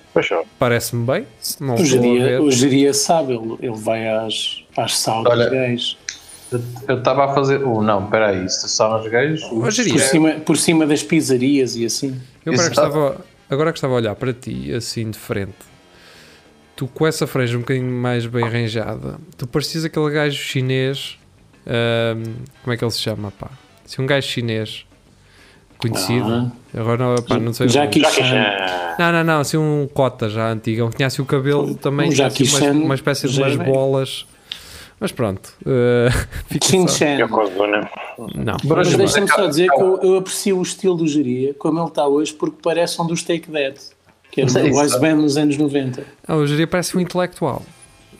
parece-me 0.57 1.05
bem, 1.05 1.27
não 1.59 1.75
O 1.75 1.79
a 1.79 1.83
geria, 1.83 2.41
o 2.41 2.49
geria 2.51 2.93
sabe, 2.93 3.33
ele, 3.35 3.57
ele 3.61 3.75
vai 3.75 4.07
às, 4.07 4.63
às 4.77 4.97
saunas 4.97 5.31
Olha, 5.33 5.49
gays. 5.49 5.97
Eu- 6.87 6.97
estava 6.97 7.25
a 7.25 7.33
fazer. 7.35 7.63
Oh, 7.63 7.81
não, 7.81 8.05
espera 8.05 8.29
aí, 8.29 8.49
se 8.49 8.67
são 8.69 8.99
os 8.99 9.07
gays. 9.11 9.41
Jeria, 9.71 9.93
Por 9.93 10.01
cima, 10.01 10.31
por 10.33 10.57
cima 10.57 10.87
das 10.87 11.03
pizzarias 11.03 11.75
e 11.75 11.85
assim. 11.85 12.19
Eu 12.45 12.53
agora 12.53 12.69
que, 12.69 12.75
estava, 12.75 13.25
agora 13.49 13.71
que 13.71 13.77
estava 13.77 13.93
a 13.93 13.97
olhar 13.97 14.15
para 14.15 14.33
ti, 14.33 14.73
assim 14.73 15.11
de 15.11 15.17
frente, 15.19 15.53
tu 16.79 16.87
com 16.87 17.05
essa 17.05 17.27
franja 17.27 17.57
um 17.57 17.59
bocadinho 17.59 17.91
mais 17.91 18.25
bem 18.25 18.45
arranjada, 18.45 19.19
tu 19.37 19.45
parecias 19.45 19.83
aquele 19.83 20.09
gajo 20.11 20.37
chinês, 20.37 21.19
como 22.63 22.73
é 22.73 22.77
que 22.77 22.83
ele 22.85 22.91
se 22.91 23.01
chama, 23.01 23.31
pá? 23.31 23.49
Se 23.85 23.99
um 24.01 24.05
gajo 24.05 24.25
chinês 24.25 24.85
conhecido, 25.77 26.49
agora 26.73 26.97
não, 26.97 27.21
pá, 27.21 27.37
não 27.37 27.51
sei 27.51 27.67
Jackie. 27.67 27.99
Jackie 27.99 28.23
Chan. 28.23 28.29
Chan. 28.29 28.95
Não, 28.97 29.11
não, 29.11 29.23
não, 29.25 29.41
assim 29.41 29.57
um 29.57 29.89
cota 29.93 30.29
já 30.29 30.49
antigo, 30.49 30.85
ele 30.85 30.93
tinha 30.93 31.07
assim 31.07 31.21
o 31.21 31.25
cabelo 31.25 31.75
também, 31.75 32.11
um 32.11 32.13
tinha 32.13 32.27
assim 32.27 32.45
Chan 32.45 32.71
uma 32.71 32.95
espécie 32.95 33.27
de 33.27 33.33
já 33.33 33.47
umas 33.47 33.59
é 33.59 33.63
bolas, 33.65 34.25
mas 35.01 35.11
pronto, 35.11 35.53
Chan. 36.97 37.17
Yokozuna. 37.17 37.89
Não, 38.35 38.55
Mas 38.63 38.95
deixa-me 38.95 39.27
só 39.27 39.47
dizer 39.47 39.67
que 39.69 39.81
eu, 39.81 39.99
eu 40.01 40.17
aprecio 40.17 40.57
o 40.57 40.61
estilo 40.61 40.95
do 40.95 41.05
geria, 41.05 41.53
como 41.55 41.77
ele 41.77 41.89
está 41.89 42.07
hoje, 42.07 42.33
porque 42.33 42.55
parece 42.63 43.01
um 43.01 43.05
dos 43.05 43.21
Take 43.21 43.51
That, 43.51 43.81
que 44.45 44.57
era 44.57 44.67
um 44.67 44.99
band 44.99 45.15
nos 45.15 45.37
anos 45.37 45.57
90. 45.57 46.03
Ah, 46.27 46.35
hoje 46.35 46.53
em 46.53 46.57
dia 46.57 46.67
parece 46.67 46.95
um 46.97 46.99
intelectual. 46.99 47.63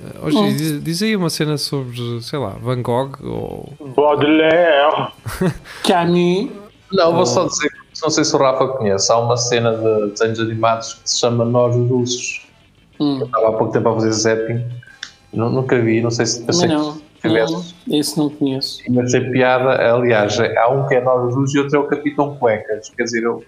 Eh, 0.02 0.26
Hoje, 0.26 0.54
diz, 0.54 0.84
diz 0.84 1.02
aí 1.04 1.16
uma 1.16 1.30
cena 1.30 1.58
sobre, 1.58 2.22
sei 2.22 2.40
lá, 2.40 2.56
Van 2.62 2.82
Gogh 2.82 3.12
ou 3.24 3.74
Baudelaire. 3.96 5.10
Camus, 5.86 6.50
Não, 6.92 7.14
vou 7.14 7.26
só 7.26 7.46
dizer, 7.48 7.70
que 7.70 8.02
não 8.02 8.10
sei 8.10 8.24
se 8.24 8.36
o 8.36 8.40
Rafa 8.40 8.68
conhece, 8.70 9.12
há 9.12 9.18
uma 9.18 9.36
cena 9.38 9.72
de 9.76 10.12
desenhos 10.12 10.40
animados 10.40 10.94
que 10.96 11.10
se 11.10 11.20
chama 11.20 11.44
Nós 11.46 11.76
os 11.76 11.90
Russos. 11.90 12.48
hum, 13.00 13.18
Eu 13.20 13.26
estava 13.26 13.50
há 13.50 13.52
pouco 13.54 13.74
tempo 13.74 13.90
a 13.90 13.94
fazer 13.96 14.12
zapping, 14.14 14.64
Nu- 15.34 15.50
nunca 15.50 15.80
vi, 15.80 16.02
não 16.02 16.10
sei 16.12 16.26
se 16.26 16.44
mas 16.48 16.56
pensei 16.62 16.70
não, 16.76 16.94
que 17.22 17.28
tivesse. 17.28 17.52
não, 17.88 18.00
esse 18.00 18.18
não 18.18 18.30
conheço. 18.30 18.82
Tinha 18.84 19.04
de 19.04 19.12
ser 19.12 19.32
piada, 19.32 19.94
aliás, 19.94 20.40
há 20.40 20.70
um 20.70 20.88
que 20.88 20.96
é 20.96 21.02
Nós 21.04 21.28
os 21.28 21.36
Russos 21.36 21.54
e 21.56 21.60
outro 21.60 21.76
é 21.76 21.80
o 21.80 21.84
Capitão 21.88 22.36
Cuecas, 22.38 22.90
quer 22.96 23.04
dizer, 23.04 23.24
eu. 23.24 23.44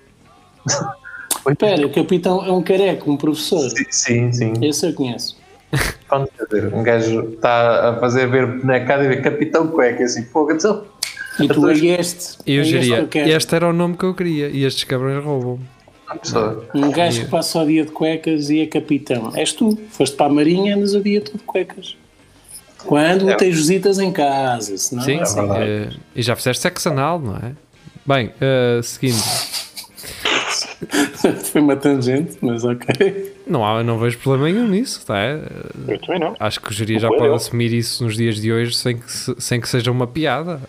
Espera, 1.49 1.85
o 1.85 1.89
capitão 1.89 2.45
é 2.45 2.51
um 2.51 2.61
careca, 2.61 3.09
um 3.09 3.17
professor. 3.17 3.69
Sim, 3.89 4.31
sim. 4.31 4.53
Esse 4.61 4.87
eu 4.87 4.93
conheço. 4.93 5.37
Pronto, 6.07 6.29
quer 6.37 6.45
dizer, 6.45 6.73
um 6.73 6.83
gajo 6.83 7.21
está 7.33 7.89
a 7.89 7.99
fazer 7.99 8.27
ver 8.27 8.45
bonecada 8.45 9.03
e 9.05 9.07
ver 9.07 9.21
Capitão 9.21 9.67
Cuecas 9.67 10.11
assim, 10.11 10.25
fogo, 10.25 10.51
então. 10.51 10.83
E 11.39 11.47
tu 11.47 11.67
é 11.69 11.73
este. 11.73 12.37
E 12.45 12.51
é 12.53 12.55
eu 12.57 12.61
este 13.37 13.53
eu 13.53 13.55
era 13.55 13.69
o 13.69 13.73
nome 13.73 13.95
que 13.95 14.03
eu 14.03 14.13
queria 14.13 14.49
e 14.49 14.65
estes 14.65 14.83
cabrões 14.83 15.23
roubam. 15.23 15.59
pessoa. 16.21 16.65
Um 16.75 16.91
gajo 16.91 17.21
que 17.23 17.27
passa 17.31 17.59
o 17.59 17.65
dia 17.65 17.85
de 17.85 17.91
cuecas 17.91 18.49
e 18.49 18.59
é 18.59 18.67
capitão. 18.67 19.31
És 19.33 19.53
tu. 19.53 19.79
Foste 19.91 20.15
para 20.17 20.25
a 20.25 20.29
Marinha, 20.29 20.75
andas 20.75 20.93
o 20.93 21.01
dia 21.01 21.21
todo 21.21 21.37
de 21.37 21.43
cuecas. 21.43 21.95
Quando 22.85 23.29
É. 23.29 23.35
tens 23.35 23.55
visitas 23.55 23.97
em 23.97 24.11
casa, 24.11 24.77
senão 24.77 25.03
Sim, 25.03 25.21
é 25.21 25.25
sim. 25.25 25.35
verdade. 25.35 25.63
eh, 25.63 25.89
e 26.15 26.21
já 26.21 26.35
fizeste 26.35 26.61
sexo 26.63 26.89
anal, 26.89 27.19
não 27.19 27.37
é? 27.37 27.53
Bem, 28.05 28.31
eh, 28.41 28.81
seguindo, 28.83 29.21
Foi 31.51 31.61
uma 31.61 31.75
tangente, 31.75 32.37
mas 32.41 32.63
ok. 32.63 33.33
não, 33.47 33.65
há, 33.65 33.83
não 33.83 33.97
vejo 33.99 34.17
problema 34.19 34.49
nenhum 34.49 34.67
nisso, 34.67 35.05
tá? 35.05 35.17
é? 35.19 35.39
Eu 35.87 35.99
também 35.99 36.19
não. 36.19 36.35
Acho 36.39 36.59
que 36.61 36.69
o 36.69 36.73
Geria 36.73 36.99
já 36.99 37.07
pode 37.07 37.25
eu. 37.25 37.35
assumir 37.35 37.73
isso 37.73 38.03
nos 38.03 38.15
dias 38.15 38.35
de 38.37 38.51
hoje 38.51 38.73
sem 38.75 38.97
que, 38.97 39.11
se- 39.11 39.35
sem 39.39 39.59
que 39.61 39.69
seja 39.69 39.91
uma 39.91 40.07
piada. 40.07 40.59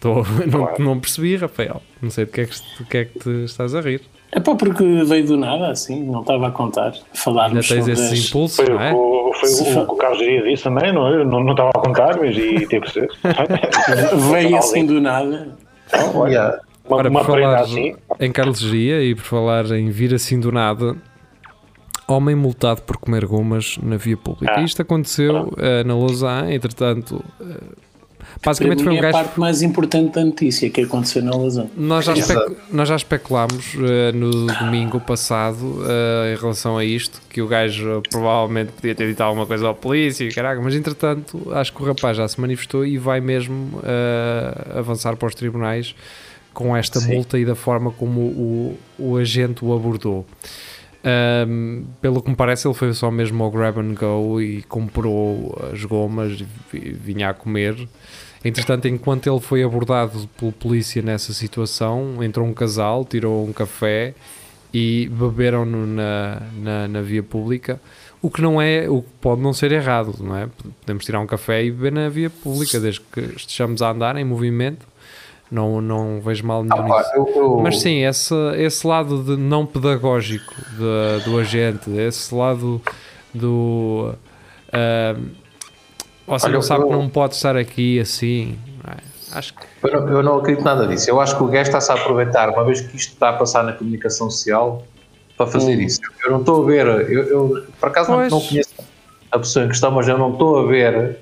Tô- 0.00 0.24
não, 0.50 0.64
Claro. 0.66 0.82
não 0.82 0.98
percebi, 1.00 1.36
Rafael. 1.36 1.80
Não 2.02 2.10
sei 2.10 2.24
de 2.24 2.30
que, 2.32 2.40
é 2.40 2.46
que, 2.46 2.54
de 2.78 2.84
que 2.84 2.96
é 2.98 3.04
que 3.04 3.18
te 3.18 3.30
estás 3.44 3.74
a 3.74 3.80
rir. 3.80 4.00
É 4.32 4.40
pá, 4.40 4.54
porque 4.56 4.82
veio 5.04 5.26
do 5.26 5.36
nada, 5.36 5.68
assim, 5.70 6.02
não 6.02 6.22
estava 6.22 6.48
a 6.48 6.50
contar. 6.50 6.86
Ainda 6.86 6.98
Falarmos 7.12 7.68
tens 7.68 7.86
esses 7.86 8.12
as... 8.12 8.28
impulsos, 8.28 8.56
Foi, 8.56 8.68
não 8.68 8.80
é? 8.82 8.92
o, 8.92 9.32
foi 9.34 9.48
o, 9.48 9.82
o 9.82 9.86
que 9.86 9.92
o 9.92 9.96
Carlos 9.96 10.18
Dias 10.18 10.44
disse 10.44 10.64
também, 10.64 10.92
não, 10.92 11.08
eu 11.08 11.24
não, 11.24 11.38
não 11.44 11.52
estava 11.52 11.68
a 11.68 11.78
contar, 11.80 12.16
mas 12.18 12.36
e 12.36 12.66
teve 12.66 12.80
que 12.86 12.90
ser. 12.90 13.08
Veio 14.32 14.56
assim 14.56 14.84
do 14.86 15.00
nada. 15.00 15.56
Yeah. 16.26 16.58
Uma, 16.86 16.96
Ora, 16.98 17.08
uma 17.10 17.20
por 17.24 17.26
falar 17.40 17.60
assim. 17.60 17.94
em 18.20 18.30
Carlos 18.32 18.58
Geria 18.58 19.02
e 19.02 19.14
por 19.14 19.24
falar 19.24 19.64
em 19.72 19.88
vir 19.90 20.12
assim 20.14 20.38
do 20.38 20.52
nada, 20.52 20.96
homem 22.06 22.34
multado 22.34 22.82
por 22.82 22.98
comer 22.98 23.24
gomas 23.24 23.78
na 23.82 23.96
via 23.96 24.16
pública. 24.16 24.52
Ah. 24.56 24.62
Isto 24.62 24.82
aconteceu 24.82 25.52
eh, 25.56 25.82
na 25.84 25.94
Lausanne, 25.96 26.54
entretanto, 26.54 27.24
Para 27.38 27.56
basicamente 28.44 28.82
foi 28.84 28.92
um 28.92 28.96
é 28.96 28.98
a 28.98 29.02
gajo. 29.02 29.14
parte 29.14 29.40
mais 29.40 29.62
importante 29.62 30.12
da 30.12 30.22
notícia 30.22 30.68
que 30.68 30.82
aconteceu 30.82 31.22
na 31.22 31.34
lesão. 31.34 31.70
Nós 31.74 32.04
já, 32.04 32.12
espe- 32.12 32.56
nós 32.70 32.86
já 32.86 32.96
especulámos 32.96 33.74
eh, 33.78 34.12
no 34.12 34.46
domingo 34.46 35.00
passado 35.00 35.78
em 36.30 36.38
relação 36.38 36.76
a 36.76 36.84
isto, 36.84 37.18
que 37.30 37.40
o 37.40 37.46
gajo 37.48 38.02
provavelmente 38.10 38.72
podia 38.72 38.94
ter 38.94 39.08
dito 39.08 39.22
alguma 39.22 39.46
coisa 39.46 39.66
ao 39.66 39.74
polícia, 39.74 40.28
caraca, 40.34 40.60
mas 40.60 40.74
entretanto 40.74 41.50
acho 41.54 41.72
que 41.72 41.82
o 41.82 41.86
rapaz 41.86 42.18
já 42.18 42.28
se 42.28 42.38
manifestou 42.38 42.84
e 42.84 42.98
vai 42.98 43.22
mesmo 43.22 43.80
avançar 44.76 45.16
para 45.16 45.28
os 45.28 45.34
tribunais 45.34 45.94
com 46.54 46.74
esta 46.76 47.00
Sim. 47.00 47.14
multa 47.16 47.38
e 47.38 47.44
da 47.44 47.54
forma 47.54 47.90
como 47.90 48.20
o, 48.20 48.78
o 48.98 49.16
agente 49.16 49.62
o 49.64 49.74
abordou. 49.74 50.24
Ahm, 51.04 51.84
pelo 52.00 52.22
que 52.22 52.30
me 52.30 52.36
parece, 52.36 52.66
ele 52.66 52.74
foi 52.74 52.92
só 52.94 53.10
mesmo 53.10 53.44
ao 53.44 53.50
grab 53.50 53.78
and 53.78 53.94
go 53.94 54.40
e 54.40 54.62
comprou 54.62 55.54
as 55.72 55.84
gomas 55.84 56.40
e 56.40 56.46
vi- 56.72 56.92
vinha 56.92 57.28
a 57.28 57.34
comer. 57.34 57.76
Entretanto, 58.42 58.88
enquanto 58.88 59.28
ele 59.28 59.40
foi 59.40 59.62
abordado 59.62 60.28
pelo 60.38 60.52
polícia 60.52 61.02
nessa 61.02 61.32
situação, 61.32 62.22
entrou 62.22 62.46
um 62.46 62.54
casal, 62.54 63.04
tirou 63.04 63.46
um 63.46 63.52
café 63.52 64.14
e 64.72 65.08
beberam 65.12 65.64
no 65.64 65.86
na, 65.86 66.42
na, 66.62 66.88
na 66.88 67.02
via 67.02 67.22
pública. 67.22 67.80
O 68.20 68.30
que 68.30 68.40
não 68.40 68.60
é, 68.60 68.88
o 68.88 69.02
que 69.02 69.08
pode 69.20 69.42
não 69.42 69.52
ser 69.52 69.72
errado, 69.72 70.14
não 70.20 70.34
é? 70.36 70.48
Podemos 70.80 71.04
tirar 71.04 71.20
um 71.20 71.26
café 71.26 71.62
e 71.64 71.70
beber 71.70 71.92
na 71.92 72.08
via 72.08 72.30
pública, 72.30 72.80
desde 72.80 73.00
que 73.02 73.20
estejamos 73.36 73.82
a 73.82 73.90
andar 73.90 74.16
em 74.16 74.24
movimento. 74.24 74.86
Não, 75.50 75.80
não 75.80 76.20
vejo 76.20 76.44
mal 76.46 76.64
nenhum 76.64 76.92
Ah, 76.92 77.04
eu- 77.14 77.32
eu- 77.36 77.58
Mas 77.62 77.80
sim, 77.80 78.04
esse, 78.04 78.34
esse 78.56 78.86
lado 78.86 79.22
de 79.22 79.36
não 79.36 79.64
pedagógico 79.66 80.54
de- 80.70 81.24
do 81.24 81.38
agente, 81.38 81.90
esse 81.90 82.34
lado 82.34 82.80
do. 83.32 84.12
ah, 84.72 85.14
você 86.26 86.46
Olha, 86.46 86.54
não 86.54 86.62
sabe 86.62 86.84
eu- 86.84 86.88
que 86.88 86.92
não 86.94 87.08
pode 87.08 87.34
estar 87.34 87.56
aqui 87.56 88.00
assim. 88.00 88.58
não 88.82 88.92
é? 88.94 88.96
Acho 89.38 89.54
que. 89.54 89.60
Eu 89.82 89.92
não, 90.00 90.08
eu 90.08 90.22
não 90.22 90.38
acredito 90.38 90.64
nada 90.64 90.86
disso. 90.86 91.10
Eu 91.10 91.20
acho 91.20 91.36
que 91.36 91.42
o 91.42 91.46
gajo 91.46 91.68
está-se 91.68 91.90
a 91.92 91.94
aproveitar, 91.94 92.48
uma 92.50 92.64
vez 92.64 92.80
que 92.80 92.96
isto 92.96 93.12
está 93.12 93.30
a 93.30 93.32
passar 93.34 93.62
na 93.64 93.72
comunicação 93.72 94.30
social, 94.30 94.82
para 95.36 95.46
fazer 95.46 95.74
isso. 95.80 96.00
Eu 96.24 96.30
não 96.32 96.40
estou 96.40 96.62
a 96.62 96.66
ver, 96.66 96.86
eu, 96.86 97.22
eu, 97.24 97.64
por 97.80 97.88
acaso 97.88 98.10
não, 98.10 98.18
Pois. 98.18 98.30
não 98.32 98.40
conheço 98.40 98.70
a 99.30 99.38
pessoa 99.38 99.64
em 99.64 99.68
questão, 99.68 99.90
mas 99.90 100.06
eu 100.08 100.16
não 100.16 100.32
estou 100.32 100.60
a 100.60 100.66
ver 100.66 101.18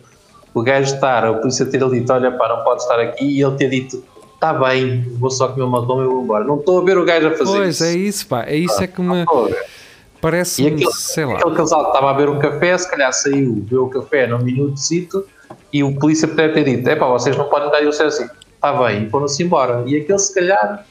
o 0.54 0.62
gajo 0.62 0.94
estar, 0.94 1.24
a 1.24 1.32
polícia 1.32 1.64
ter 1.64 1.82
dito, 1.88 2.12
olha 2.12 2.30
pá, 2.30 2.46
não 2.48 2.62
pode 2.62 2.82
estar 2.82 3.00
aqui, 3.00 3.24
e 3.24 3.42
ele 3.42 3.56
ter 3.56 3.70
dito, 3.70 4.04
está 4.42 4.52
bem, 4.52 5.02
vou 5.20 5.30
só 5.30 5.46
comer 5.46 5.62
uma 5.62 5.86
toma 5.86 6.02
e 6.02 6.06
vou 6.06 6.24
embora. 6.24 6.44
Não 6.44 6.58
estou 6.58 6.80
a 6.80 6.84
ver 6.84 6.98
o 6.98 7.04
gajo 7.04 7.28
a 7.28 7.30
fazer 7.30 7.44
Pois, 7.44 7.76
isso. 7.76 7.84
é 7.84 7.92
isso, 7.94 8.26
pá. 8.26 8.42
É 8.42 8.56
isso 8.56 8.82
é 8.82 8.88
que 8.88 9.00
me 9.00 9.22
Estou 9.22 9.44
a 9.44 9.48
ver. 9.48 9.54
E 9.54 10.20
parece, 10.20 10.66
aquele, 10.66 10.92
sei 10.92 11.24
lá. 11.24 11.34
aquele 11.38 11.54
casal 11.54 11.82
que 11.82 11.90
estava 11.90 12.10
a 12.10 12.14
beber 12.14 12.28
um 12.28 12.38
café, 12.40 12.76
se 12.76 12.90
calhar 12.90 13.12
saiu, 13.12 13.54
bebeu 13.54 13.84
o 13.84 13.88
café 13.90 14.26
num 14.26 14.38
minutocito 14.38 15.24
e 15.72 15.84
o 15.84 15.94
polícia 15.96 16.26
deve 16.26 16.54
ter 16.54 16.64
dito: 16.64 16.88
é 16.88 16.96
pá, 16.96 17.06
vocês 17.06 17.36
não 17.36 17.44
podem 17.44 17.70
dar 17.70 17.80
e 17.82 17.86
eu 17.86 17.92
sei 17.92 18.06
assim, 18.06 18.28
está 18.54 18.72
bem, 18.72 19.04
e 19.04 19.10
foram-se 19.10 19.42
embora. 19.42 19.84
E 19.86 19.96
aquele, 19.96 20.18
se 20.18 20.34
calhar, 20.34 20.86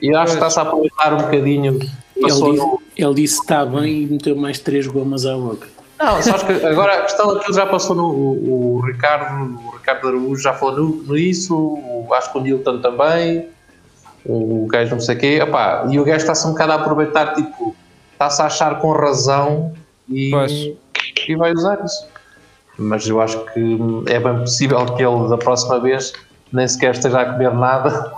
eu 0.00 0.16
acho 0.16 0.32
que 0.32 0.38
está-se 0.38 0.58
a 0.60 0.62
aproveitar 0.62 1.14
um 1.14 1.18
bocadinho. 1.18 1.78
Ele 2.16 2.26
disse, 2.26 2.42
ele 2.96 3.14
disse 3.14 3.40
está 3.40 3.64
bem 3.64 4.02
e 4.02 4.06
meteu 4.06 4.36
mais 4.36 4.58
três 4.58 4.86
gomas 4.86 5.26
à 5.26 5.36
boca. 5.36 5.68
Não, 5.98 6.22
sabes 6.22 6.42
que 6.44 6.66
agora 6.66 6.98
a 6.98 7.02
questão 7.02 7.30
aquilo 7.30 7.54
já 7.54 7.66
passou 7.66 7.96
no. 7.96 8.04
O, 8.08 8.76
o 8.76 8.80
Ricardo, 8.80 9.58
o 9.66 9.70
Ricardo 9.70 10.08
Araújo 10.08 10.40
já 10.40 10.54
falou 10.54 10.76
no, 10.76 10.88
no 11.02 11.18
isso, 11.18 11.56
o, 11.56 12.08
acho 12.14 12.30
que 12.32 12.38
o 12.38 12.40
Nilton 12.40 12.78
também, 12.80 13.48
o 14.24 14.66
gajo 14.70 14.92
não 14.92 15.00
sei 15.00 15.16
o 15.16 15.18
quê, 15.18 15.40
opá, 15.42 15.86
e 15.90 15.98
o 15.98 16.04
gajo 16.04 16.18
está-se 16.18 16.46
um 16.46 16.50
bocado 16.50 16.72
a 16.72 16.74
aproveitar, 16.76 17.34
tipo, 17.34 17.74
está-se 18.12 18.42
a 18.42 18.46
achar 18.46 18.78
com 18.78 18.92
razão 18.92 19.72
e, 20.08 20.30
Pois. 20.30 20.52
e 21.28 21.36
vai 21.36 21.52
usar 21.52 21.84
isso. 21.84 22.06
Mas 22.78 23.08
eu 23.08 23.20
acho 23.20 23.44
que 23.52 23.78
é 24.06 24.20
bem 24.20 24.38
possível 24.38 24.84
que 24.94 25.02
ele 25.02 25.28
da 25.28 25.36
próxima 25.36 25.80
vez 25.80 26.12
nem 26.52 26.66
sequer 26.66 26.94
esteja 26.94 27.20
a 27.20 27.32
comer 27.32 27.52
nada. 27.52 28.12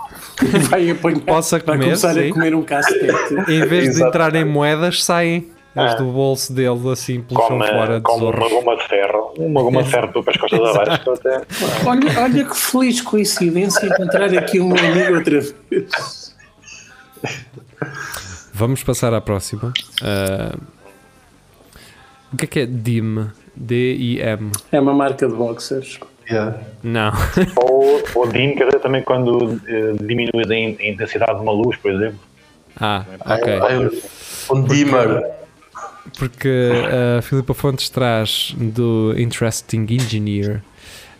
Vai 0.69 0.89
apanhar, 0.91 1.19
Possa 1.21 1.57
vai 1.57 1.65
comer, 1.65 1.83
começar 1.85 2.13
sim. 2.13 2.29
a 2.29 2.33
comer 2.33 2.55
um 2.55 2.63
cacete. 2.63 3.33
Em 3.47 3.65
vez 3.65 3.95
de 3.95 4.03
entrar 4.03 4.33
em 4.35 4.45
moedas, 4.45 5.03
saem 5.03 5.49
as 5.75 5.93
Ah. 5.93 5.95
do 5.95 6.05
bolso 6.11 6.51
dele 6.53 6.89
assim 6.91 7.21
pelo 7.21 7.39
chão 7.39 7.49
Come, 7.57 7.67
fora 7.67 8.01
come 8.01 8.25
uma 8.25 8.49
goma 8.49 8.75
de 8.77 8.87
ferro. 8.87 9.33
Uma 9.37 9.63
goma 9.63 9.83
de 9.83 9.89
ferro 9.89 10.23
para 10.23 10.31
as 10.33 10.37
costas 10.37 10.59
abaixo. 10.75 11.11
até- 11.11 11.41
Olha, 11.87 12.19
olha 12.21 12.45
que 12.45 12.55
feliz 12.57 13.01
coincidência 13.01 13.85
encontrar 13.85 14.33
aqui 14.37 14.59
um 14.59 14.75
amigo 14.75 15.15
outra 15.15 15.39
vez. 15.39 16.35
Vamos 18.53 18.83
passar 18.83 19.13
à 19.13 19.21
próxima. 19.21 19.71
Ah, 20.03 20.55
o 22.33 22.37
que 22.37 22.45
é 22.45 22.47
que 22.47 22.59
é 22.61 22.65
DIM? 22.65 23.27
D-I-M. 23.55 24.51
É 24.71 24.79
uma 24.79 24.93
marca 24.93 25.27
de 25.27 25.33
boxers. 25.33 25.99
Yeah. 26.29 26.57
Não. 26.83 27.11
Ou, 27.57 28.01
ou 28.15 28.27
DIN, 28.27 28.55
quer 28.55 28.65
dizer, 28.67 28.79
também 28.79 29.03
quando 29.03 29.59
eh, 29.67 29.93
diminuis 30.01 30.49
a 30.49 30.55
in- 30.55 30.77
a 30.79 30.85
intensidade 30.87 31.35
de 31.35 31.41
uma 31.41 31.51
luz, 31.51 31.75
por 31.77 31.91
exemplo. 31.91 32.19
Ah, 32.79 33.03
ok. 33.25 33.59
Ai, 33.61 33.89
Um 34.51 34.63
dimmer. 34.63 35.31
Porque 36.17 36.71
a 37.17 37.21
Filipa 37.21 37.53
Fontes 37.53 37.89
traz 37.89 38.53
do 38.57 39.13
Interesting 39.17 39.85
Engineer 39.89 40.61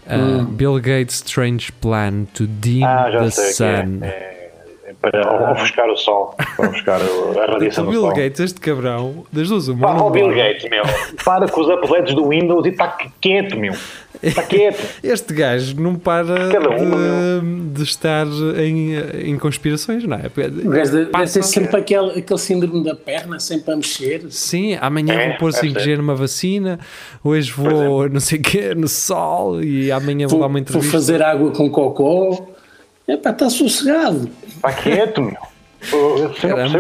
uh, 0.07 0.43
Bill 0.43 0.75
Gates' 0.79 1.15
strange 1.15 1.71
plan 1.73 2.25
to 2.33 2.47
dim 2.47 2.83
Ah, 2.83 3.09
the 3.11 3.17
o 3.17 3.23
que 3.25 3.31
sun. 3.31 3.63
é. 4.01 4.07
é. 4.07 4.51
é 4.87 4.93
para 4.99 5.51
ofuscar 5.53 5.87
o 5.89 5.95
sol. 5.95 6.35
Para 6.57 6.69
ofuscar 6.69 7.01
o- 7.01 7.39
a 7.39 7.45
radiação 7.53 7.83
O 7.83 7.87
do 7.87 7.91
Bill 7.91 8.01
sol. 8.01 8.13
Gates, 8.13 8.39
este 8.39 8.59
cabrão, 8.59 9.25
das 9.31 9.47
duas 9.49 9.67
uma. 9.67 9.87
Pá, 9.95 10.01
ó 10.03 10.09
Bill. 10.09 10.29
Gates, 10.33 10.69
meu. 10.69 10.83
Para 11.23 11.47
com 11.47 11.61
os 11.61 11.69
updates 11.69 12.13
do 12.13 12.27
Windows 12.27 12.65
e 12.65 12.69
está 12.69 12.97
quieto, 13.21 13.57
meu. 13.57 13.73
Está 14.23 14.43
quieto. 14.43 14.79
Este 15.03 15.34
gajo 15.34 15.75
não 15.79 15.95
para 15.95 16.36
um, 16.79 17.69
de, 17.69 17.73
de 17.77 17.84
estar 17.84 18.27
em, 18.57 18.95
em 19.31 19.38
conspirações, 19.38 20.03
não 20.03 20.17
é? 20.17 20.27
O 20.63 20.69
gajo 20.69 20.91
deve 20.91 21.10
ter 21.31 21.43
sempre 21.43 21.77
aquele, 21.79 22.19
aquele 22.19 22.39
síndrome 22.39 22.84
da 22.84 22.95
perna, 22.95 23.39
sempre 23.39 23.73
a 23.73 23.75
mexer. 23.75 24.25
Sim, 24.29 24.75
amanhã 24.79 25.13
É, 25.15 25.29
vou 25.29 25.38
pôr 25.38 25.51
deve 25.51 25.67
5G 25.67 25.97
numa 25.97 26.15
vacina, 26.15 26.79
hoje 27.23 27.51
vou 27.51 28.07
não 28.10 28.19
sei 28.19 28.39
o 28.39 28.41
quê, 28.41 28.75
no 28.75 28.88
sol 28.88 29.63
e 29.63 29.91
amanhã 29.91 30.27
vou, 30.27 30.38
Vou, 30.38 30.39
dar 30.39 30.45
uma 30.47 30.53
vou 30.53 30.60
entrevista. 30.62 30.91
fazer 30.91 31.21
água 31.23 31.51
com 31.51 31.69
cocó. 31.69 32.47
Epá, 33.07 33.31
está 33.31 33.49
sossegado. 33.49 34.29
Está 34.47 34.71
quieto, 34.73 35.21
meu. 35.21 35.50
Eu 35.91 36.29
Caramba. 36.39 36.79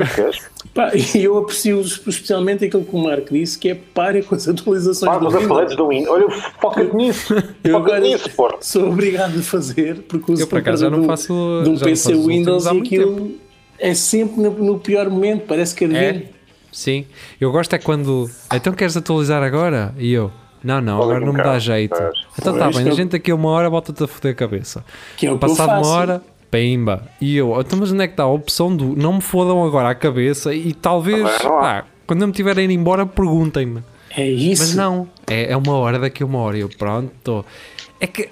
Pá, 0.73 0.91
e 0.95 1.23
eu 1.23 1.37
aprecio 1.37 1.81
especialmente 1.81 2.65
aquilo 2.65 2.83
que 2.85 2.95
o 2.95 2.99
Marco 2.99 3.33
disse, 3.33 3.57
que 3.57 3.69
é 3.69 3.75
para 3.75 4.21
com 4.23 4.35
as 4.35 4.47
atualizações 4.47 5.11
com 5.11 5.19
do 5.19 5.29
Windows. 5.39 5.75
do 5.75 5.87
Windows. 5.89 6.09
Olha, 6.09 6.29
foca-te 6.61 6.95
nisso. 6.95 7.33
Eu 7.33 7.41
Foca-te 7.41 7.75
agora 7.75 7.99
nisso, 7.99 8.29
porra. 8.31 8.55
sou 8.61 8.89
obrigado 8.89 9.37
a 9.39 9.41
fazer, 9.41 10.03
porque 10.07 10.31
uso 10.31 10.43
Eu, 10.43 10.47
por 10.47 10.59
acaso, 10.59 10.83
já 10.83 10.89
não 10.89 10.99
de 10.99 11.05
um- 11.05 11.07
faço- 11.07 11.61
de 11.63 11.69
um 11.69 11.75
já 11.75 11.85
não 11.85 11.91
PC 11.91 12.13
faço 12.13 12.27
Windows 12.27 12.65
e 12.65 12.69
muito 12.73 12.85
aquilo 12.87 13.31
é 13.79 13.93
sempre 13.95 14.41
no, 14.41 14.51
no 14.51 14.79
pior 14.79 15.09
momento, 15.09 15.45
parece 15.47 15.73
que 15.75 15.85
adivinha. 15.85 16.03
É, 16.09 16.23
sim. 16.71 17.05
Eu 17.39 17.51
gosto 17.51 17.73
é 17.73 17.79
quando. 17.79 18.29
Então 18.53 18.71
queres 18.73 18.95
atualizar 18.95 19.41
agora? 19.43 19.93
E 19.97 20.13
eu. 20.13 20.31
Não, 20.63 20.79
não, 20.79 21.01
agora 21.01 21.19
não 21.19 21.33
me 21.33 21.41
dá 21.43 21.57
jeito. 21.57 21.95
Então 22.39 22.53
está 22.53 22.65
Pois, 22.65 22.77
bem, 22.77 22.85
a 22.85 22.89
eu- 22.89 22.95
gente 22.95 23.09
daqui 23.13 23.31
a 23.31 23.35
uma 23.35 23.49
hora 23.49 23.67
volta-te 23.67 24.03
a 24.03 24.07
foder 24.07 24.33
a 24.33 24.35
cabeça. 24.35 24.85
Que 25.17 25.25
é 25.25 25.31
o 25.31 25.37
que 25.39 25.43
eu 25.43 25.49
Passado 25.49 25.69
uma 25.69 25.77
faço. 25.79 25.89
hora, 25.89 26.21
pimba. 26.51 27.07
E 27.19 27.37
eu, 27.37 27.59
então 27.59 27.79
mas 27.79 27.91
onde 27.91 28.03
é 28.03 28.07
que 28.07 28.13
está 28.13 28.23
a 28.23 28.27
opção 28.27 28.75
do 28.75 28.95
não 28.95 29.13
me 29.13 29.21
fodam 29.21 29.63
agora 29.63 29.89
a 29.89 29.95
cabeça 29.95 30.53
e 30.53 30.73
talvez, 30.73 31.25
há. 31.25 31.49
pá, 31.49 31.85
quando 32.05 32.21
eu 32.21 32.27
me 32.27 32.33
tiverem 32.33 32.65
indo 32.65 32.73
embora, 32.73 33.05
perguntem-me. 33.05 33.81
É 34.15 34.27
isso. 34.27 34.63
Mas 34.63 34.75
não, 34.75 35.07
é, 35.25 35.53
é 35.53 35.57
uma 35.57 35.73
hora 35.73 35.97
daqui 35.97 36.21
a 36.21 36.25
uma 36.25 36.39
hora. 36.39 36.57
e 36.57 36.61
Eu, 36.61 36.69
pronto, 36.69 37.11
tô. 37.23 37.45
É 37.99 38.05
que 38.05 38.29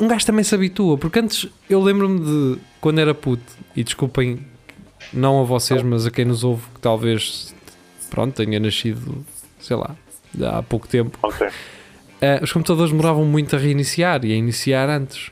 um 0.00 0.08
gajo 0.08 0.24
também 0.24 0.42
se 0.42 0.54
habitua, 0.54 0.96
porque 0.96 1.18
antes 1.18 1.48
eu 1.68 1.82
lembro-me 1.82 2.20
de 2.20 2.60
quando 2.80 2.98
era 2.98 3.14
puto, 3.14 3.52
e 3.74 3.84
desculpem, 3.84 4.38
não 5.12 5.40
a 5.40 5.44
vocês, 5.44 5.82
mas 5.82 6.06
a 6.06 6.10
quem 6.10 6.24
nos 6.24 6.44
ouve, 6.44 6.62
que 6.74 6.80
talvez, 6.80 7.54
pronto, 8.10 8.34
tenha 8.34 8.58
nascido, 8.58 9.24
sei 9.58 9.76
lá, 9.76 9.94
há 10.42 10.62
pouco 10.62 10.86
tempo. 10.88 11.18
Sei. 11.36 11.48
eh, 12.20 12.40
os 12.42 12.52
computadores 12.52 12.90
demoravam 12.90 13.24
muito 13.24 13.56
a 13.56 13.58
reiniciar 13.58 14.24
e 14.24 14.32
a 14.32 14.36
iniciar 14.36 14.88
antes. 14.88 15.30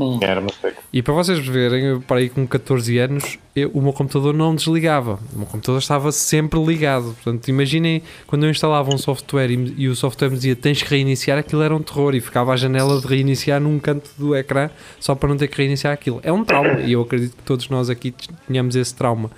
Hum. 0.00 0.18
Era, 0.22 0.40
mas 0.40 0.54
sei. 0.60 0.72
E 0.92 1.02
para 1.02 1.12
vocês 1.12 1.44
verem, 1.44 1.84
eu 1.86 2.00
para 2.00 2.18
aí 2.18 2.28
com 2.28 2.46
14 2.46 2.98
anos, 2.98 3.36
eu- 3.56 3.68
o 3.74 3.82
meu 3.82 3.92
computador 3.92 4.32
não 4.32 4.54
desligava. 4.54 5.18
O 5.34 5.38
meu 5.38 5.46
computador 5.46 5.80
estava 5.80 6.12
sempre 6.12 6.62
ligado. 6.64 7.16
Portanto, 7.22 7.48
imaginem 7.48 8.02
quando 8.26 8.44
eu 8.44 8.50
instalava 8.50 8.94
um 8.94 8.98
software 8.98 9.50
e, 9.50 9.74
e 9.76 9.88
o 9.88 9.96
software 9.96 10.28
me 10.30 10.36
dizia 10.36 10.54
tens 10.54 10.82
que 10.82 10.88
reiniciar, 10.88 11.36
aquilo 11.38 11.62
era 11.62 11.74
um 11.74 11.82
terror 11.82 12.14
e 12.14 12.20
ficava 12.20 12.52
a 12.52 12.56
janela 12.56 13.00
de 13.00 13.06
reiniciar 13.08 13.60
num 13.60 13.78
canto 13.80 14.08
do 14.16 14.36
ecrã 14.36 14.70
só 15.00 15.16
para 15.16 15.28
não 15.30 15.36
ter 15.36 15.48
que 15.48 15.56
reiniciar 15.58 15.92
aquilo. 15.92 16.20
É 16.22 16.32
um 16.32 16.44
trauma 16.44 16.80
e 16.80 16.92
eu 16.92 17.02
acredito 17.02 17.36
que 17.36 17.42
todos 17.42 17.68
nós 17.68 17.90
aqui 17.90 18.14
tenhamos 18.46 18.76
esse 18.76 18.94
trauma. 18.94 19.30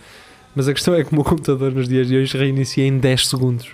Mas 0.55 0.69
a 0.69 0.75
questão 0.75 0.95
é 0.95 1.03
que 1.05 1.11
o 1.13 1.15
meu 1.15 1.25
computador 1.25 1.73
nos 1.73 1.89
dias 1.89 2.07
de 2.09 2.17
hoje 2.17 2.37
reinicia 2.37 2.85
em 2.87 2.99
10 2.99 3.29
segundos. 3.29 3.69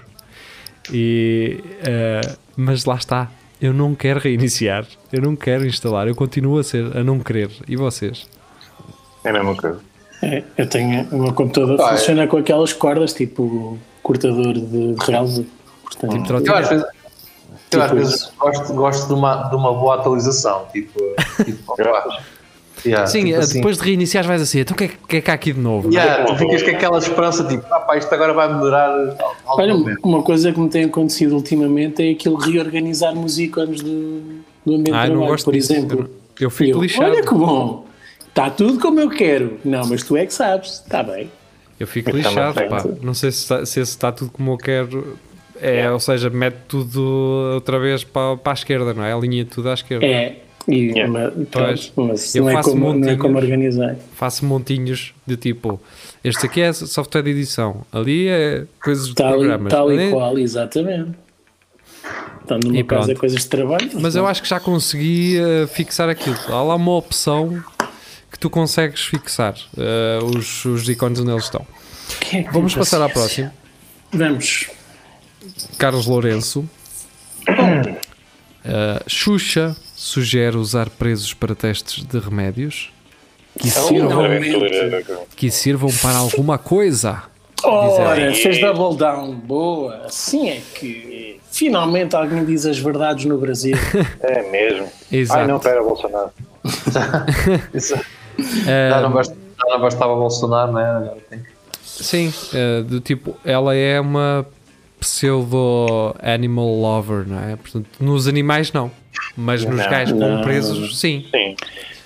E, 0.92 1.58
eh, 1.84 2.20
mas 2.56 2.84
lá 2.84 2.94
está. 2.94 3.30
Eu 3.60 3.72
não 3.72 3.94
quero 3.94 4.20
reiniciar. 4.20 4.86
Eu 5.12 5.22
não 5.22 5.34
quero 5.34 5.66
instalar. 5.66 6.08
Eu 6.08 6.14
continuo 6.14 6.58
a 6.58 6.64
ser, 6.64 6.96
a 6.96 7.02
não 7.02 7.18
querer. 7.20 7.50
E 7.66 7.76
vocês? 7.76 8.26
É 9.24 9.30
a 9.30 9.32
mesma 9.32 9.56
coisa. 9.56 9.80
É, 10.22 10.42
eu 10.56 10.68
tenho 10.68 11.06
o 11.10 11.22
meu 11.22 11.32
computador 11.32 11.76
Pá, 11.76 11.92
é. 11.92 11.96
funciona 11.96 12.26
com 12.26 12.38
aquelas 12.38 12.72
cordas 12.72 13.12
tipo 13.12 13.78
cortador 14.02 14.54
de, 14.54 14.94
relva. 15.04 15.44
Portanto, 15.82 16.22
Tipo 16.22 16.46
Eu 16.46 16.54
às 16.54 16.68
vezes, 16.68 16.86
eu 17.72 17.82
às 17.82 17.90
Tipo 17.90 17.94
vezes 17.96 18.32
gosto, 18.38 18.74
gosto 18.74 19.06
de, 19.08 19.12
uma, 19.12 19.42
de 19.48 19.56
uma 19.56 19.72
boa 19.74 19.96
atualização. 19.96 20.66
Tipo, 20.72 20.98
tipo 21.44 21.74
yeah, 22.84 23.06
Sim, 23.06 23.24
tipo 23.24 23.36
eh, 23.36 23.38
assim. 23.38 23.54
depois 23.54 23.76
de 23.78 23.84
reiniciar 23.84 24.24
vais 24.26 24.42
assim, 24.42 24.60
então 24.60 24.74
o 24.74 24.78
que 24.78 24.84
é, 24.84 24.90
que 25.08 25.16
é 25.16 25.20
que 25.20 25.30
há 25.30 25.34
aqui 25.34 25.52
de 25.52 25.60
novo? 25.60 25.90
Yeah, 25.92 26.24
tu 26.24 26.36
ficas 26.36 26.62
com 26.62 26.70
aquela 26.70 26.98
esperança, 26.98 27.44
tipo, 27.44 27.64
ah, 27.72 27.80
pá, 27.80 27.96
isto 27.96 28.12
agora 28.14 28.32
vai 28.32 28.52
melhorar. 28.52 29.16
Olha, 29.46 29.74
momento. 29.74 30.00
uma 30.04 30.22
coisa 30.22 30.52
que 30.52 30.60
me 30.60 30.68
tem 30.68 30.84
acontecido 30.84 31.34
ultimamente 31.34 32.02
é 32.06 32.10
aquilo 32.12 32.36
reorganizar 32.36 33.16
os 33.16 33.38
ícones 33.38 33.80
do, 33.80 34.20
do 34.64 34.74
ambiente 34.74 34.92
Ah, 34.94 35.04
de 35.04 35.10
eu 35.10 35.14
não 35.14 35.20
trabalho, 35.20 35.26
gosto 35.28 35.44
por 35.44 35.52
disso. 35.54 35.72
exemplo. 35.72 36.00
Eu- 36.00 36.26
Eu 36.46 36.50
fico 36.50 36.78
eu, 36.78 36.82
lixado. 36.82 37.10
Olha 37.10 37.22
que 37.22 37.34
bom, 37.34 37.86
está 38.28 38.50
tudo 38.50 38.78
como 38.78 39.00
eu 39.00 39.08
quero. 39.08 39.58
Não, 39.64 39.86
mas 39.86 40.02
tu 40.02 40.16
é 40.16 40.26
que 40.26 40.34
sabes, 40.34 40.82
está 40.84 41.02
bem. 41.02 41.30
Eu 41.80 41.86
fico 41.86 42.10
uma 42.10 42.18
lixado, 42.18 42.54
pá. 42.68 42.84
Não 43.02 43.14
sei 43.14 43.30
se 43.30 43.38
está, 43.38 43.64
se 43.66 43.80
está 43.80 44.12
tudo 44.12 44.30
como 44.30 44.52
eu 44.52 44.58
quero. 44.58 45.16
É, 45.58 45.90
ou 45.90 45.98
seja, 45.98 46.28
mete 46.28 46.56
tudo 46.68 47.00
outra 47.54 47.78
vez 47.78 48.04
para, 48.04 48.36
para 48.36 48.52
a 48.52 48.54
esquerda, 48.54 48.92
não 48.92 49.02
é? 49.02 49.12
Alinha 49.14 49.44
tudo 49.46 49.70
à 49.70 49.72
esquerda. 49.74 50.04
É, 50.04 50.40
e, 50.68 50.74
Yeah. 50.90 51.12
mas, 51.12 51.32
Pois. 51.50 51.86
pronto, 51.86 52.08
mas 52.12 52.34
Eu 52.34 52.42
não, 52.44 52.50
é 52.50 52.52
faço 52.54 52.70
como, 52.70 52.80
não 52.84 52.90
é 52.90 52.94
montinhos. 52.96 53.20
como 53.20 53.36
organizar. 53.38 53.96
Faço 54.14 54.44
montinhos 54.44 55.14
de 55.26 55.36
tipo, 55.36 55.80
este 56.24 56.46
aqui 56.46 56.60
é 56.60 56.72
software 56.72 57.22
de 57.22 57.30
edição, 57.30 57.84
ali 57.92 58.28
é 58.28 58.64
coisas 58.82 59.08
de 59.08 59.14
Tal, 59.14 59.34
e- 59.34 59.38
programas. 59.38 59.70
tal 59.72 59.88
Ali- 59.88 60.08
e 60.08 60.10
qual, 60.10 60.38
exatamente. 60.38 61.10
Então, 62.44 62.58
E 62.62 62.68
numa 62.68 62.84
casa 62.84 63.04
pronto. 63.06 63.20
coisas 63.20 63.40
de 63.42 63.48
trabalho. 63.48 63.90
Mas 63.94 64.14
eu 64.14 64.26
acho 64.26 64.40
que 64.42 64.48
já 64.48 64.60
consegui 64.60 65.36
eh, 65.36 65.66
fixar 65.66 66.08
aquilo. 66.08 66.36
Há 66.48 66.62
lá 66.62 66.76
uma 66.76 66.92
opção 66.96 67.60
que 68.30 68.38
tu 68.38 68.48
consegues 68.48 69.00
fixar 69.00 69.54
eh, 69.76 70.18
os, 70.22 70.64
os 70.64 70.88
ícones 70.88 71.18
onde 71.18 71.30
eles 71.32 71.44
estão. 71.44 71.66
É 72.32 72.44
que 72.44 72.52
Vamos 72.52 72.72
passar 72.74 73.02
à 73.02 73.08
próxima. 73.08 73.52
Vamos. 74.12 74.68
Carlos 75.76 76.06
Lourenço. 76.06 76.68
Uh, 77.48 77.96
Xuxa 79.08 79.76
sugere 79.96 80.56
usar 80.56 80.90
presos 80.90 81.32
para 81.34 81.54
testes 81.54 82.04
de 82.04 82.18
remédios 82.18 82.92
que 83.58 83.68
Então, 83.68 83.88
sirvam, 83.88 84.10
Finalmente. 84.10 85.06
que 85.34 85.50
sirvam 85.50 85.90
para 86.02 86.18
alguma 86.18 86.58
coisa. 86.58 87.22
Ora, 87.64 88.32
fez 88.34 88.60
double 88.60 88.96
down. 88.98 89.32
Boa. 89.34 90.02
Assim 90.04 90.50
é 90.50 90.60
que 90.74 91.40
finalmente 91.50 92.14
alguém 92.14 92.44
diz 92.44 92.66
as 92.66 92.78
verdades 92.78 93.24
no 93.24 93.38
Brasil. 93.38 93.74
É 94.20 94.50
mesmo. 94.50 94.88
Exato. 95.10 95.40
Ai 95.40 95.46
não, 95.46 95.58
pera, 95.58 95.82
Bolsonaro. 95.82 96.30
Isso, 97.72 97.94
Eh, 98.66 98.90
já, 98.90 99.00
não 99.00 99.10
basta, 99.12 99.34
já 99.34 99.72
não 99.74 99.80
bastava 99.80 100.14
Bolsonaro? 100.14 100.76
Agora 100.76 101.16
tem 101.30 101.38
que- 101.38 101.46
Sim, 101.82 102.30
eh, 102.52 102.82
do 102.82 103.00
tipo, 103.00 103.34
ela 103.42 103.74
é 103.74 103.98
uma 103.98 104.46
pseudo 105.00 106.14
animal 106.22 106.66
lover, 106.78 107.26
não 107.26 107.40
é? 107.40 107.56
Portanto, 107.56 107.86
nos 107.98 108.28
animais 108.28 108.70
não, 108.72 108.90
mas 109.36 109.64
nos 109.64 109.76
Não, 109.80 109.90
gajos 109.90 110.18
não, 110.18 110.28
como 110.30 110.42
presos, 110.42 110.98
sim. 110.98 111.24
Sim. 111.30 111.54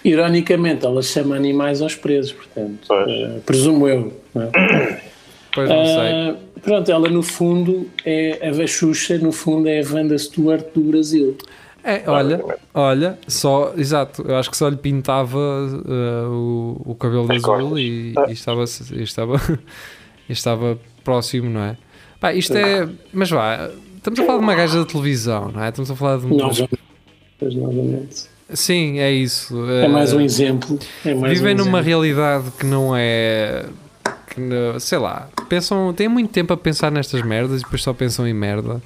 Ironicamente, 0.05 0.85
ela 0.87 1.03
chama 1.03 1.37
animais 1.37 1.83
aos 1.83 1.95
presos, 1.95 2.33
portanto, 2.33 2.79
Pois. 2.89 3.09
eh, 3.11 3.41
presumo 3.45 3.87
eu. 3.89 4.13
não 4.35 4.43
é? 4.43 5.01
Pois 5.53 5.69
não 5.69 5.85
sei. 5.85 5.95
Ah, 5.97 6.37
pronto, 6.63 6.91
ela 6.93 7.09
no 7.09 7.25
fundo 7.25 7.91
é 8.07 8.49
a 8.49 8.67
Xuxa, 8.69 9.19
no 9.19 9.33
fundo 9.33 9.69
é 9.69 9.81
a 9.81 9.85
Wanda 9.93 10.17
Stewart 10.17 10.65
do 10.73 10.81
Brasil. 10.81 11.37
É, 11.83 12.03
olha, 12.07 12.41
olha, 12.73 13.19
só, 13.27 13.73
exato, 13.77 14.23
eu 14.29 14.37
acho 14.37 14.49
que 14.51 14.57
só 14.57 14.69
lhe 14.69 14.77
pintava 14.77 15.39
eh, 15.89 16.27
o, 16.29 16.81
o 16.85 16.95
cabelo 16.95 17.27
de 17.27 17.37
azul 17.37 17.43
costas. 17.55 17.79
e, 17.81 18.15
Ah. 18.17 18.27
e 18.29 18.33
estava, 18.33 18.65
e 18.93 19.03
estava, 19.03 19.37
e 20.29 20.33
estava 20.33 20.79
próximo, 21.03 21.51
não 21.51 21.63
é? 21.63 21.77
Pá, 22.21 22.33
isto 22.33 22.55
é, 22.57 22.89
mas 23.13 23.29
vá, 23.31 23.71
estamos 23.97 24.21
a 24.21 24.25
falar 24.25 24.39
de 24.39 24.45
uma 24.45 24.55
gaja 24.55 24.79
da 24.79 24.85
televisão, 24.85 25.51
não 25.51 25.65
é? 25.65 25.69
Estamos 25.71 25.91
a 25.91 25.97
falar 25.97 26.19
de 26.19 26.27
uma. 26.27 26.37
Novamente. 26.37 26.79
Pois, 27.41 27.55
novamente. 27.55 28.29
Sim, 28.53 28.99
é 28.99 29.11
isso. 29.11 29.69
É 29.71 29.89
mais 29.89 30.13
um 30.13 30.21
eh, 30.21 30.25
exemplo. 30.25 30.79
É 31.05 31.15
mais 31.15 31.39
Vivem 31.39 31.55
um 31.55 31.59
numa 31.59 31.79
exemplo. 31.81 31.87
realidade 31.87 32.51
que 32.59 32.67
não 32.67 32.95
é. 32.97 33.65
Que 34.29 34.41
não- 34.41 34.79
sei 34.79 34.99
lá, 34.99 35.29
pensam, 35.49 35.93
têm 35.93 36.09
muito 36.09 36.31
tempo 36.31 36.53
a 36.53 36.57
pensar 36.57 36.91
nestas 36.93 37.23
merdas 37.23 37.61
e 37.61 37.65
depois 37.65 37.83
só 37.83 37.93
pensam 37.93 38.27
em 38.29 38.35
merda 38.35 38.81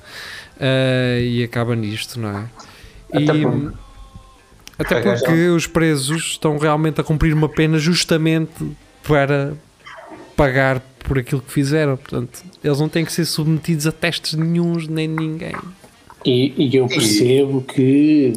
eh, 0.61 1.21
e 1.23 1.43
acaba 1.45 1.75
nisto, 1.77 2.19
não 2.21 2.31
é? 2.31 2.45
E, 3.21 3.25
Até 3.31 3.41
por- 3.43 3.75
até 4.79 5.01
porque 5.01 5.49
os 5.49 5.67
presos 5.67 6.23
estão 6.33 6.57
realmente 6.59 7.01
a 7.01 7.05
cumprir 7.05 7.35
uma 7.35 7.49
pena 7.49 7.79
justamente 7.79 8.53
para 9.07 9.55
pagar 10.37 10.81
por 11.01 11.19
aquilo 11.19 11.41
que 11.43 11.53
fizeram. 11.53 11.97
Portanto, 11.97 12.43
eles 12.63 12.81
não 12.81 12.89
têm 12.89 13.05
que 13.05 13.13
ser 13.13 13.25
submetidos 13.25 13.87
a 13.87 13.93
testes 13.93 14.35
nenhuns 14.35 14.89
nem 14.89 15.09
de 15.09 15.15
ninguém. 15.23 15.55
E, 16.25 16.55
e 16.57 16.77
eu 16.77 16.87
percebo 16.87 17.61
que 17.61 18.33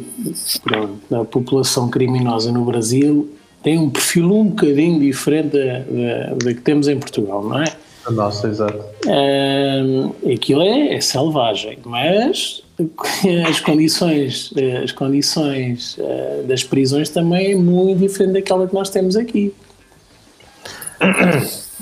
pronto, 0.62 1.14
a 1.14 1.24
população 1.24 1.88
criminosa 1.88 2.52
no 2.52 2.64
Brasil 2.64 3.30
tem 3.62 3.78
um 3.78 3.88
perfil 3.88 4.30
um 4.32 4.48
bocadinho 4.48 5.00
diferente 5.00 5.56
da, 5.56 5.78
da, 5.78 6.34
da 6.34 6.54
que 6.54 6.60
temos 6.60 6.86
em 6.86 6.98
Portugal, 6.98 7.42
não 7.42 7.62
é? 7.62 7.66
Nossa, 8.10 8.48
exato. 8.48 8.84
Ahm, 9.06 10.12
aquilo 10.32 10.62
é, 10.62 10.94
é 10.94 11.00
selvagem, 11.00 11.78
mas 11.84 12.62
as 13.48 13.60
condições, 13.60 14.52
as 14.82 14.92
condições 14.92 15.98
ah, 16.00 16.42
das 16.46 16.62
prisões 16.62 17.08
também 17.08 17.52
é 17.52 17.54
muito 17.54 17.98
diferente 17.98 18.34
daquela 18.34 18.66
que 18.66 18.74
nós 18.74 18.90
temos 18.90 19.16
aqui. 19.16 19.52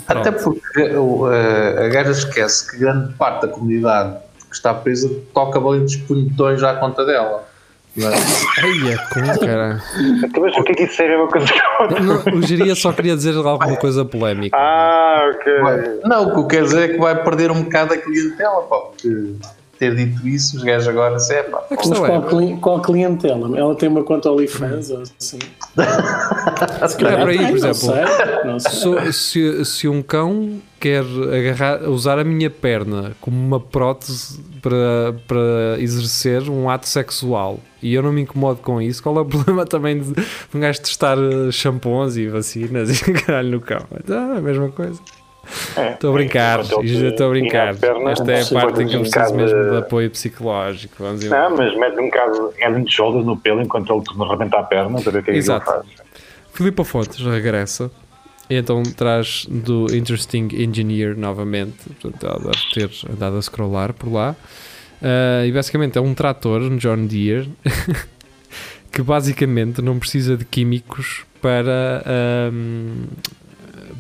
Até 0.07 0.31
porque 0.31 0.83
o, 0.95 1.31
eh, 1.33 1.87
a 1.87 1.88
gaja 1.88 2.11
esquece 2.11 2.71
que 2.71 2.79
grande 2.79 3.14
parte 3.14 3.47
da 3.47 3.49
comunidade 3.49 4.19
que 4.49 4.57
está 4.57 4.73
presa 4.75 5.11
toca 5.33 5.59
valentes 5.61 5.97
punhetões 5.97 6.63
à 6.63 6.75
conta 6.75 7.05
dela. 7.05 7.45
não 7.97 8.09
é? 8.09 8.15
Ai, 8.15 8.93
é 8.93 8.97
como 9.13 9.41
caralho. 9.41 9.83
Então, 10.25 10.43
mas 10.43 10.57
o 10.57 10.63
que 10.63 10.73
é 10.73 10.75
que 10.75 10.83
isso 10.85 10.97
serve 10.97 11.15
a 11.15 11.19
uma 11.19 11.29
coisa 11.29 11.47
que 11.47 12.31
O 12.35 12.43
Geria 12.43 12.75
só 12.75 12.93
queria 12.93 13.17
dizer 13.17 13.35
alguma 13.37 13.77
coisa 13.77 14.05
polémica. 14.05 14.57
Ah, 14.57 15.31
ok. 15.35 15.53
Não, 16.05 16.29
o 16.29 16.33
que 16.33 16.39
eu 16.39 16.47
quero 16.47 16.65
dizer 16.67 16.91
é 16.91 16.93
que 16.95 16.99
vai 16.99 17.23
perder 17.23 17.51
um 17.51 17.63
bocado 17.63 17.95
a 17.95 17.97
clientela, 17.97 18.63
pá, 18.63 18.77
porque 18.77 19.35
ter 19.79 19.95
dito 19.95 20.27
isso, 20.27 20.57
os 20.57 20.62
gajos 20.62 20.89
agora 20.89 21.19
se 21.19 21.35
é 21.35 21.43
pá. 21.43 21.59
A 21.59 21.65
Mas 21.71 21.79
questão 21.81 21.99
qual, 22.07 22.23
é, 22.23 22.29
cli- 22.29 22.57
qual 22.61 22.83
clientela? 22.83 23.59
Ela 23.59 23.75
tem 23.75 23.89
uma 23.89 24.03
conta 24.03 24.31
OnlyFans 24.31 24.91
ou 24.91 25.03
assim? 25.03 25.39
se 26.89 26.97
calhar 26.97 27.21
por 27.21 27.29
aí, 27.29 27.39
Ai, 27.39 27.51
por 27.53 27.61
não 27.61 27.71
exemplo, 27.71 27.75
sei, 27.75 28.45
não 28.45 28.59
sei. 28.61 29.12
Se, 29.12 29.65
se 29.65 29.89
um 29.89 30.03
cão 30.03 30.61
quer 30.81 31.05
agarrar, 31.35 31.83
usar 31.89 32.19
a 32.19 32.25
minha 32.25 32.51
perna 32.51 33.12
como 33.21 33.37
uma 33.37 33.59
prótese 33.61 34.41
para, 34.62 35.15
para 35.27 35.77
exercer 35.81 36.49
um 36.51 36.69
ato 36.69 36.89
sexual 36.89 37.61
e 37.83 37.95
eu 37.95 38.03
não 38.03 38.12
me 38.12 38.23
incomodo 38.23 38.61
com 38.62 38.81
isso, 38.81 39.03
qual 39.03 39.17
é 39.19 39.21
o 39.21 39.25
problema 39.27 39.65
também 39.65 39.99
de, 40.01 40.12
de 40.12 40.27
um 40.55 40.61
gajo 40.61 40.81
testar 40.81 41.17
eh, 41.19 41.51
shampoos 41.51 42.17
e 42.17 42.27
vacinas 42.29 43.01
e 43.03 43.12
caralho 43.15 43.51
no 43.51 43.61
cão? 43.61 43.85
Então, 44.03 44.35
é 44.35 44.39
a 44.39 44.41
mesma 44.41 44.69
coisa. 44.71 45.01
É. 45.77 45.93
Estou 45.93 46.11
a 46.11 46.13
brincar, 46.15 46.65
te 46.65 46.85
estou 47.07 47.27
a 47.27 47.31
brincar. 47.31 47.77
perna, 47.77 48.11
Esta 48.11 48.33
é 48.33 48.43
a 48.43 48.47
parte 48.47 48.83
em 48.83 48.87
que 48.87 48.95
eu 48.95 49.01
um 49.01 49.03
preciso 49.03 49.11
bocado 49.11 49.35
mesmo 49.37 49.63
de 49.65 49.71
de- 49.71 49.77
apoio 49.79 50.11
psicológico. 50.11 50.95
Vamos 50.99 51.25
Não, 51.25 51.57
mas 51.57 51.77
mete 51.79 51.99
um 52.01 52.07
bocado 52.07 52.53
head 52.59 52.75
and 52.81 52.87
shoulders 52.89 53.25
no 53.25 53.37
pelo 53.37 53.63
enquanto 53.63 53.93
ele 53.95 54.03
te 54.03 54.29
rebenta 54.29 54.59
a 54.59 54.63
perna 54.63 55.01
para 55.01 55.13
ver 55.13 55.19
o 55.19 55.23
que 55.23 55.31
é 55.31 55.33
que 55.35 55.39
ele 55.39 55.39
Exato. 55.39 55.65
faz. 55.67 55.87
Filipe 56.53 56.83
Fontes 56.85 57.21
regressa 57.21 57.91
e 58.49 58.55
então 58.57 58.83
traz 58.83 59.47
do 59.49 59.87
Interesting 59.95 60.49
Engineer 60.53 61.17
novamente. 61.17 61.77
Portanto, 62.01 62.27
ela 62.27 62.39
deve 62.53 62.73
ter 62.89 63.11
andado 63.13 63.37
a 63.37 63.43
scrollar 63.43 63.93
por 63.93 64.13
lá. 64.13 64.35
Ah, 65.03 65.45
e 65.47 65.53
basicamente 65.53 65.99
é 65.99 66.01
um 66.01 66.15
trator, 66.15 66.63
um 66.63 66.77
John 66.77 67.07
Deere, 67.07 67.51
que 68.91 69.03
basicamente 69.03 69.83
não 69.83 69.99
precisa 69.99 70.37
de 70.37 70.45
químicos 70.45 71.25
para, 71.43 72.03
ahm, 72.07 73.05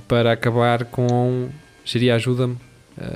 para 0.08 0.32
acabar 0.32 0.84
com. 0.86 1.48
Seria 1.84 2.14
ajuda-me? 2.16 2.56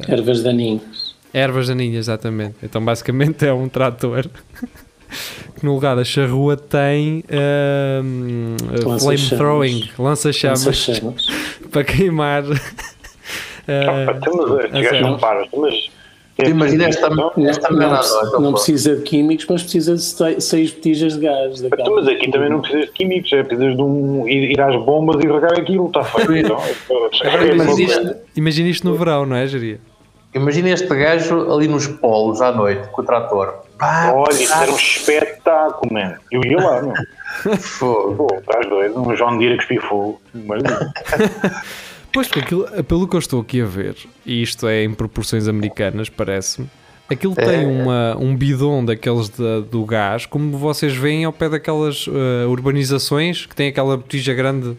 Ervas 0.08 0.42
daninhas. 0.42 1.14
Ervas 1.32 1.68
daninhas, 1.68 1.96
exatamente. 2.06 2.56
Então, 2.62 2.84
basicamente, 2.84 3.44
é 3.46 3.52
um 3.52 3.68
trator 3.68 4.26
que, 5.56 5.64
no 5.64 5.74
lugar 5.74 5.96
da 5.96 6.04
charrua, 6.04 6.56
tem 6.56 7.24
ahm, 7.30 8.56
Lança-chamas. 8.84 9.02
flamethrowing, 9.02 9.90
lança-chamas 9.98 10.64
Lança-chamas. 10.66 11.26
para 11.70 11.84
queimar. 11.84 12.44
Ah, 13.68 14.08
ah, 14.08 14.16
então, 14.16 14.36
mas 14.36 14.86
a 14.86 14.88
sério. 14.88 15.06
não. 15.06 15.18
Mas, 15.60 15.90
Imagina 16.48 16.84
esta, 16.88 17.06
esta 17.48 17.70
Não, 17.70 17.78
merda. 17.78 18.00
não, 18.32 18.40
não 18.40 18.52
precisa 18.52 18.96
de 18.96 19.02
químicos, 19.02 19.46
mas 19.48 19.62
precisa 19.62 19.94
de 19.94 20.02
se- 20.02 20.40
seis 20.40 20.70
botijas 20.70 21.14
de 21.14 21.20
gás. 21.20 21.60
Então, 21.60 21.70
daquela- 21.70 21.96
mas 21.96 22.08
aqui 22.08 22.30
também 22.30 22.50
não 22.50 22.60
precisas 22.60 22.86
de 22.86 22.92
químicos, 22.92 23.32
é 23.32 23.42
precisas 23.42 23.76
de 23.76 23.82
um, 23.82 24.28
ir, 24.28 24.52
ir 24.52 24.60
às 24.60 24.76
bombas 24.84 25.22
e 25.22 25.26
regar 25.28 25.52
aquilo, 25.58 25.86
está 25.86 26.04
feito. 26.04 26.32
Então, 26.36 26.60
é, 27.24 27.46
imagina, 27.54 27.82
isto- 27.92 28.16
imagina 28.36 28.68
isto 28.68 28.86
no 28.88 28.94
verão, 28.96 29.26
não 29.26 29.36
é, 29.36 29.46
Jeria? 29.46 29.78
Imagina 30.32 30.70
este 30.70 30.86
gajo 30.86 31.52
ali 31.52 31.66
nos 31.66 31.88
polos 31.88 32.40
à 32.40 32.52
noite 32.52 32.86
com 32.92 33.02
o 33.02 33.04
trator. 33.04 33.52
Pá, 33.76 34.12
Olha, 34.14 34.32
isso 34.32 34.52
era 34.54 34.70
um 34.70 34.76
espetáculo, 34.76 35.92
man. 35.92 36.14
Eu 36.30 36.40
ia 36.44 36.56
lá, 36.58 36.82
não. 36.82 37.56
fogo. 37.58 38.28
Pô, 38.28 38.36
estás 38.38 38.68
doido? 38.68 39.00
Um 39.00 39.16
João 39.16 39.36
Deere 39.38 39.54
a 39.54 39.56
cuspir 39.56 39.80
fogo. 39.82 40.20
Pois, 42.12 42.26
porque 42.26 42.40
aquilo, 42.40 42.84
pelo 42.84 43.06
que 43.06 43.14
eu 43.16 43.20
estou 43.20 43.40
aqui 43.40 43.60
a 43.60 43.66
ver, 43.66 43.96
e 44.26 44.42
isto 44.42 44.66
é 44.66 44.82
em 44.84 44.92
proporções 44.92 45.46
americanas, 45.46 46.08
parece-me, 46.08 46.68
aquilo 47.08 47.34
tem 47.36 47.64
uma, 47.66 48.16
um 48.18 48.34
bidon 48.36 48.84
daqueles 48.84 49.28
da- 49.28 49.60
do 49.60 49.84
gás, 49.84 50.26
como 50.26 50.56
vocês 50.58 50.92
veem 50.94 51.24
ao 51.24 51.32
pé 51.32 51.48
daquelas 51.48 52.06
eh, 52.08 52.46
urbanizações 52.46 53.46
que 53.46 53.54
tem 53.54 53.68
aquela 53.68 53.96
botija 53.96 54.34
grande 54.34 54.76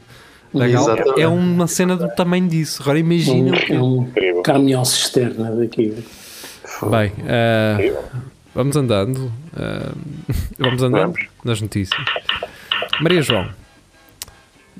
da 0.53 0.67
gal. 0.67 0.87
É 1.17 1.27
uma 1.27 1.67
cena 1.67 1.95
do 1.95 2.09
tamanho 2.15 2.47
disso. 2.49 2.81
Agora 2.81 2.97
Um, 2.97 3.01
imagina. 3.01 3.55
é 3.69 3.81
um 3.81 4.41
caminhão 4.43 4.83
cisterna 4.83 5.51
daqui. 5.55 5.93
Bem, 6.89 7.11
Incrível. 7.75 8.03
vamos 8.53 8.75
andando. 8.75 9.31
eh, 9.57 9.91
vamos 10.59 10.83
andando 10.83 11.13
Vamos. 11.13 11.27
nas 11.45 11.61
notícias. 11.61 12.01
Maria 12.99 13.21
João, 13.21 13.47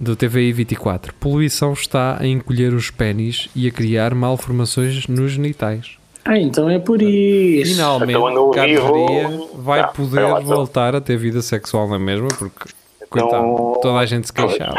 do 0.01 0.15
TVI 0.15 0.51
24. 0.51 1.13
Poluição 1.13 1.73
está 1.73 2.17
a 2.19 2.25
encolher 2.27 2.73
os 2.73 2.89
pênis 2.89 3.47
e 3.55 3.67
a 3.67 3.71
criar 3.71 4.15
malformações 4.15 5.07
nos 5.07 5.31
genitais. 5.33 5.91
Ah, 6.25 6.37
então 6.37 6.69
é 6.69 6.77
por 6.79 7.01
isso. 7.01 7.71
Finalmente, 7.73 8.11
Então, 8.17 8.51
Carlos 8.51 8.79
vivo. 8.79 8.91
Maria 9.05 9.47
vai 9.55 9.81
Tá, 9.81 9.87
poder 9.89 10.21
vai 10.21 10.31
lá, 10.31 10.41
então. 10.41 10.55
voltar 10.55 10.95
a 10.95 11.01
ter 11.01 11.17
vida 11.17 11.41
sexual 11.41 11.87
na 11.87 11.97
mesma, 11.99 12.27
porque, 12.37 12.69
coitado, 13.09 13.35
Então- 13.45 13.79
toda 13.81 13.99
a 13.99 14.05
gente 14.05 14.27
se 14.27 14.33
queixava. 14.33 14.75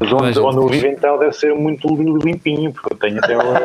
Mas 0.00 0.10
onde, 0.10 0.38
onde 0.38 0.56
eu 0.56 0.68
vivo 0.68 0.86
então 0.86 1.18
deve 1.18 1.32
ser 1.34 1.54
muito 1.54 1.86
limpinho, 2.24 2.72
porque 2.72 2.94
eu 2.94 2.98
tenho 2.98 3.18
até 3.18 3.36
uma... 3.36 3.60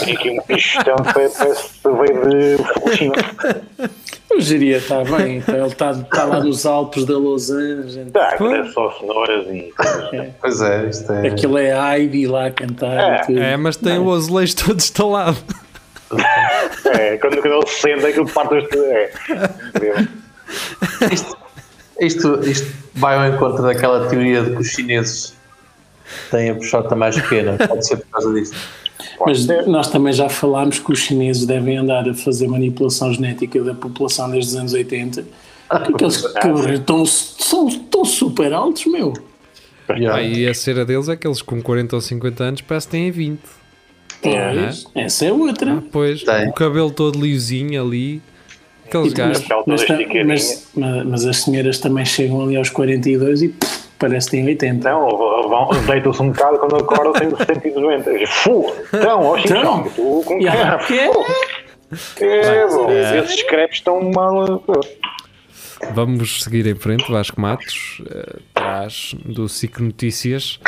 tenho 0.00 0.18
aqui 0.18 0.30
um 0.30 0.42
pichotão 0.42 0.96
que 0.96 1.12
parece 1.12 1.80
que 1.80 1.88
veio 1.88 2.28
de 2.28 2.64
Fukushima. 2.64 3.14
O 4.32 4.38
está 4.38 5.04
bem, 5.04 5.36
então 5.36 5.54
ele 5.54 5.66
está 5.66 5.92
está 5.92 6.24
lá 6.24 6.40
nos 6.40 6.66
Alpes 6.66 7.04
da 7.04 7.16
Los 7.16 7.50
Angeles. 7.50 8.10
Tá, 8.12 8.36
é 8.40 8.64
só 8.72 8.90
cenouras 8.98 9.46
e 9.46 9.72
coisas. 9.76 10.34
Pois 10.40 10.60
é, 10.60 10.86
isto 10.86 11.12
é. 11.12 11.28
Aquilo 11.28 11.58
é 11.58 11.96
Heidi 11.96 12.26
lá 12.26 12.46
a 12.46 12.50
cantar. 12.50 12.98
É, 12.98 13.18
tudo. 13.18 13.38
É, 13.38 13.56
mas 13.56 13.76
tem 13.76 13.98
o 13.98 14.12
azulejo 14.12 14.56
todo 14.56 14.76
instalado. 14.76 15.36
É, 16.98 17.16
quando, 17.18 17.40
quando 17.40 17.54
ele 17.54 17.66
se 17.68 17.80
senta, 17.80 18.08
aquilo 18.08 18.28
parte. 18.28 18.76
É. 18.76 19.12
Isto, 21.12 21.36
isto, 22.00 22.40
isto 22.48 22.72
vai 22.94 23.16
ao 23.16 23.34
encontro 23.34 23.62
daquela 23.62 24.08
teoria 24.08 24.42
de 24.42 24.50
que 24.50 24.62
os 24.62 24.68
chineses 24.68 25.34
têm 26.30 26.50
a 26.50 26.54
puxota 26.54 26.94
mais 26.94 27.20
pequena. 27.20 27.56
Pode 27.66 27.86
ser 27.86 27.96
por 27.96 28.06
causa 28.08 28.32
disto. 28.34 28.56
Mas 29.20 29.46
nós 29.66 29.88
também 29.88 30.12
já 30.12 30.28
falámos 30.28 30.78
que 30.78 30.92
os 30.92 30.98
chineses 30.98 31.46
devem 31.46 31.78
andar 31.78 32.08
a 32.08 32.14
fazer 32.14 32.48
manipulação 32.48 33.12
genética 33.12 33.62
da 33.62 33.74
população 33.74 34.30
desde 34.30 34.50
os 34.50 34.56
anos 34.56 34.72
80. 34.72 35.24
Porque 35.68 35.92
aqueles 35.94 36.22
cabrões 36.34 36.78
estão, 36.80 37.06
são, 37.06 37.68
estão 37.68 38.04
super 38.04 38.52
altos, 38.52 38.86
meu. 38.86 39.12
Yeah. 39.90 40.18
Aí 40.18 40.48
a 40.48 40.54
cera 40.54 40.84
deles 40.84 41.08
é 41.08 41.16
que 41.16 41.26
eles 41.26 41.42
com 41.42 41.60
40 41.60 41.96
ou 41.96 42.00
50 42.00 42.44
anos 42.44 42.60
parece 42.62 42.86
que 42.86 42.92
têm 42.92 43.10
20. 43.10 43.40
Pois, 44.22 44.86
essa 44.94 45.26
é 45.26 45.32
outra. 45.32 45.74
Ah, 45.74 45.82
pois, 45.92 46.22
Tem. 46.22 46.48
o 46.48 46.52
cabelo 46.52 46.90
todo 46.90 47.20
lisinho 47.20 47.82
ali. 47.82 48.22
Aqueles 48.86 49.12
gajos. 49.12 49.46
Toda 49.48 49.64
Mas, 49.66 49.84
mas, 49.88 50.68
mas, 50.74 51.06
mas 51.06 51.24
as 51.26 51.36
senhoras 51.42 51.78
também 51.78 52.04
chegam 52.04 52.42
ali 52.42 52.56
aos 52.56 52.68
42 52.70 53.42
e 53.42 53.48
pff, 53.48 53.84
parece 53.98 54.30
que 54.30 54.36
têm 54.36 54.46
80. 54.46 54.88
Não, 54.90 55.08
vão- 55.48 55.70
deitam-se 55.86 56.22
um 56.22 56.30
bocado 56.30 56.58
quando 56.58 56.76
acordam 56.76 57.12
têm 57.12 57.30
70 57.36 57.68
e 57.68 57.72
90. 57.74 58.26
Fu! 58.26 58.72
Então, 58.92 59.22
ó 59.22 59.38
Então, 59.38 59.84
tu 59.94 60.22
com 60.26 60.38
E 60.40 60.48
há- 60.48 60.78
que 60.78 60.94
que 62.16 62.24
é? 62.24 62.46
é, 62.62 62.66
bom, 62.66 62.90
é. 62.90 63.18
Esses 63.20 63.42
crepes 63.44 63.78
estão 63.78 64.10
mal. 64.10 64.62
Vamos 65.92 66.42
seguir 66.42 66.66
em 66.66 66.74
frente. 66.74 67.10
Vasco 67.10 67.40
Matos, 67.40 68.00
eh, 68.10 68.36
atrás 68.54 69.14
do 69.24 69.48
SIC 69.48 69.80
Notícias. 69.82 70.58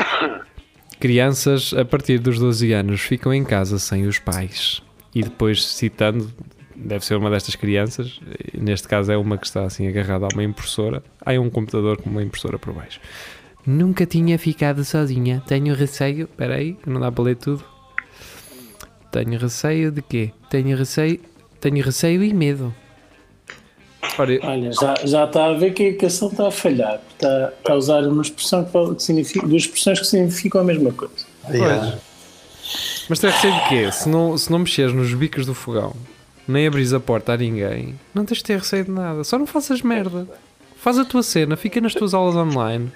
Crianças 1.00 1.74
a 1.74 1.84
partir 1.84 2.18
dos 2.18 2.38
12 2.38 2.72
anos 2.72 3.00
ficam 3.00 3.32
em 3.32 3.44
casa 3.44 3.78
sem 3.78 4.06
os 4.06 4.18
pais. 4.18 4.82
E 5.14 5.22
depois 5.22 5.64
citando, 5.66 6.30
deve 6.76 7.04
ser 7.04 7.16
uma 7.16 7.30
destas 7.30 7.56
crianças, 7.56 8.20
neste 8.56 8.86
caso 8.86 9.10
é 9.10 9.16
uma 9.16 9.38
que 9.38 9.46
está 9.46 9.64
assim 9.64 9.88
agarrada 9.88 10.26
a 10.26 10.28
uma 10.34 10.44
impressora. 10.44 11.02
Há 11.24 11.32
um 11.32 11.50
computador 11.50 12.00
com 12.00 12.10
uma 12.10 12.22
impressora 12.22 12.58
por 12.58 12.72
baixo. 12.72 13.00
Nunca 13.66 14.06
tinha 14.06 14.38
ficado 14.38 14.84
sozinha. 14.84 15.42
Tenho 15.46 15.74
receio. 15.74 16.24
Espera 16.24 16.54
aí, 16.54 16.76
não 16.86 17.00
dá 17.00 17.10
para 17.10 17.24
ler 17.24 17.36
tudo. 17.36 17.64
Tenho 19.10 19.38
receio 19.38 19.90
de 19.90 20.02
quê? 20.02 20.30
Tenho 20.48 20.76
receio, 20.76 21.18
tenho 21.60 21.84
receio 21.84 22.22
e 22.22 22.32
medo. 22.32 22.72
Ora, 24.18 24.38
Olha, 24.42 24.72
já, 24.72 24.94
já 25.04 25.24
está 25.24 25.46
a 25.46 25.52
ver 25.54 25.72
que 25.74 25.82
a 25.82 25.86
equação 25.88 26.28
está 26.28 26.46
a 26.46 26.50
falhar. 26.50 27.00
Está, 27.12 27.52
está 27.58 27.72
a 27.72 27.76
usar 27.76 28.02
uma 28.04 28.22
expressão 28.22 28.64
que, 28.64 29.02
significa, 29.02 29.46
duas 29.46 29.62
expressões 29.62 29.98
que 29.98 30.06
significam 30.06 30.60
a 30.60 30.64
mesma 30.64 30.92
coisa. 30.92 31.26
Yeah. 31.50 31.98
Mas 33.08 33.18
tens 33.18 33.34
receio 33.34 33.54
de 33.54 33.68
quê? 33.68 33.92
Se 33.92 34.08
não, 34.08 34.36
se 34.38 34.50
não 34.50 34.60
mexeres 34.60 34.94
nos 34.94 35.12
bicos 35.12 35.44
do 35.44 35.54
fogão, 35.54 35.94
nem 36.46 36.66
abris 36.66 36.92
a 36.92 37.00
porta 37.00 37.32
a 37.32 37.36
ninguém, 37.36 37.94
não 38.14 38.24
tens 38.24 38.38
de 38.38 38.44
ter 38.44 38.58
receio 38.58 38.84
de 38.84 38.90
nada. 38.90 39.24
Só 39.24 39.38
não 39.38 39.46
faças 39.46 39.82
merda. 39.82 40.26
Faz 40.76 40.98
a 40.98 41.04
tua 41.04 41.22
cena, 41.22 41.56
fica 41.56 41.80
nas 41.80 41.94
tuas 41.94 42.14
aulas 42.14 42.36
online. 42.36 42.92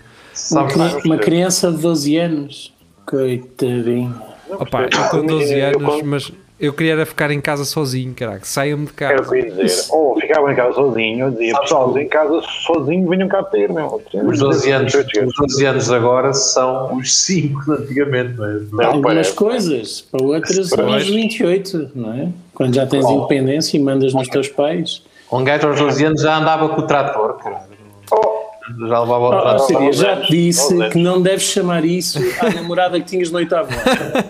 Uma, 0.51 0.70
Sabe, 0.70 1.07
uma 1.07 1.18
criança 1.18 1.72
de 1.72 1.78
12 1.78 2.16
anos, 2.16 2.72
coitadinha. 3.05 4.14
Opa, 4.48 4.82
eu 4.82 5.09
com 5.11 5.26
12 5.26 5.53
Eu 5.59 5.66
anos, 5.66 6.03
mas 6.03 6.32
eu 6.61 6.72
queria 6.72 6.92
era 6.92 7.06
ficar 7.06 7.30
em 7.30 7.40
casa 7.40 7.64
sozinho, 7.64 8.12
caraca. 8.14 8.40
Saiam 8.44 8.84
de 8.84 8.90
Era 9.00 9.14
o 9.14 9.18
casa. 9.18 9.30
que 9.30 9.38
eu 9.38 9.44
ia 9.44 9.50
dizer. 9.66 9.84
Ou 9.90 10.20
ficava 10.20 10.52
em 10.52 10.54
casa 10.56 10.72
sozinho, 10.74 11.26
eu 11.26 11.30
dizia, 11.30 11.58
pessoal, 11.61 11.98
em 11.98 12.08
casa 12.08 12.40
sozinho, 12.66 13.08
venham 13.08 13.28
cá 13.28 13.42
ter, 13.44 13.72
meu. 13.72 14.00
Os 14.26 14.38
12 14.38 14.70
anos, 14.70 14.94
os 14.94 15.34
12 15.36 15.64
anos 15.66 15.90
agora 15.90 16.32
são 16.32 16.96
os 16.96 17.16
5 17.24 17.64
de 17.64 17.82
antigamente, 17.82 18.34
não 18.36 18.44
é? 18.46 18.61
Não, 18.72 18.84
Algumas 18.84 19.02
parece. 19.02 19.32
coisas, 19.34 20.00
para 20.02 20.22
outras 20.24 20.68
são 20.68 20.96
os 20.96 21.08
28, 21.08 21.90
não 21.94 22.12
é? 22.14 22.28
Quando 22.54 22.74
já 22.74 22.86
tens 22.86 23.04
Oh. 23.06 23.12
independência 23.18 23.76
e 23.76 23.80
mandas 23.80 24.12
nos 24.12 24.28
teus 24.28 24.48
pais. 24.48 25.02
Um 25.32 25.42
gajo 25.44 25.68
aos 25.68 25.78
12 25.80 26.04
anos 26.04 26.20
já 26.22 26.36
andava 26.36 26.68
com 26.68 26.80
o 26.82 26.86
trator, 26.86 27.38
caralho. 27.38 27.70
Oh, 28.12 28.40
Já 28.88 29.00
levava 29.00 29.18
o 29.18 29.26
Oh, 29.28 29.40
trator. 29.42 29.66
Síria, 29.66 29.92
já 29.92 30.12
anos, 30.12 30.26
te 30.26 30.32
disse 30.36 30.88
que 30.90 30.98
não 30.98 31.20
deves 31.22 31.42
chamar 31.44 31.84
isso 31.84 32.18
à 32.40 32.50
namorada 32.50 33.00
que 33.00 33.06
tinhas 33.06 33.30
no 33.30 33.38
oitavo 33.38 33.68
ano. 33.72 34.24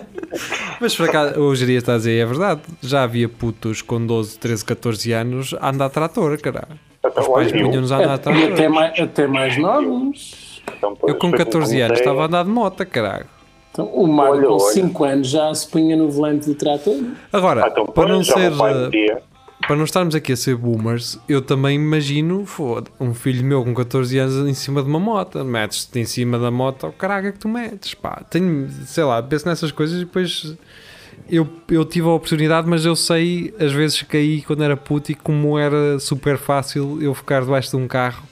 Mas 0.81 0.95
por 0.95 1.07
acaso, 1.07 1.39
o 1.39 1.55
Geria 1.55 1.77
está 1.77 1.93
a 1.93 1.97
dizer, 1.97 2.17
é 2.19 2.25
verdade. 2.25 2.61
Já 2.81 3.03
havia 3.03 3.29
putos 3.29 3.81
com 3.81 4.03
12, 4.05 4.37
13, 4.39 4.65
14 4.65 5.11
anos 5.13 5.55
a 5.61 5.69
andar 5.69 5.85
a 5.85 5.89
trator, 5.89 6.37
caralho. 6.39 6.79
então, 6.99 7.21
Os 7.23 7.27
pais 7.29 7.51
punham-nos 7.51 7.91
a 7.91 7.97
andar 7.97 8.11
a 8.11 8.15
E 8.15 8.19
trator. 8.19 8.51
até 8.53 8.67
mais, 8.67 8.99
até 8.99 9.27
mais 9.27 9.57
novos. 9.57 10.61
então, 10.77 10.97
Eu 11.03 11.15
com 11.15 11.29
foi 11.29 11.37
14 11.37 11.79
anos 11.81 11.99
estava 11.99 12.23
a 12.23 12.25
andar 12.25 12.43
de 12.43 12.49
moto, 12.49 12.85
caralho. 12.85 13.25
Então, 13.71 13.85
o 13.85 14.09
Olha, 14.17 14.41
com 14.47 14.53
olha. 14.55 14.59
5 14.73 15.03
anos 15.05 15.29
já 15.29 15.53
se 15.53 15.65
punha 15.69 15.95
no 15.95 16.09
volante 16.09 16.47
do 16.47 16.55
trator. 16.55 16.97
Agora, 17.31 17.65
Ah, 17.65 17.69
então, 17.71 17.85
para 17.85 18.09
não 18.09 18.23
ser. 18.23 18.51
Para 19.67 19.75
não 19.75 19.83
estarmos 19.83 20.15
aqui 20.15 20.33
a 20.33 20.35
ser 20.35 20.55
boomers, 20.55 21.19
eu 21.27 21.41
também 21.41 21.75
imagino 21.75 22.45
foda, 22.45 22.89
um 22.99 23.13
filho 23.13 23.43
meu 23.43 23.63
com 23.63 23.73
14 23.73 24.17
anos 24.17 24.47
em 24.47 24.53
cima 24.53 24.81
de 24.81 24.89
uma 24.89 24.99
moto. 24.99 25.43
Metes-te 25.43 25.99
em 25.99 26.05
cima 26.05 26.37
da 26.39 26.51
moto, 26.51 26.87
o 26.87 26.91
caraca 26.91 27.31
que 27.31 27.39
tu 27.39 27.47
metes. 27.47 27.93
Pá, 27.93 28.23
tenho, 28.29 28.69
sei 28.85 29.03
lá, 29.03 29.21
penso 29.21 29.47
nessas 29.47 29.71
coisas 29.71 30.01
e 30.01 30.05
depois 30.05 30.55
eu, 31.29 31.47
eu 31.69 31.85
tive 31.85 32.07
a 32.07 32.11
oportunidade, 32.11 32.67
mas 32.67 32.85
eu 32.85 32.95
sei, 32.95 33.53
às 33.59 33.71
vezes 33.71 34.01
caí 34.03 34.41
quando 34.41 34.63
era 34.63 34.75
puto 34.75 35.11
e 35.11 35.15
como 35.15 35.57
era 35.57 35.99
super 35.99 36.37
fácil 36.37 37.01
eu 37.01 37.13
ficar 37.13 37.41
debaixo 37.41 37.69
de 37.69 37.77
um 37.77 37.87
carro. 37.87 38.23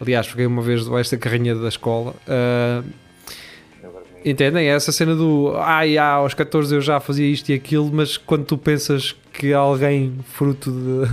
Aliás, 0.00 0.26
fiquei 0.26 0.46
uma 0.46 0.62
vez 0.62 0.84
debaixo 0.84 1.10
da 1.10 1.18
carrinha 1.18 1.54
da 1.54 1.68
escola. 1.68 2.14
ah, 2.26 2.82
Entendem? 4.24 4.68
Essa 4.68 4.92
cena 4.92 5.14
do 5.14 5.54
ai, 5.56 5.96
ah, 5.96 6.12
aos 6.12 6.34
14 6.34 6.74
eu 6.74 6.80
já 6.80 7.00
fazia 7.00 7.26
isto 7.26 7.48
e 7.48 7.54
aquilo, 7.54 7.90
mas 7.90 8.18
quando 8.18 8.44
tu 8.44 8.58
pensas 8.58 9.16
que 9.32 9.52
alguém 9.52 10.18
fruto 10.34 10.70
de, 10.70 11.06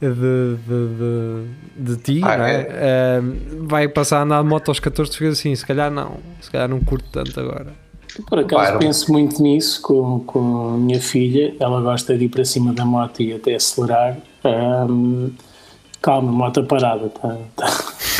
de, 0.00 0.56
de, 0.56 0.88
de, 1.76 1.94
de 1.94 1.96
ti 2.02 2.20
Ah, 2.22 2.36
não 2.36 2.44
é? 2.44 2.60
é. 2.60 3.18
Ah, 3.18 3.22
vai 3.62 3.88
passar 3.88 4.18
a 4.20 4.22
andar 4.22 4.42
de 4.42 4.48
moto 4.48 4.68
aos 4.68 4.78
14, 4.80 5.10
tu 5.10 5.18
ficas 5.18 5.38
assim, 5.38 5.54
se 5.54 5.64
calhar 5.66 5.90
não, 5.90 6.16
se 6.40 6.50
calhar 6.50 6.68
não 6.68 6.80
curto 6.80 7.06
tanto 7.10 7.38
agora. 7.40 7.72
Por 8.28 8.38
acaso 8.38 8.78
penso 8.78 9.12
muito 9.12 9.42
nisso 9.42 9.82
com, 9.82 10.20
com 10.20 10.74
a 10.74 10.78
minha 10.78 11.00
filha. 11.00 11.54
Ela 11.60 11.82
gosta 11.82 12.16
de 12.16 12.24
ir 12.24 12.28
para 12.30 12.44
cima 12.46 12.72
da 12.72 12.84
moto 12.84 13.20
e 13.20 13.34
até 13.34 13.54
acelerar. 13.56 14.16
Ahm, 14.42 15.28
calma, 16.00 16.32
moto 16.32 16.64
parada. 16.64 17.10
Tá, 17.10 17.36
tá, 17.56 17.66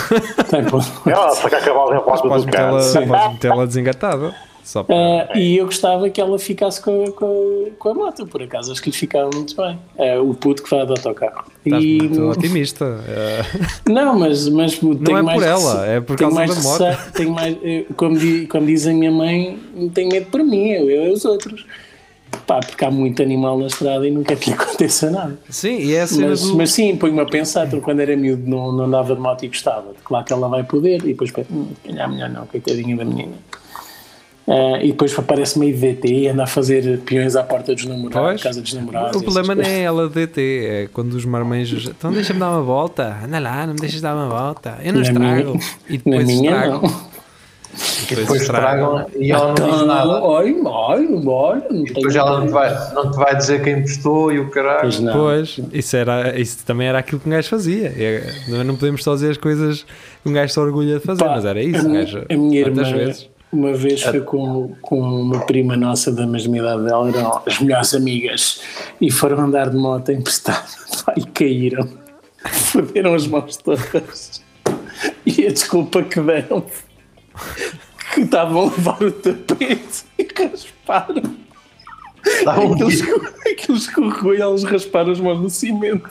tá 0.51 0.59
em 0.59 0.65
ponto. 0.65 0.87
Ela 1.09 1.31
saca 1.31 1.61
cavalos 1.63 1.93
em 1.93 1.95
Mas 1.95 2.05
porta 2.21 2.29
do 2.41 2.47
carro. 2.53 2.71
podes 2.73 3.33
metê-la 3.33 3.65
desengatada. 3.67 4.35
Só 4.67 4.83
para... 4.83 4.97
Ah, 5.33 5.39
e 5.39 5.57
eu 5.59 5.67
gostava 5.67 6.11
que 6.11 6.21
ela 6.21 6.37
ficasse 6.41 6.81
com, 6.81 7.05
a- 7.05 7.13
com, 7.13 7.69
com 7.79 7.89
a 7.91 7.95
moto, 7.95 8.27
por 8.27 8.43
acaso 8.43 8.73
acho 8.73 8.83
que 8.83 8.91
lhe 8.91 8.97
ficava 8.97 9.31
muito 9.33 9.55
bem. 9.57 9.79
É 9.97 10.19
o 10.19 10.35
puto 10.35 10.61
que 10.65 10.69
vai 10.69 10.85
de 10.85 10.91
autocarro. 10.91 11.45
Estás 11.65 11.85
E, 11.85 11.99
muito 11.99 12.21
otimista. 12.29 12.85
Ah, 13.07 13.59
não, 13.89 14.19
mas, 14.19 14.49
mas 14.49 14.77
tenho 14.77 15.19
é 15.19 15.23
mais 15.23 15.39
por 15.39 15.47
ela, 15.47 15.81
rece- 15.83 15.93
é 15.97 16.01
por 16.01 16.17
tenho 16.17 16.31
causa 16.31 16.35
mais 16.35 16.55
da 16.57 16.63
moto. 16.69 16.83
receio- 16.83 17.13
Tenho 17.13 17.31
mais, 17.31 17.57
eh, 17.63 17.85
como, 17.97 18.19
di- 18.19 18.47
como 18.49 18.67
diz 18.67 18.87
a 18.89 18.93
minha 18.93 19.13
mãe, 19.13 19.57
não 19.73 19.89
tenho 19.89 20.09
medo 20.09 20.27
por 20.33 20.43
mim, 20.43 20.67
eu, 20.71 20.91
eu 20.91 21.07
e 21.07 21.13
os 21.13 21.25
outros. 21.25 21.65
Pá, 22.45 22.59
porque 22.59 22.85
há 22.85 22.91
muito 22.91 23.23
animal 23.23 23.57
na 23.59 23.69
estrada 23.69 24.07
e 24.07 24.11
não 24.11 24.25
quer 24.25 24.37
que 24.37 24.51
lhe 24.51 24.55
aconteça 24.61 25.11
nada. 25.13 25.39
sim, 25.49 25.79
e 25.79 25.95
é 25.95 26.03
a 26.03 26.07
cena 26.09 26.29
Mas, 26.31 26.41
do. 26.43 26.57
mas 26.57 26.73
sim, 26.73 26.97
põe-me 26.97 27.21
a 27.21 27.25
pensar, 27.25 27.67
então, 27.69 27.81
quando 27.81 28.01
era 28.01 28.17
miúdo 28.17 28.43
não, 28.51 28.73
não 28.73 28.85
andava 28.87 29.15
de 29.15 29.21
moto 29.21 29.45
e 29.45 29.49
gostava. 29.49 29.95
Claro 30.05 30.25
que 30.25 30.33
ela 30.33 30.49
vai 30.49 30.65
poder, 30.65 30.97
e 31.05 31.15
depois 31.15 31.33
hum, 31.51 31.69
se 31.85 31.89
calhar 31.89 32.11
melhor 32.11 32.31
não, 32.31 32.45
coitadinha 32.47 32.97
da 32.97 33.05
menina. 33.05 33.35
Ah, 34.49 34.79
e 34.81 34.89
depois 34.93 35.17
aparece 35.19 35.59
meio 35.59 35.77
DT 35.77 36.07
e 36.09 36.29
anda 36.29 36.45
a 36.45 36.47
fazer 36.47 37.01
peões 37.01 37.35
à 37.35 37.43
porta 37.43 37.75
dos 37.75 37.85
namorados, 37.85 38.43
casa 38.43 38.63
dos 38.63 38.73
namorados. 38.75 39.21
O 39.21 39.25
problema 39.25 39.57
não 39.57 39.65
é 39.65 39.81
ela 39.83 40.09
DT, 40.09 40.41
é 40.67 40.89
quando 40.93 41.15
os 41.15 41.25
marmanjos. 41.25 41.87
Então 41.87 42.13
deixa-me 42.13 42.39
dar 42.39 42.51
uma 42.51 42.63
volta, 42.63 43.17
anda 43.25 43.41
lá, 43.41 43.67
não 43.67 43.75
me 43.75 43.81
deixes 43.81 44.01
dar 44.01 44.15
uma 44.15 44.29
volta, 44.29 44.79
eu 44.85 44.93
não 44.93 45.01
Na 45.01 45.07
estrago. 45.09 45.53
minha- 45.53 45.65
e 45.89 45.93
Na 45.95 45.99
depois 46.05 46.27
minha 46.27 46.51
estragam. 46.53 46.83
não. 46.83 47.17
E 48.11 48.15
Depois 48.15 48.41
estragam 48.43 49.07
e 49.19 49.33
ela 49.33 49.49
não 49.49 49.55
diz 49.55 49.65
Então, 49.65 49.87
nada. 49.87 50.09
olha, 50.23 50.55
olha, 50.65 51.19
olha, 51.29 51.67
E 51.73 51.85
depois 51.93 52.15
ela 52.17 52.39
não 52.41 52.47
te, 52.47 52.53
vai, 52.53 52.95
não 52.95 53.11
te 53.11 53.17
vai 53.19 53.37
dizer 53.37 53.63
quem 53.63 53.75
emprestou 53.81 54.33
e 54.33 54.39
o 54.39 54.49
caralho. 54.49 54.81
Pois 54.83 55.01
não. 55.01 55.13
Pois, 55.13 55.61
isso, 55.73 55.95
era, 55.97 56.41
isso 56.41 56.65
também 56.65 56.87
era 56.87 56.99
aquilo 57.01 57.21
que 57.21 57.29
um 57.29 57.33
gajo 57.33 57.49
fazia. 57.51 57.89
É, 57.89 58.33
não- 58.49 58.77
podemos 58.77 59.03
só 59.05 59.13
dizer 59.15 59.33
as 59.33 59.37
coisas 59.37 59.83
que 60.23 60.29
um 60.31 60.33
gajo 60.33 60.53
se 60.55 60.59
orgulha 60.61 60.95
de 60.99 61.05
fazer, 61.05 61.23
Pá, 61.25 61.33
mas 61.35 61.45
era 61.45 61.61
isso. 61.63 61.81
A, 61.81 61.83
um 61.83 61.91
minha- 61.91 62.05
gajo, 62.05 62.25
a 62.31 62.35
minha 62.35 62.61
irmã, 62.61 62.83
vezes? 62.95 63.29
Uma 63.53 63.73
vez 63.73 64.03
foi 64.03 64.21
com, 64.21 64.75
com 64.83 65.01
uma 65.01 65.41
prima 65.47 65.77
nossa 65.77 66.13
da 66.13 66.27
mesma 66.27 66.59
idade 66.59 66.85
dela, 66.85 67.09
eram 67.09 67.43
as 67.47 67.59
melhores 67.61 67.95
amigas, 67.95 68.61
e 69.01 69.11
foram 69.11 69.41
andar 69.41 69.71
de 69.71 69.77
moto 69.77 70.11
emprestada 70.13 70.65
e 71.17 71.25
caíram. 71.27 71.89
Foderam 72.49 73.15
as 73.15 73.27
mãos 73.27 73.57
todas. 73.57 74.43
E 75.25 75.47
a 75.47 75.51
desculpa 75.53 76.03
que 76.03 76.21
deram 76.21 76.65
que 78.15 78.21
estavam 78.21 78.63
a 78.63 78.65
levar 78.71 79.03
o 79.03 79.11
tapete 79.13 80.05
e 80.19 80.27
rasparam. 80.39 81.23
Escorregou- 82.89 83.29
aquilo 83.53 83.79
escorregou 83.79 84.35
e 84.35 84.41
eles 84.43 84.65
rasparam 84.65 85.13
as 85.13 85.21
mãos 85.21 85.41
no 85.41 85.51
cimento. 85.51 86.09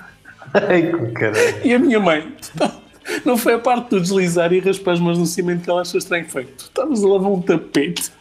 Ai, 0.54 0.92
que 0.92 1.12
caralho. 1.14 1.66
E 1.66 1.74
a 1.74 1.80
minha 1.80 2.00
mãe, 2.00 2.34
tu 2.42 2.52
tá- 2.58 2.76
não 3.26 3.38
foi 3.38 3.54
a 3.54 3.60
parte 3.60 3.90
do 3.90 4.02
deslizar 4.02 4.52
e 4.54 4.60
raspar 4.60 4.94
as 4.94 5.00
mãos 5.00 5.18
no 5.18 5.26
cimento 5.26 5.64
que 5.64 5.70
ela 5.70 5.82
achou 5.82 5.98
estranho. 5.98 6.26
Foi, 6.28 6.46
tu 6.46 6.66
estavas 6.66 7.04
a 7.04 7.08
lavar 7.08 7.32
um 7.32 7.42
tapete. 7.42 8.12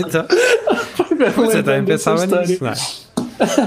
Então, 0.00 0.26
eu 1.52 1.64
também 1.64 1.84
pensava 1.84 2.26
nisso, 2.26 2.62
não 2.62 2.70
é? 2.70 2.74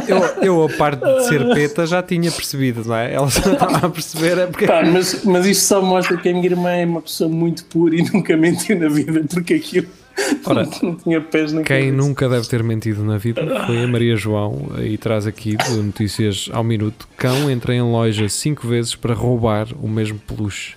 Eu, 0.07 0.43
eu, 0.43 0.64
a 0.64 0.70
parte 0.70 1.01
de 1.01 1.28
ser 1.28 1.53
peta, 1.53 1.86
já 1.86 2.03
tinha 2.03 2.30
percebido, 2.30 2.84
não 2.86 2.95
é? 2.95 3.14
Ela 3.14 3.30
só 3.30 3.53
estava 3.53 3.88
a 3.88 3.89
perceber 3.89 4.38
é 4.38 4.47
porque. 4.47 4.66
Pá, 4.66 4.84
mas, 4.84 5.24
mas 5.24 5.45
isto 5.45 5.64
só 5.64 5.82
mostra 5.82 6.18
que 6.18 6.28
a 6.28 6.34
minha 6.34 6.45
irmã 6.45 6.72
é 6.72 6.86
uma 6.86 7.01
pessoa 7.01 7.30
muito 7.30 7.64
pura 7.66 7.95
e 7.95 8.03
nunca 8.12 8.36
mentiu 8.36 8.78
na 8.78 8.89
vida, 8.89 9.24
porque 9.30 9.53
aquilo 9.53 9.88
Ora, 10.45 10.68
Não 10.82 10.95
tinha 10.95 11.22
pés 11.22 11.51
nem 11.53 11.64
quem 11.64 11.78
cabeça. 11.91 11.95
nunca 12.07 12.30
deve 12.30 12.47
ter 12.47 12.64
mentido 12.64 13.03
na 13.03 13.18
vida 13.18 13.41
foi 13.66 13.84
a 13.84 13.88
Maria 13.88 14.16
João 14.16 14.70
e 14.80 14.97
traz 14.97 15.26
aqui 15.28 15.55
de 15.55 15.72
notícias 15.78 16.49
ao 16.51 16.64
minuto. 16.64 17.07
Cão 17.18 17.49
entra 17.49 17.74
em 17.74 17.82
loja 17.82 18.28
cinco 18.30 18.68
vezes 18.68 18.95
para 18.95 19.14
roubar 19.14 19.68
o 19.82 19.88
mesmo 19.88 20.20
peluche. 20.20 20.76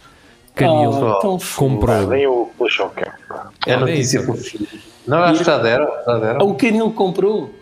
Canil 0.55 0.91
Ah, 1.09 1.21
fofo. 1.21 1.59
comprou. 1.59 2.07
Nem 2.09 2.27
o 2.27 2.49
puxou 2.57 2.89
que 2.91 3.05
pá. 3.29 3.51
É 3.67 3.75
Olha 3.77 3.81
notícia 3.87 4.19
isso. 4.19 4.27
fofinha. 4.27 4.69
Não, 5.07 5.19
acho 5.19 5.41
que 5.41 5.45
já 5.47 5.59
deram. 5.59 5.87
Já 5.87 6.03
Ah, 6.15 6.19
deram. 6.19 6.47
O 6.49 6.55
Canil 6.55 6.91
comprou. 6.93 7.53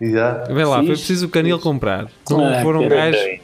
E 0.00 0.10
já. 0.12 0.44
Vê 0.44 0.64
lá, 0.64 0.76
foi 0.78 0.86
Fixe. 0.88 1.02
preciso 1.02 1.26
o 1.26 1.28
Canil 1.30 1.58
comprar. 1.58 2.08
Não 2.28 2.44
Ah, 2.46 2.60
foram 2.62 2.86
gajos. 2.88 3.40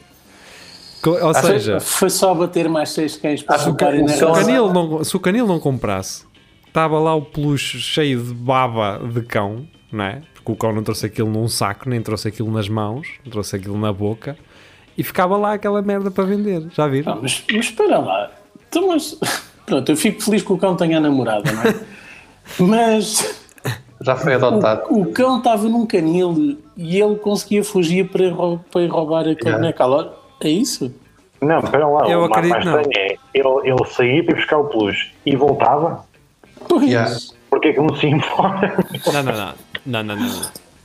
Ou 1.05 1.33
seja, 1.33 1.79
Foi 1.79 2.09
só 2.09 2.33
bater 2.33 2.67
mais 2.67 2.89
seis 2.89 3.15
cães 3.15 3.41
para 3.41 3.55
o 3.55 3.59
se 3.59 3.69
o, 3.69 3.75
cão- 3.75 3.87
canil 4.33 4.73
não, 4.73 5.03
se 5.03 5.15
o 5.15 5.19
Canil 5.19 5.47
não 5.47 5.59
comprasse, 5.59 6.25
estava 6.77 6.99
lá 6.99 7.15
o 7.15 7.23
peluche 7.23 7.79
cheio 7.79 8.21
de 8.21 8.33
baba 8.35 9.01
de 9.11 9.23
cão, 9.23 9.67
não 9.91 10.05
é? 10.05 10.21
Porque 10.35 10.51
o 10.51 10.55
cão 10.55 10.71
não 10.71 10.83
trouxe 10.83 11.07
aquilo 11.07 11.27
num 11.27 11.47
saco, 11.47 11.89
nem 11.89 11.99
trouxe 12.03 12.27
aquilo 12.27 12.51
nas 12.51 12.69
mãos, 12.69 13.07
trouxe 13.31 13.55
aquilo 13.55 13.75
na 13.79 13.91
boca 13.91 14.37
e 14.95 15.03
ficava 15.03 15.35
lá 15.37 15.53
aquela 15.53 15.81
merda 15.81 16.11
para 16.11 16.23
vender. 16.25 16.67
Já 16.71 16.87
viram? 16.87 17.13
Ah, 17.13 17.19
mas, 17.19 17.43
mas 17.51 17.65
espera 17.65 17.97
lá. 17.97 18.29
Então, 18.69 18.89
mas, 18.89 19.19
pronto, 19.65 19.91
eu 19.91 19.97
fico 19.97 20.21
feliz 20.21 20.43
que 20.43 20.53
o 20.53 20.57
cão 20.59 20.75
tenha 20.75 20.99
namorada, 20.99 21.51
não 21.51 21.63
é? 21.63 21.75
mas 22.59 23.35
Já 24.01 24.15
foi 24.15 24.35
adotado. 24.35 24.83
o, 24.91 25.01
o 25.01 25.11
cão 25.11 25.39
estava 25.39 25.67
num 25.67 25.83
canil 25.87 26.59
e 26.77 27.01
ele 27.01 27.15
conseguia 27.15 27.63
fugir 27.63 28.07
para, 28.07 28.23
ir 28.23 28.87
roubar 28.87 29.21
aquele 29.21 29.37
Yeah. 29.49 29.57
boneco. 29.57 29.81
Agora, 29.83 30.13
É 30.43 30.49
isso? 30.49 30.93
Não, 31.41 31.59
espera 31.59 31.87
lá. 31.87 32.07
Eu 32.07 32.19
o 32.25 32.29
mais 32.29 32.31
acredito 32.31 32.51
mais 32.51 32.65
não. 32.65 32.81
estranho 32.81 32.97
é 32.97 33.17
ele, 33.33 33.69
ele 33.71 33.85
saía 33.89 34.23
para 34.23 34.33
ir 34.33 34.35
buscar 34.35 34.57
o 34.59 34.65
peluche 34.65 35.11
e 35.25 35.35
voltava. 35.35 36.05
Pois. 36.67 36.83
Yeah. 36.83 37.15
Porque 37.49 37.69
é 37.69 37.73
que 37.73 37.79
não 37.79 37.95
se 37.95 38.07
embora? 38.07 38.75
Não, 39.13 39.23
não, 39.23 39.33
não. 39.33 39.53
Não, 39.85 40.03
não, 40.03 40.15
não. 40.15 40.41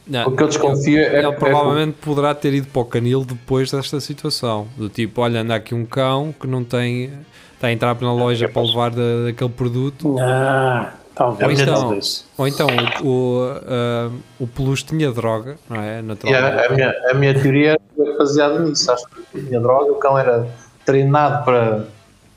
não. 0.07 0.27
O 0.29 0.37
que 0.37 0.43
eu 0.43 0.49
desconfio 0.49 0.99
é, 0.99 1.19
Ele 1.19 1.27
é 1.27 1.33
provavelmente 1.33 1.97
poderá 2.01 2.35
ter 2.35 2.55
ido 2.55 2.69
para 2.69 2.83
o 2.83 2.85
canil 2.85 3.25
depois 3.25 3.71
desta 3.71 4.01
situação. 4.01 4.69
Do 4.77 4.89
tipo, 4.89 5.21
olha, 5.21 5.41
anda 5.41 5.55
aqui 5.55 5.75
um 5.75 5.85
cão 5.85 6.33
que 6.39 6.47
não 6.47 6.63
tem. 6.65 7.11
Está 7.55 7.69
a 7.69 7.73
entrar 7.73 8.01
na 8.01 8.13
loja 8.13 8.49
para 8.49 8.63
levar 8.63 8.91
da- 8.91 9.25
daquele 9.27 9.51
produto. 9.51 10.17
Ah, 10.21 10.95
talvez. 11.15 11.47
Ou 11.49 11.53
então, 11.63 11.75
talvez. 11.75 12.27
ou 12.39 12.49
então 12.49 12.67
o, 13.05 13.07
o, 13.09 13.43
ah, 13.67 14.11
o 14.41 14.47
peluche 14.47 14.85
tinha 14.85 15.11
droga, 15.13 15.57
não 15.69 15.81
é? 15.81 16.03
Naturalmente. 16.03 16.45
Yeah, 16.45 16.67
a, 16.67 16.75
minha, 16.75 16.95
a 17.11 17.15
minha 17.15 17.35
teoria 17.41 17.73
é 17.99 18.19
baseada 18.19 18.59
nisso. 18.61 18.91
Acho 18.91 19.05
que 19.33 19.41
tinha 19.41 19.61
droga, 19.61 19.93
o 19.93 19.97
cão 19.97 20.19
era 20.19 20.49
treinado 20.85 21.45
para, 21.45 21.87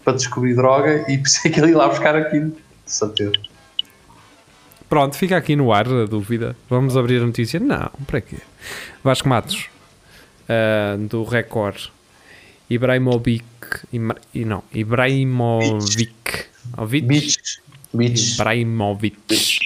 para 0.03 0.13
descobrir 0.13 0.55
droga 0.55 1.05
e 1.11 1.17
pensei 1.21 1.51
que 1.51 1.59
ele 1.59 1.71
ia 1.71 1.77
lá 1.77 1.87
buscar 1.87 2.15
aquilo. 2.15 2.51
Certeza. 2.85 3.33
Pronto, 4.87 5.15
fica 5.15 5.35
aqui 5.37 5.55
no 5.55 5.73
ar 5.73 5.87
a 5.87 6.05
dúvida. 6.05 6.55
Vamos 6.69 6.95
abrir 6.95 7.21
a 7.21 7.25
notícia? 7.25 7.59
Não, 7.59 7.89
para 8.05 8.21
quê? 8.21 8.37
Vasco 9.03 9.27
Matos, 9.27 9.67
ah, 10.47 10.95
do 11.09 11.23
Record. 11.23 11.87
Ibrahimovic. 12.69 13.43
E 14.33 14.45
não, 14.45 14.63
Ibrahimovic. 14.73 16.45
Ovic? 16.77 17.05
Beach. 17.07 17.37
Beach. 17.93 18.33
Ibrahimovic. 18.33 19.59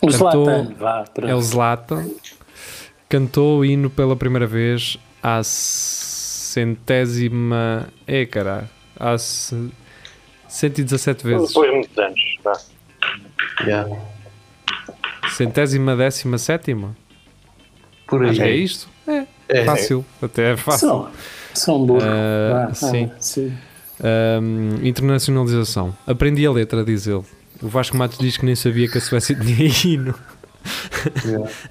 O 0.00 0.08
Cantou- 0.08 0.44
Zlatan, 0.44 0.74
vá. 0.78 1.04
É 1.22 1.34
o 1.34 1.40
Zlatan. 1.40 2.08
Cantou 3.08 3.58
o 3.60 3.64
hino 3.64 3.88
pela 3.90 4.16
primeira 4.16 4.46
vez 4.46 4.96
à 5.22 5.40
centésima. 6.72 7.88
É, 8.06 8.24
caralho. 8.26 8.68
Há 8.98 9.16
ce- 9.18 9.70
117 10.52 11.24
vezes. 11.26 11.48
Depois 11.48 11.70
de 11.70 11.76
muitos 11.76 11.98
anos. 11.98 12.20
Vá. 12.44 12.52
Yeah. 13.62 13.96
Centésima 15.34 15.96
décima 15.96 16.36
sétima? 16.36 16.94
Por 18.06 18.22
aí. 18.22 18.30
Acho 18.30 18.40
que 18.40 18.46
é 18.46 18.54
isto? 18.56 18.88
É. 19.08 19.26
É. 19.48 19.64
Fácil. 19.64 20.04
Até 20.20 20.52
é 20.52 20.56
fácil. 20.56 20.88
São, 20.88 21.10
são 21.54 21.86
burro. 21.86 22.02
Ah, 22.04 22.66
Vá, 22.68 22.74
sim. 22.74 23.10
ah, 23.10 23.16
sim. 23.18 23.52
Internacionalização. 24.82 25.96
Aprendi 26.06 26.46
a 26.46 26.52
letra, 26.52 26.84
diz 26.84 27.06
ele. 27.06 27.22
O 27.62 27.68
Vasco 27.68 27.96
Matos 27.96 28.18
diz 28.18 28.36
que 28.36 28.44
nem 28.44 28.54
sabia 28.54 28.88
que 28.88 28.98
a 28.98 29.00
Suécia 29.00 29.34
tinha 29.40 29.70
hino. 29.84 30.14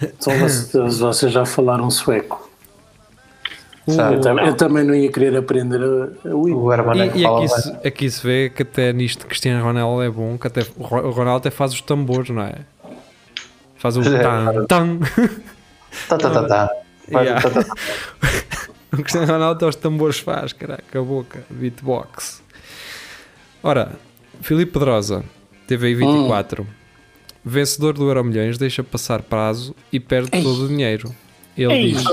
Então 0.02 0.38
vocês, 0.40 0.98
vocês 1.00 1.32
já 1.32 1.46
falaram 1.46 1.90
sueco. 1.92 2.51
Eu, 3.88 4.22
tam- 4.22 4.40
eu 4.40 4.56
também 4.56 4.84
não 4.84 4.94
ia 4.94 5.12
querer 5.12 5.36
aprender 5.36 5.82
a, 5.82 6.30
a. 6.30 6.36
O 6.36 6.72
é 6.72 6.78
E, 7.16 7.22
e 7.22 7.26
aqui, 7.26 7.48
se, 7.48 7.88
aqui 7.88 8.12
se 8.12 8.24
vê 8.26 8.50
que 8.50 8.62
até 8.62 8.94
nisto 8.94 9.26
Cristiano 9.26 9.64
Ronaldo 9.64 10.04
é 10.04 10.10
bom, 10.10 10.38
que 10.38 10.46
até, 10.48 10.62
o 10.78 10.84
Ro- 10.84 11.08
o 11.08 11.12
Ronaldo 11.12 11.38
até 11.40 11.50
faz 11.50 11.74
os 11.74 11.82
tambores, 11.82 12.30
não 12.30 12.44
é? 12.44 12.56
Faz 13.78 13.98
o 13.98 14.02
É. 14.06 14.20
tan, 14.22 14.66
tan. 14.68 15.00
Tá, 16.08 16.18
tá, 16.18 16.30
tá, 16.30 16.44
tá. 16.48 16.70
Yeah. 17.10 17.42
O 18.94 18.98
Cristiano 18.98 19.26
Ronaldo 19.32 19.56
até 19.56 19.66
os 19.66 19.76
tambores 19.78 20.20
faz, 20.20 20.52
caraca, 20.52 21.00
a 21.00 21.02
boca, 21.02 21.42
beatbox. 21.50 22.44
Ora, 23.64 23.94
Filipe 24.42 24.74
Pedrosa, 24.74 25.24
TVI 25.66 25.96
24, 25.96 26.68
vencedor 27.44 27.94
do 27.94 28.06
Euro 28.10 28.22
Milhões, 28.26 28.58
deixa 28.58 28.84
passar 28.84 29.22
prazo 29.22 29.74
e 29.94 30.00
perde 30.00 30.30
todo 30.44 30.66
o 30.66 30.68
dinheiro. 30.68 31.10
Ele 31.58 31.74
Ei. 31.74 31.92
diz, 31.92 32.04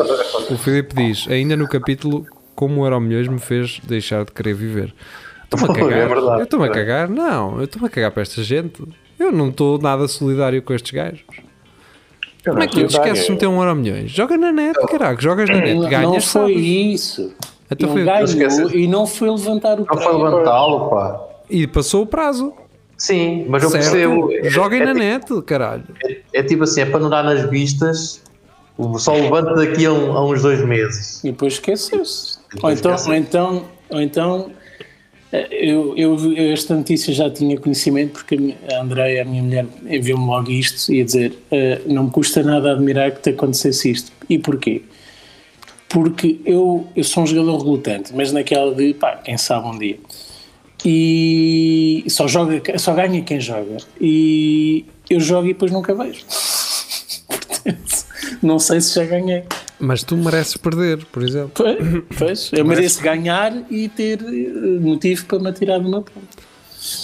o 0.50 0.58
Filipe 0.58 0.94
diz, 0.94 1.26
ainda 1.28 1.56
no 1.56 1.68
capítulo 1.68 2.26
como 2.54 2.80
o 2.80 2.84
Euro 2.86 3.00
Milhões 3.00 3.28
me 3.28 3.38
fez 3.38 3.80
deixar 3.84 4.24
de 4.24 4.32
querer 4.32 4.54
viver. 4.54 4.92
Estou-me 5.44 5.64
a 5.66 5.72
É 5.86 5.90
cagar. 5.90 6.08
verdade. 6.08 6.38
eu 6.40 6.44
estou-me 6.44 6.66
a 6.66 6.70
cagar? 6.70 7.08
Não, 7.08 7.58
eu 7.58 7.64
estou-me 7.64 7.86
a 7.86 7.90
cagar 7.90 8.10
para 8.10 8.22
esta 8.22 8.42
gente. 8.42 8.82
Eu 9.18 9.30
não 9.32 9.48
estou 9.48 9.78
nada 9.78 10.06
solidário 10.08 10.60
com 10.62 10.72
estes 10.74 10.90
gajos. 10.92 11.22
Como 12.44 12.62
é 12.62 12.66
que 12.66 12.74
tu 12.80 12.86
te 12.86 12.92
esqueces 12.96 13.26
de 13.26 13.32
meter 13.32 13.46
um 13.46 13.60
euro 13.62 13.74
milhões? 13.76 14.10
Joga 14.10 14.36
na 14.36 14.50
net, 14.52 14.74
caralho. 14.86 15.20
Jogas 15.20 15.48
na 15.50 15.56
net, 15.56 15.74
Não, 15.74 15.82
não 15.82 15.88
ganhas. 15.90 16.24
foi 16.32 16.52
sabes. 16.54 16.66
isso. 16.66 17.34
Então 17.70 17.88
Ele 17.96 18.04
foi- 18.04 18.34
ganhou 18.36 18.70
e 18.70 18.86
não 18.88 19.06
foi 19.06 19.28
levantar 19.30 19.78
o 19.80 19.84
Não 19.84 20.00
foi 20.00 20.12
levantá-lo, 20.16 20.88
pá. 20.88 21.20
E 21.50 21.66
passou 21.66 22.02
o 22.02 22.06
prazo. 22.06 22.52
Sim, 22.96 23.44
mas 23.48 23.62
eu 23.62 23.70
certo? 23.70 23.82
percebo. 23.84 24.32
É- 24.32 24.50
Joguem 24.50 24.80
é, 24.80 24.84
na 24.86 24.92
tipo- 24.92 25.34
net, 25.34 25.42
caralho. 25.42 25.84
É, 26.04 26.16
é 26.32 26.42
tipo 26.42 26.64
assim, 26.64 26.80
é 26.80 26.86
para 26.86 26.98
não 27.00 27.10
dar 27.10 27.22
nas 27.22 27.48
vistas, 27.50 28.22
só 28.98 29.14
levanta 29.14 29.54
daqui 29.54 29.86
a, 29.86 29.92
um- 29.92 30.12
a 30.12 30.24
uns 30.26 30.42
dois 30.42 30.64
meses. 30.64 31.22
E 31.24 31.30
depois 31.30 31.54
esqueceu-se. 31.54 32.38
Ou 32.62 32.70
então, 32.70 32.96
ou 33.06 33.14
então, 33.14 33.64
ou 33.90 34.00
então 34.00 34.50
eh, 35.32 35.48
eu, 35.50 35.94
eu, 35.96 36.32
eu 36.34 36.52
esta 36.52 36.74
notícia 36.74 37.12
já 37.12 37.28
tinha 37.30 37.58
conhecimento 37.58 38.12
porque 38.12 38.54
a 38.72 38.80
Andréia, 38.80 39.22
a 39.22 39.24
minha 39.24 39.42
mulher, 39.42 39.66
enviou-me 39.86 40.24
logo 40.26 40.50
isto 40.50 40.92
e 40.92 41.00
a 41.00 41.04
dizer 41.04 41.38
eh, 41.50 41.80
não 41.86 42.04
me 42.04 42.10
custa 42.10 42.42
nada 42.42 42.72
admirar 42.72 43.10
que 43.12 43.20
te 43.22 43.30
acontecesse 43.30 43.90
isto. 43.90 44.12
E 44.30 44.38
porquê? 44.38 44.82
Porque 45.88 46.38
eu, 46.44 46.86
eu 46.94 47.02
sou 47.02 47.22
um 47.22 47.26
jogador 47.26 47.58
relutante, 47.64 48.12
mas 48.14 48.30
naquela 48.32 48.74
de 48.74 48.92
pá, 48.94 49.16
quem 49.16 49.36
sabe 49.38 49.66
um 49.68 49.78
dia. 49.78 49.98
E 50.84 52.04
só, 52.08 52.28
joga, 52.28 52.78
só 52.78 52.94
ganha 52.94 53.20
quem 53.22 53.40
joga. 53.40 53.78
E 54.00 54.84
eu 55.10 55.18
jogo 55.18 55.46
e 55.48 55.52
depois 55.52 55.72
nunca 55.72 55.94
vejo. 55.94 56.20
Não 58.42 58.58
sei 58.58 58.80
se 58.80 58.94
já 58.94 59.04
ganhei. 59.04 59.44
Mas 59.80 60.02
tu 60.02 60.16
mereces 60.16 60.56
perder, 60.56 61.04
por 61.06 61.22
exemplo. 61.22 61.50
Pois, 61.54 61.76
pois, 62.18 62.50
eu 62.52 62.64
mereço 62.64 63.00
ganhar 63.02 63.52
e 63.70 63.88
ter 63.88 64.18
eh, 64.20 64.78
motivo 64.80 65.24
para 65.26 65.38
me 65.38 65.48
atirar 65.48 65.80
de 65.80 65.86
uma 65.86 66.02
ponta. 66.02 66.48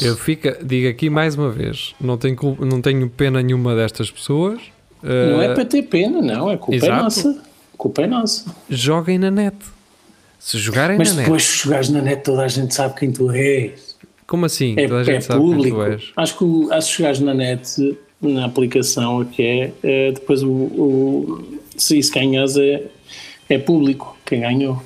Eu 0.00 0.16
fica, 0.16 0.58
digo 0.62 0.88
aqui 0.88 1.08
mais 1.10 1.34
uma 1.36 1.50
vez: 1.50 1.94
não 2.00 2.16
tenho, 2.16 2.36
cul- 2.36 2.58
não 2.60 2.80
tenho 2.80 3.08
pena 3.10 3.42
nenhuma 3.42 3.74
destas 3.74 4.10
pessoas. 4.10 4.60
Não 5.02 5.38
Uh, 5.38 5.42
é 5.42 5.54
para 5.54 5.64
ter 5.66 5.82
pena, 5.82 6.22
não, 6.22 6.50
é 6.50 6.56
culpa 6.56 6.74
é 6.74 6.76
exato. 6.88 7.02
nossa. 7.04 7.30
A 7.30 7.76
culpa 7.76 8.02
é 8.02 8.06
nossa. 8.06 8.54
Joguem 8.70 9.18
na 9.18 9.30
net. 9.30 9.54
Se 10.38 10.56
jogarem 10.58 10.96
Mas 10.96 11.10
na 11.10 11.16
net. 11.16 11.24
depois, 11.24 11.42
se 11.44 11.58
jogares 11.64 11.88
na 11.90 12.00
net, 12.00 12.22
toda 12.22 12.42
a 12.42 12.48
gente 12.48 12.74
sabe 12.74 12.94
quem 12.98 13.12
tu 13.12 13.30
és. 13.30 13.96
Como 14.26 14.46
assim? 14.46 14.74
É, 14.78 14.86
Toda 14.88 15.00
a 15.00 15.02
é 15.02 15.04
gente 15.04 15.24
sabe 15.24 15.40
quem 15.40 15.50
público. 15.54 15.76
tu 15.76 15.82
és. 15.82 16.12
Acho 16.16 16.38
que 16.38 16.72
acho 16.72 16.90
que 16.90 16.96
jogares 16.98 17.20
na 17.20 17.34
net, 17.34 17.98
na 18.20 18.46
aplicação, 18.46 19.20
o 19.20 19.24
que 19.24 19.42
é, 19.42 19.72
eh, 19.82 20.12
depois 20.12 20.42
o, 20.42 20.48
o- 20.50 21.58
se 21.76 21.98
isso 21.98 22.12
ganhas 22.12 22.56
é, 22.56 22.82
é 23.48 23.58
público, 23.58 24.16
quem 24.24 24.40
ganhou. 24.40 24.80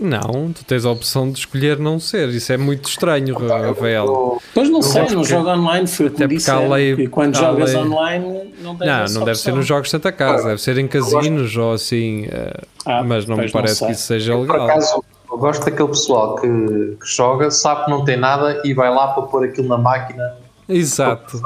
Não, 0.00 0.52
tu 0.52 0.64
tens 0.64 0.84
a 0.84 0.90
opção 0.90 1.30
de 1.30 1.38
escolher 1.38 1.78
não 1.78 2.00
ser. 2.00 2.28
Isso 2.30 2.52
é 2.52 2.56
muito 2.56 2.88
estranho, 2.88 3.32
Rafael. 3.36 4.40
Pois 4.52 4.68
não 4.68 4.82
sei, 4.82 5.02
porque- 5.02 5.14
não 5.14 5.22
jogo 5.24 5.48
online, 5.48 5.86
foi 5.86 6.06
o 6.06 6.10
que 6.10 6.16
até 6.16 6.24
porque 6.24 6.34
há 6.50 6.54
disseram, 6.54 6.68
lei- 6.70 7.06
quando 7.08 7.36
jogas 7.36 7.72
lei- 7.72 7.82
online 7.82 8.52
não 8.60 8.74
tens 8.76 8.88
Não, 8.88 9.20
não 9.20 9.24
deve 9.24 9.38
ser 9.38 9.50
opção. 9.50 9.56
nos 9.56 9.66
jogos 9.66 9.84
de 9.86 9.90
Santa 9.92 10.10
Casa, 10.10 10.48
deve 10.48 10.60
ser 10.60 10.78
em 10.78 10.88
casinos 10.88 11.56
ou 11.56 11.72
assim. 11.72 12.26
eh, 12.28 12.60
Ah, 12.84 13.04
mas 13.04 13.24
não 13.26 13.36
me 13.36 13.44
não 13.44 13.52
parece 13.52 13.76
sei. 13.76 13.86
que 13.86 13.92
isso 13.94 14.02
seja 14.02 14.32
Por 14.34 14.40
legal. 14.50 14.66
acaso, 14.68 15.04
eu 15.30 15.38
gosto 15.38 15.64
daquele 15.64 15.88
pessoal 15.88 16.34
que, 16.36 16.48
que 16.48 17.06
joga, 17.06 17.48
sabe 17.52 17.84
que 17.84 17.90
não 17.92 18.04
tem 18.04 18.16
nada 18.16 18.62
e 18.64 18.74
vai 18.74 18.90
lá 18.92 19.08
para 19.08 19.22
pôr 19.22 19.44
aquilo 19.44 19.68
na 19.68 19.78
máquina. 19.78 20.34
Exato. 20.68 21.40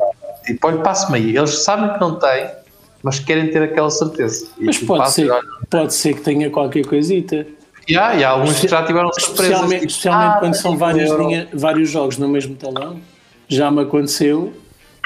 Tipo, 0.55 0.67
olha, 0.67 0.79
passe-me 0.79 1.19
aí. 1.19 1.37
Eles 1.37 1.51
sabem 1.59 1.93
que 1.95 2.01
não 2.01 2.19
têm, 2.19 2.47
mas 3.03 3.19
querem 3.21 3.51
ter 3.51 3.63
aquela 3.63 3.91
certeza. 3.91 4.49
E 4.59 4.65
Mas 4.67 4.75
tipo, 4.77 4.89
pode 4.89 5.01
passa 5.01 5.13
ser, 5.15 5.31
olha. 5.31 5.47
pode 5.71 5.95
ser 5.95 6.15
que 6.15 6.21
tenha 6.23 6.51
qualquer 6.51 6.85
coisita. 6.87 7.47
E 7.87 7.97
há, 7.97 8.15
e 8.17 8.25
há 8.25 8.31
alguns 8.31 8.61
que 8.61 8.69
já 8.69 8.85
tiveram 8.85 9.11
surpresas. 9.13 9.39
Especialmente, 9.41 9.81
tipo, 9.81 9.91
especialmente 9.91 10.35
ah, 10.35 10.39
quando 10.41 10.55
são 10.55 10.71
tipo, 10.73 10.81
vários, 10.85 11.11
euro. 11.11 11.27
linha- 11.29 11.49
vários 11.55 11.91
jogos 11.91 12.19
no 12.19 12.29
mesmo 12.29 12.55
talão. 12.55 13.01
Já 13.49 13.71
me 13.71 13.81
aconteceu 13.81 14.53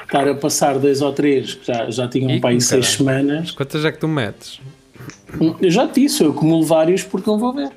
estar 0.03 0.27
a 0.29 0.35
passar 0.35 0.79
dois 0.79 1.01
ou 1.01 1.13
três, 1.13 1.55
que 1.55 1.67
já, 1.67 1.89
já 1.91 2.09
tinham 2.09 2.31
Ih, 2.33 2.41
para 2.41 2.51
aí 2.51 2.61
seis 2.61 2.87
semanas. 2.89 3.51
Quantas 3.53 3.85
é 3.85 3.93
que 3.93 3.99
tu 3.99 4.09
metes? 4.09 4.61
Eu 5.61 5.71
já 5.71 5.87
te 5.87 6.01
disse, 6.03 6.23
eu 6.25 6.31
acumulo 6.31 6.65
vários 6.65 7.03
porque 7.05 7.31
não 7.31 7.39
vou 7.39 7.53
ver. 7.53 7.71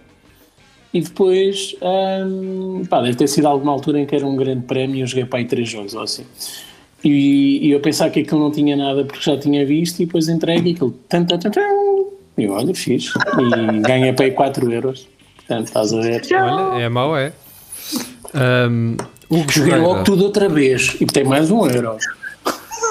E 0.93 1.01
depois, 1.01 1.75
hum, 1.81 2.83
pá, 2.89 3.01
deve 3.01 3.15
ter 3.15 3.27
sido 3.27 3.47
alguma 3.47 3.71
altura 3.71 3.99
em 3.99 4.05
que 4.05 4.15
era 4.15 4.25
um 4.25 4.35
grande 4.35 4.63
prémio 4.65 4.95
e 4.97 5.01
eu 5.01 5.07
joguei 5.07 5.25
para 5.25 5.39
aí 5.39 5.45
três 5.45 5.69
jogos 5.69 5.93
ou 5.93 6.01
assim. 6.01 6.25
E, 7.03 7.67
e 7.67 7.71
eu 7.71 7.79
pensava 7.79 8.09
que 8.09 8.21
aquilo 8.21 8.39
não 8.39 8.51
tinha 8.51 8.75
nada 8.75 9.03
porque 9.05 9.21
já 9.21 9.37
tinha 9.37 9.65
visto 9.65 9.99
e 10.01 10.05
depois 10.05 10.27
entregue 10.27 10.71
aquilo. 10.71 10.91
Tan, 11.07 11.23
tan, 11.25 11.37
tan, 11.37 11.51
tan, 11.51 11.61
e 12.37 12.43
eu, 12.45 12.51
olha, 12.53 12.73
fiz. 12.73 13.11
E 13.37 13.79
ganhei 13.81 14.11
para 14.13 14.25
aí 14.25 14.31
4 14.31 14.71
euros. 14.71 15.07
Portanto, 15.37 15.67
estás 15.67 15.93
a 15.93 16.01
ver. 16.01 16.21
Olha, 16.31 16.81
é 16.81 16.89
mau, 16.89 17.15
é. 17.15 17.31
Ahm, 18.33 18.97
Hugo 19.29 19.51
Joguei 19.51 19.71
Ferreira. 19.71 19.77
logo 19.87 20.03
tudo 20.03 20.23
outra 20.25 20.49
vez 20.49 20.97
e 20.99 21.05
tem 21.05 21.23
mais 21.23 21.49
um 21.51 21.65
euro. 21.69 21.97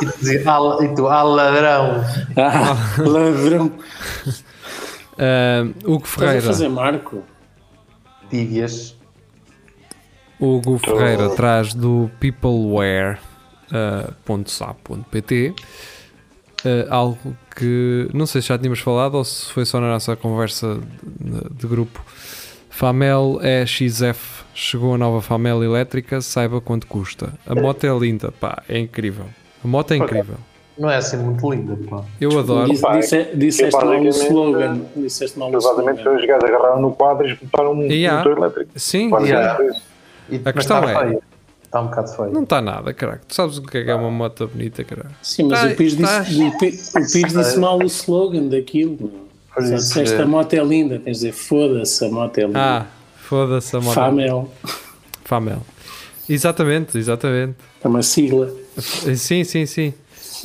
E 0.02 0.06
tu, 0.06 0.18
dizia, 0.18 0.42
ah, 0.46 0.78
e 0.82 0.94
tu, 0.94 1.06
ah, 1.08 1.22
ladrão. 1.22 2.04
Ah, 2.36 2.76
ladrão. 2.98 3.72
Ahm, 5.18 5.72
Hugo 5.84 6.04
Estás 6.04 6.16
a 6.16 6.18
Ferreira. 6.20 6.42
fazer 6.46 6.68
Marco? 6.68 7.22
Tíbias. 8.30 8.96
Hugo 10.40 10.78
Ferreira 10.78 11.30
traz 11.30 11.74
do 11.74 12.10
peopleware.sap.pt 12.20 13.33
uh, 16.64 16.86
algo 16.90 17.36
que 17.56 18.08
não 18.12 18.26
sei 18.26 18.40
se 18.42 18.48
já 18.48 18.58
tínhamos 18.58 18.80
falado 18.80 19.14
ou 19.16 19.24
se 19.24 19.50
foi 19.52 19.64
só 19.64 19.80
na 19.80 19.88
nossa 19.88 20.16
conversa 20.16 20.78
de, 21.20 21.54
de 21.54 21.66
grupo. 21.66 22.02
Famel 22.70 23.38
EXF 23.42 24.42
chegou 24.52 24.94
a 24.94 24.98
nova 24.98 25.22
Famel 25.22 25.62
elétrica, 25.62 26.20
saiba 26.20 26.60
quanto 26.60 26.86
custa. 26.88 27.32
A 27.46 27.54
moto 27.54 27.84
é 27.84 27.98
linda, 27.98 28.32
pá, 28.32 28.62
é 28.68 28.78
incrível. 28.78 29.26
A 29.64 29.68
moto 29.68 29.92
é 29.92 29.96
incrível. 29.96 30.36
Não 30.76 30.90
é 30.90 30.96
assim 30.96 31.16
muito 31.18 31.48
linda, 31.52 31.78
pá. 31.88 32.02
Eu 32.20 32.36
adoro. 32.36 32.68
Disse- 32.68 32.82
Pá, 32.82 32.98
disse- 32.98 33.30
Disseste 33.36 33.72
mal 33.76 33.86
o 33.86 34.04
basicamente, 34.04 34.26
slogan. 34.28 34.80
Disseste 34.96 35.38
mal 35.38 35.50
o 35.52 35.56
Exatamente, 35.56 35.98
slogan. 36.00 36.18
os 36.20 36.26
gajos 36.26 36.44
agarraram 36.44 36.80
no 36.82 36.92
quadro 36.92 37.28
e 37.28 37.34
botaram 37.36 37.72
um 37.74 37.82
Yeah. 37.82 38.18
motor 38.28 38.38
elétrico. 38.38 38.70
Sim, 38.74 39.10
Yeah. 39.22 39.56
A 40.44 40.52
questão 40.52 40.78
está 40.84 40.90
é- 40.90 41.06
feio. 41.06 41.22
Está 41.74 41.80
um 41.82 41.86
bocado 41.88 42.08
feio. 42.14 42.30
não 42.32 42.44
está 42.44 42.62
nada, 42.62 42.94
caralho. 42.94 43.20
Tu 43.26 43.34
sabes 43.34 43.58
o 43.58 43.62
que 43.62 43.78
é 43.78 43.82
que 43.84 43.90
é 43.90 43.94
uma 43.96 44.08
moto 44.08 44.46
bonita, 44.46 44.84
caralho? 44.84 45.10
Sim, 45.20 45.48
mas 45.48 45.60
Tá- 45.60 45.66
o 45.66 45.74
Pires 45.74 45.96
tá- 45.96 46.20
disse, 46.20 46.42
o 46.44 46.50
Pi- 46.58 46.66
o 47.00 47.12
Pires 47.12 47.32
disse 47.32 47.58
mal 47.58 47.78
o 47.80 47.82
slogan 47.84 48.46
daquilo. 48.46 49.10
isso, 49.58 49.74
disseste 49.74 50.14
é. 50.14 50.24
moto 50.24 50.52
é 50.54 50.62
linda, 50.62 51.00
tens 51.00 51.18
de 51.18 51.26
dizer 51.26 51.32
foda-se, 51.32 52.04
a 52.04 52.08
moto 52.08 52.38
é 52.38 52.44
linda. 52.46 52.60
Ah, 52.60 52.86
foda-se 53.16 53.74
a 53.76 53.80
moto. 53.80 53.92
Famel, 53.94 54.52
Famel. 55.24 55.62
Exatamente, 56.28 56.96
exatamente. 56.96 57.56
é 57.82 57.88
uma 57.88 58.02
sigla. 58.04 58.54
Sim, 58.78 59.42
sim, 59.42 59.66
sim. 59.66 59.92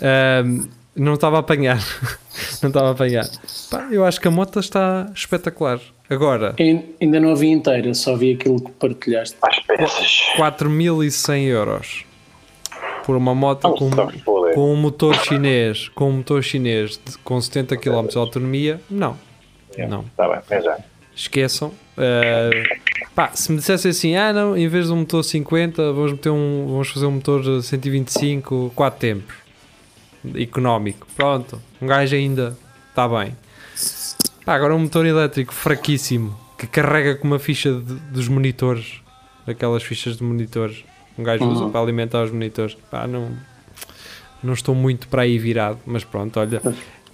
Ahm, 0.01 0.67
não 0.95 1.13
estava 1.13 1.35
a 1.37 1.39
apanhar. 1.41 1.77
não 2.63 2.69
estava 2.69 2.87
a 2.87 2.91
apanhar. 2.91 3.29
Pá, 3.69 3.87
eu 3.91 4.03
acho 4.03 4.19
que 4.19 4.27
a 4.27 4.31
moto 4.31 4.59
está 4.59 5.07
espetacular. 5.13 5.79
Agora, 6.09 6.55
Eu 6.57 6.83
ainda 7.01 7.19
não 7.19 7.31
a 7.31 7.35
vi 7.35 7.49
inteira, 7.49 7.93
só 7.93 8.15
vi 8.15 8.33
aquilo 8.33 8.59
que 8.61 8.71
partilhaste. 8.71 9.35
Às 9.41 9.59
peças. 9.59 10.23
4.100 10.37 11.43
euros 11.43 12.05
por 13.05 13.15
uma 13.15 13.33
moto 13.35 13.63
Não 13.63 13.73
com, 13.75 13.89
com 14.53 14.73
um 14.73 14.75
motor 14.75 15.15
chinês, 15.15 15.87
com 15.89 16.09
um 16.09 16.17
motor 16.17 16.43
chinês 16.43 16.99
de- 17.03 17.17
com 17.19 17.39
70 17.39 17.77
km 17.77 18.07
de 18.07 18.17
autonomia. 18.17 18.79
Não, 18.89 19.17
não. 19.87 20.01
Está 20.01 20.27
bem, 20.27 20.39
é 20.49 20.61
já. 20.61 20.77
esqueçam. 21.15 21.69
Uh, 21.97 23.09
pá, 23.15 23.31
se 23.33 23.51
me 23.51 23.57
dissessem 23.57 23.91
assim, 23.91 24.15
ah 24.15 24.31
não, 24.33 24.57
em 24.57 24.67
vez 24.67 24.87
de 24.87 24.93
um 24.93 24.97
motor 24.97 25.23
50, 25.23 25.91
vamos, 25.93 26.11
meter 26.13 26.29
um, 26.29 26.67
vamos 26.69 26.89
fazer 26.89 27.05
um 27.05 27.11
motor 27.11 27.61
125, 27.61 28.71
4 28.75 28.99
tempos, 28.99 29.35
económico. 30.35 31.07
Pronto, 31.15 31.61
um 31.81 31.87
gajo 31.87 32.15
ainda 32.15 32.57
está 32.89 33.07
bem. 33.07 33.35
Pá, 34.49 34.55
agora 34.55 34.73
um 34.75 34.79
motor 34.79 35.05
elétrico 35.05 35.53
fraquíssimo 35.53 36.35
que 36.57 36.65
carrega 36.65 37.13
com 37.13 37.27
uma 37.27 37.37
ficha 37.37 37.71
de- 37.71 37.93
dos 38.11 38.27
monitores, 38.27 38.95
aquelas 39.45 39.83
fichas 39.83 40.17
de 40.17 40.23
monitores. 40.23 40.83
Um 41.15 41.21
gajo 41.21 41.45
usa 41.45 41.69
para 41.69 41.79
alimentar 41.79 42.23
os 42.23 42.31
monitores. 42.31 42.75
Pá, 42.89 43.05
não, 43.05 43.29
não 44.41 44.53
estou 44.53 44.73
muito 44.73 45.07
para 45.07 45.21
aí 45.21 45.37
virado, 45.37 45.77
mas 45.85 46.03
pronto, 46.03 46.39
olha. 46.39 46.63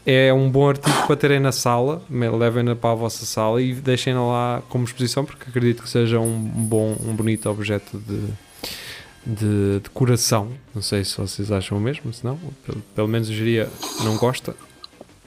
É 0.06 0.32
um 0.34 0.50
bom 0.50 0.70
artigo 0.70 0.96
para 1.06 1.16
terem 1.18 1.42
na 1.42 1.52
sala, 1.52 2.02
levem-na 2.10 2.74
para 2.74 2.92
a 2.92 2.96
vossa 2.96 3.26
sala 3.26 3.62
e 3.62 3.74
deixem-na 3.74 4.26
lá 4.26 4.64
como 4.70 4.86
exposição, 4.86 5.26
porque 5.26 5.50
acredito 5.50 5.84
que 5.84 5.90
seja 5.90 6.18
um 6.22 6.40
bom, 6.40 6.96
um 7.06 7.14
bonito 7.14 7.50
objeto 7.50 7.98
de, 8.00 8.28
de 9.26 9.80
decoração. 9.84 10.52
Não 10.74 10.82
sei 10.82 11.04
se 11.04 11.18
vocês 11.18 11.52
acham 11.52 11.78
o 11.78 11.82
mesmo, 11.82 12.14
se 12.14 12.24
não, 12.24 12.38
pelo, 12.66 12.82
pelo 12.96 13.08
menos 13.10 13.28
o 13.28 13.34
Geria 13.34 13.68
não 14.06 14.16
gosta. 14.16 14.56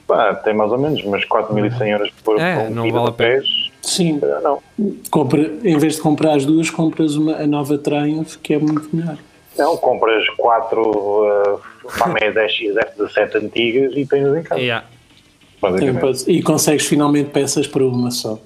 Pá, 0.09 0.33
tem 0.33 0.55
mais 0.55 0.71
ou 0.71 0.79
menos, 0.79 1.03
mas 1.05 1.23
4.100 1.25 1.87
euros 1.87 2.09
por 2.23 2.39
É, 2.41 2.55
por 2.63 2.71
um 2.71 2.73
não 2.73 2.91
vale 2.91 3.09
a 3.09 3.11
pena. 3.11 3.29
pés, 3.35 3.47
Sim, 3.83 4.19
não. 4.41 4.59
compra, 5.11 5.39
em 5.63 5.77
vez 5.77 5.97
de 5.97 6.01
comprar 6.01 6.33
as 6.35 6.45
duas, 6.47 6.71
compras 6.71 7.15
uma, 7.15 7.35
a 7.35 7.45
nova 7.45 7.77
Triumph, 7.77 8.37
que 8.41 8.55
é 8.55 8.57
muito 8.57 8.89
melhor. 8.91 9.17
Não, 9.55 9.77
compras 9.77 10.27
4 10.35 10.81
uh, 10.81 11.61
Famé 11.89 12.31
10XF17 12.33 13.35
antigas 13.35 13.93
e 13.95 14.03
tens 14.07 14.35
em 14.35 14.41
casa. 14.41 14.59
Yeah. 14.59 14.85
E 16.27 16.41
consegues 16.41 16.87
finalmente 16.87 17.29
peças 17.29 17.67
para 17.67 17.83
uma 17.85 18.09
só. 18.09 18.39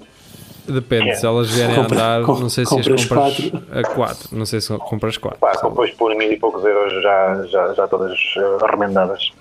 Depende, 0.67 1.11
É. 1.11 1.15
se 1.15 1.25
elas 1.25 1.49
vierem 1.49 1.75
Compra- 1.75 2.01
a 2.01 2.15
andar, 2.17 2.25
com- 2.25 2.39
não 2.39 2.49
sei 2.49 2.65
se 2.65 2.73
as 2.77 2.85
compras 2.87 3.05
quatro. 3.05 3.63
a 3.71 3.83
4, 3.83 4.29
não 4.37 4.45
sei 4.45 4.59
se 4.61 4.77
compras 4.79 5.17
4. 5.17 5.39
Pá, 5.39 5.51
depois 5.51 5.91
por 5.91 6.13
mil 6.15 6.31
e 6.31 6.37
poucos 6.37 6.63
euros 6.65 7.01
já, 7.03 7.43
já, 7.49 7.73
já 7.73 7.87
todas 7.87 8.13
uh, 8.37 8.65
remendadas. 8.65 9.31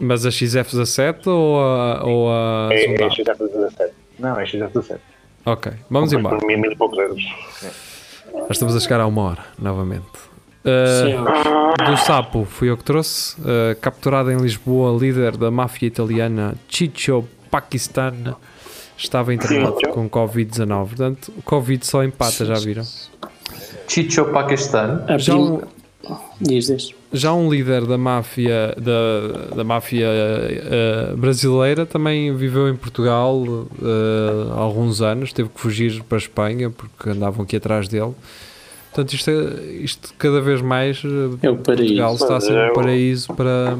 Mas 0.00 0.24
a 0.24 0.30
XF17 0.30 1.26
ou 1.26 1.60
a, 1.60 2.04
ou 2.04 2.32
a 2.32 2.68
É, 2.72 2.84
é 2.84 2.88
Zundap? 2.88 3.16
XF17. 3.16 3.90
Não, 4.18 4.40
é 4.40 4.44
XF17. 4.44 4.98
Ok, 5.46 5.72
vamos 5.88 6.12
embora. 6.12 6.38
Por 6.38 6.46
mil, 6.46 6.58
mil 6.58 6.72
e 6.72 6.76
poucos 6.76 6.98
euros. 6.98 7.22
Já 7.62 8.48
estamos 8.50 8.76
a 8.76 8.80
chegar 8.80 9.00
a 9.00 9.06
uma 9.06 9.22
hora, 9.22 9.44
novamente. 9.58 10.06
Uh, 10.62 11.06
Sim, 11.06 11.84
do 11.90 11.96
Sapo, 11.98 12.44
fui 12.44 12.68
eu 12.70 12.76
que 12.76 12.84
trouxe. 12.84 13.40
Uh, 13.40 13.74
capturado 13.80 14.30
em 14.30 14.36
Lisboa, 14.36 14.98
líder 14.98 15.36
da 15.36 15.50
máfia 15.50 15.86
italiana 15.86 16.54
Chicho 16.68 17.24
Pakistan 17.50 18.36
estava 18.96 19.32
internado 19.32 19.76
Chicho. 19.80 19.92
com 19.92 20.08
Covid-19. 20.10 20.86
Portanto, 20.88 21.32
o 21.38 21.42
Covid 21.42 21.86
só 21.86 22.04
empata, 22.04 22.44
já 22.44 22.54
viram? 22.54 22.84
Chicho 23.88 24.26
Paquistão. 24.26 25.02
a 25.08 25.16
Já 25.16 25.32
Diz, 26.40 26.66
diz. 26.66 26.94
Já 27.12 27.32
um 27.32 27.50
líder 27.50 27.86
da 27.86 27.98
máfia, 27.98 28.74
da, 28.76 29.56
da 29.56 29.64
máfia 29.64 30.06
uh, 30.08 31.16
brasileira 31.16 31.84
também 31.84 32.34
viveu 32.36 32.68
em 32.68 32.76
Portugal 32.76 33.36
uh, 33.42 34.52
há 34.54 34.58
alguns 34.60 35.02
anos. 35.02 35.32
Teve 35.32 35.48
que 35.48 35.60
fugir 35.60 36.02
para 36.04 36.16
a 36.16 36.20
Espanha 36.20 36.70
porque 36.70 37.10
andavam 37.10 37.42
aqui 37.44 37.56
atrás 37.56 37.88
dele. 37.88 38.12
Portanto, 38.92 39.12
isto, 39.14 39.30
é, 39.30 39.64
isto 39.82 40.14
cada 40.18 40.40
vez 40.40 40.60
mais 40.60 41.02
uh, 41.04 41.38
É 41.42 41.50
o 41.50 41.56
paraíso. 41.56 41.84
Portugal 41.84 42.14
está 42.14 42.36
a 42.36 42.40
ser 42.40 42.52
um 42.52 42.66
eu- 42.66 42.72
paraíso 42.74 43.34
para. 43.34 43.76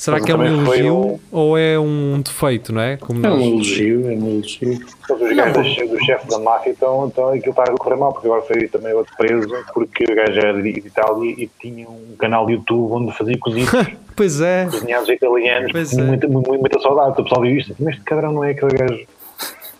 Será 0.00 0.16
Mas 0.16 0.24
que 0.24 0.32
é 0.32 0.34
um 0.34 0.42
elogio 0.46 0.96
um- 0.96 1.18
ou 1.30 1.58
é 1.58 1.78
um 1.78 2.22
defeito, 2.22 2.72
não 2.72 2.80
é? 2.80 2.96
Como 2.96 3.24
É 3.26 3.30
um 3.30 3.36
nós. 3.36 3.46
elogio, 3.46 4.06
é 4.10 4.14
um 4.14 4.28
elogio. 4.30 4.80
Todos 5.06 5.28
os 5.28 5.36
gajos 5.36 5.76
do 5.90 6.04
chefe 6.06 6.26
da 6.26 6.38
máfia 6.38 6.70
estão, 6.72 7.06
estão 7.08 7.28
aquilo 7.28 7.50
está 7.50 7.64
a 7.64 7.70
correr 7.76 7.96
mal, 7.96 8.10
porque 8.10 8.26
agora 8.26 8.40
foi 8.40 8.66
também 8.68 8.94
outro 8.94 9.14
preso, 9.18 9.46
porque 9.74 10.04
o 10.10 10.16
gajo 10.16 10.38
era 10.38 10.62
de 10.62 10.70
Itália 10.70 11.34
e 11.36 11.50
tinha 11.60 11.86
um 11.86 12.16
canal 12.18 12.46
de 12.46 12.54
YouTube 12.54 12.90
onde 12.94 13.12
fazia 13.12 13.36
cozidos 13.38 13.70
Pois 14.16 14.40
é. 14.40 14.64
cozinhados 14.70 15.06
italianos, 15.10 15.70
Pois 15.70 15.92
é. 15.92 16.02
muita, 16.02 16.26
muita, 16.28 16.50
muita 16.50 16.80
saudade. 16.80 17.20
O 17.20 17.22
pessoal 17.22 17.42
viu 17.42 17.58
isto, 17.58 17.76
mas 17.78 17.92
este 17.94 18.02
cabrão 18.04 18.32
não 18.32 18.42
é 18.42 18.52
aquele 18.52 18.72
gajo. 18.72 19.04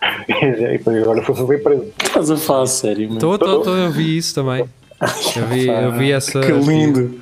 E 0.71 0.77
foi, 0.83 0.99
agora 1.01 1.21
foi, 1.23 1.35
foi 1.35 1.57
preso. 1.57 1.85
Estás 2.03 2.29
a 2.29 2.37
falar 2.37 2.67
sério. 2.67 3.11
Estou, 3.11 3.33
estou, 3.33 3.57
estou, 3.57 3.75
eu 3.75 3.91
vi 3.91 4.17
isso 4.17 4.35
também. 4.35 4.65
Eu 5.35 5.47
vi, 5.47 5.67
eu 5.67 5.91
vi 5.93 6.11
essa. 6.13 6.39
Que 6.41 6.51
lindo. 6.51 7.19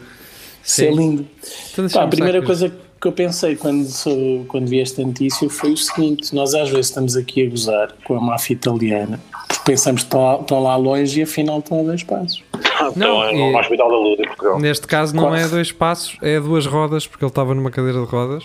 Isso 0.61 0.83
é 0.83 0.89
lindo. 0.91 1.25
Então, 1.71 1.87
Pá, 1.87 2.03
a 2.03 2.07
primeira 2.07 2.41
coisa 2.41 2.69
que 2.69 2.75
eu 3.07 3.11
pensei 3.11 3.55
quando, 3.55 3.85
sou- 3.85 4.45
quando 4.47 4.67
vi 4.67 4.81
esta 4.81 5.01
notícia 5.03 5.49
foi 5.49 5.73
o 5.73 5.77
seguinte: 5.77 6.33
nós 6.35 6.53
às 6.53 6.69
vezes 6.69 6.87
estamos 6.87 7.15
aqui 7.15 7.45
a 7.45 7.49
gozar 7.49 7.93
com 8.03 8.15
a 8.15 8.21
máfia 8.21 8.53
italiana 8.53 9.19
porque 9.49 9.63
pensamos 9.65 10.01
que 10.01 10.07
estão 10.07 10.21
lá, 10.21 10.39
estão 10.39 10.63
lá 10.63 10.75
longe 10.75 11.19
e 11.19 11.23
afinal 11.23 11.59
estão 11.59 11.79
a 11.81 11.83
dois 11.83 12.03
passos. 12.03 12.43
Não, 12.79 12.89
então, 12.89 13.23
é 13.23 13.33
no 13.33 13.57
Hospital 13.57 13.89
da 13.89 13.97
Luz 13.97 14.17
Portugal. 14.27 14.59
Neste 14.59 14.87
caso 14.87 15.15
não 15.15 15.35
é 15.35 15.47
dois 15.47 15.71
passos, 15.71 16.17
é 16.21 16.39
duas 16.39 16.65
rodas, 16.65 17.07
porque 17.07 17.25
ele 17.25 17.31
estava 17.31 17.55
numa 17.55 17.71
cadeira 17.71 17.99
de 17.99 18.05
rodas. 18.05 18.43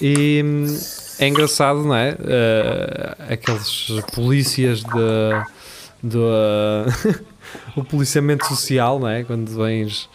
E 0.00 0.42
hum, 0.44 0.66
é 1.18 1.28
engraçado, 1.28 1.84
não 1.84 1.94
é? 1.94 2.16
Eh, 2.18 3.16
aqueles 3.30 3.88
polícias 4.12 4.82
de. 4.82 5.42
de 6.02 6.18
o 7.76 7.84
policiamento 7.84 8.46
social, 8.46 8.98
não 8.98 9.08
é? 9.08 9.22
Quando 9.22 9.48
vens. 9.56 10.08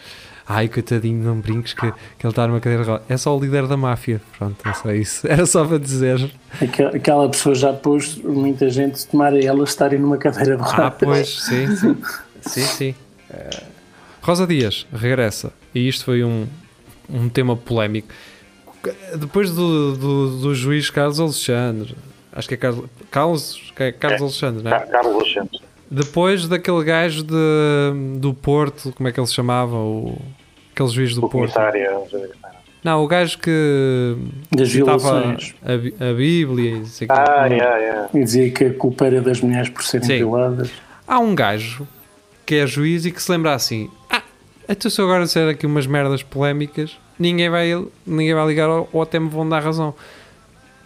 Ai, 0.48 0.66
coitadinho, 0.66 1.22
não 1.22 1.38
brinques 1.40 1.74
que, 1.74 1.90
que 1.92 2.26
ele 2.26 2.30
está 2.30 2.46
numa 2.46 2.58
cadeira 2.58 2.82
de 2.82 2.88
rodas. 2.90 3.04
É 3.10 3.16
só 3.18 3.36
o 3.36 3.40
líder 3.40 3.66
da 3.66 3.76
máfia. 3.76 4.20
Pronto, 4.38 4.56
é 4.66 4.72
só 4.72 4.90
isso. 4.92 5.26
Era 5.28 5.44
só 5.44 5.64
para 5.64 5.78
dizer. 5.78 6.30
Aquela, 6.60 6.96
aquela 6.96 7.28
pessoa 7.28 7.54
já 7.54 7.72
pôs 7.72 8.16
muita 8.16 8.70
gente 8.70 9.06
tomar 9.06 9.34
a 9.34 9.38
elas 9.38 9.68
estarem 9.70 9.98
numa 9.98 10.16
cadeira 10.16 10.56
de 10.56 10.62
Ah, 10.62 10.66
rodas. 10.66 10.94
pois, 11.00 11.40
sim, 11.42 11.76
sim. 11.76 11.96
Sim, 12.40 12.62
sim. 12.62 12.94
Rosa 14.22 14.46
Dias 14.46 14.86
regressa. 14.92 15.52
E 15.74 15.88
isto 15.88 16.04
foi 16.04 16.22
um, 16.24 16.46
um 17.10 17.28
tema 17.28 17.56
polémico. 17.56 18.08
Depois 19.18 19.50
do, 19.50 19.96
do, 19.96 20.40
do 20.40 20.54
juiz 20.54 20.88
Carlos 20.88 21.18
Alexandre, 21.20 21.94
acho 22.32 22.48
que 22.48 22.54
é 22.54 22.56
Carlos, 22.56 22.84
Carlos, 23.10 23.72
que 23.76 23.82
é 23.82 23.92
Carlos 23.92 24.20
É. 24.20 24.24
Alexandre, 24.24 24.62
não 24.62 24.70
é? 24.70 24.78
Car- 24.78 24.88
Carlos 24.88 25.14
Alexandre. 25.14 25.60
Depois 25.90 26.46
daquele 26.46 26.84
gajo 26.84 27.22
de, 27.24 28.18
do 28.18 28.32
Porto, 28.34 28.92
como 28.92 29.08
é 29.08 29.12
que 29.12 29.18
ele 29.18 29.26
se 29.26 29.34
chamava? 29.34 29.76
O, 29.76 30.16
aquele 30.78 30.88
juiz 30.88 31.14
do 31.14 31.24
O 31.26 31.28
Porto. 31.28 31.54
não 32.84 33.02
o 33.02 33.06
gajo 33.08 33.38
que 33.38 34.16
Das 34.50 34.70
violações. 34.70 35.54
a, 35.62 36.10
a 36.10 36.14
Bíblia 36.14 36.76
e. 36.76 37.06
Ah, 37.08 37.46
yeah, 37.46 37.76
yeah. 37.78 38.08
E 38.14 38.22
dizia 38.24 38.50
que 38.50 38.64
a 38.64 38.74
culpa 38.74 39.06
era 39.06 39.20
das 39.20 39.40
mulheres 39.40 39.68
por 39.68 39.82
serem 39.82 40.06
Sim. 40.06 40.16
violadas. 40.18 40.70
Há 41.06 41.18
um 41.18 41.34
gajo 41.34 41.86
que 42.46 42.54
é 42.54 42.66
juiz 42.66 43.04
e 43.04 43.10
que 43.10 43.20
se 43.22 43.30
lembra 43.30 43.54
assim: 43.54 43.90
Ah, 44.08 44.22
então 44.68 44.90
se 44.90 45.00
eu 45.00 45.04
agora 45.06 45.24
disser 45.24 45.48
aqui 45.48 45.66
umas 45.66 45.86
merdas 45.86 46.22
polémicas, 46.22 46.96
ninguém 47.18 47.50
vai, 47.50 47.68
ninguém 48.06 48.34
vai 48.34 48.46
ligar 48.46 48.68
ou, 48.68 48.88
ou 48.92 49.02
até 49.02 49.18
me 49.18 49.28
vão 49.28 49.48
dar 49.48 49.60
razão. 49.62 49.94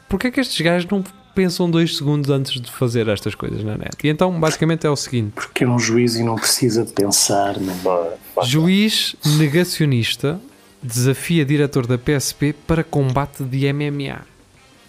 Porquê 0.08 0.28
é 0.28 0.30
que 0.30 0.40
estes 0.40 0.60
gajos 0.60 0.88
não 0.90 1.02
pensam 1.34 1.70
dois 1.70 1.96
segundos 1.96 2.30
antes 2.30 2.60
de 2.60 2.70
fazer 2.70 3.08
estas 3.08 3.34
coisas 3.34 3.62
na 3.62 3.76
net? 3.76 3.96
E 4.02 4.08
então, 4.08 4.38
basicamente, 4.38 4.86
é 4.86 4.90
o 4.90 4.96
seguinte: 4.96 5.32
Porque 5.34 5.64
é 5.64 5.68
um 5.68 5.78
juiz 5.78 6.16
e 6.16 6.22
não 6.22 6.36
precisa 6.36 6.84
de 6.84 6.92
pensar. 6.92 7.56
Bora. 7.82 8.16
juiz 8.44 9.16
negacionista 9.38 10.40
desafia 10.82 11.44
diretor 11.44 11.86
da 11.86 11.96
PSP 11.96 12.54
para 12.66 12.82
combate 12.82 13.44
de 13.44 13.72
MMA. 13.72 14.32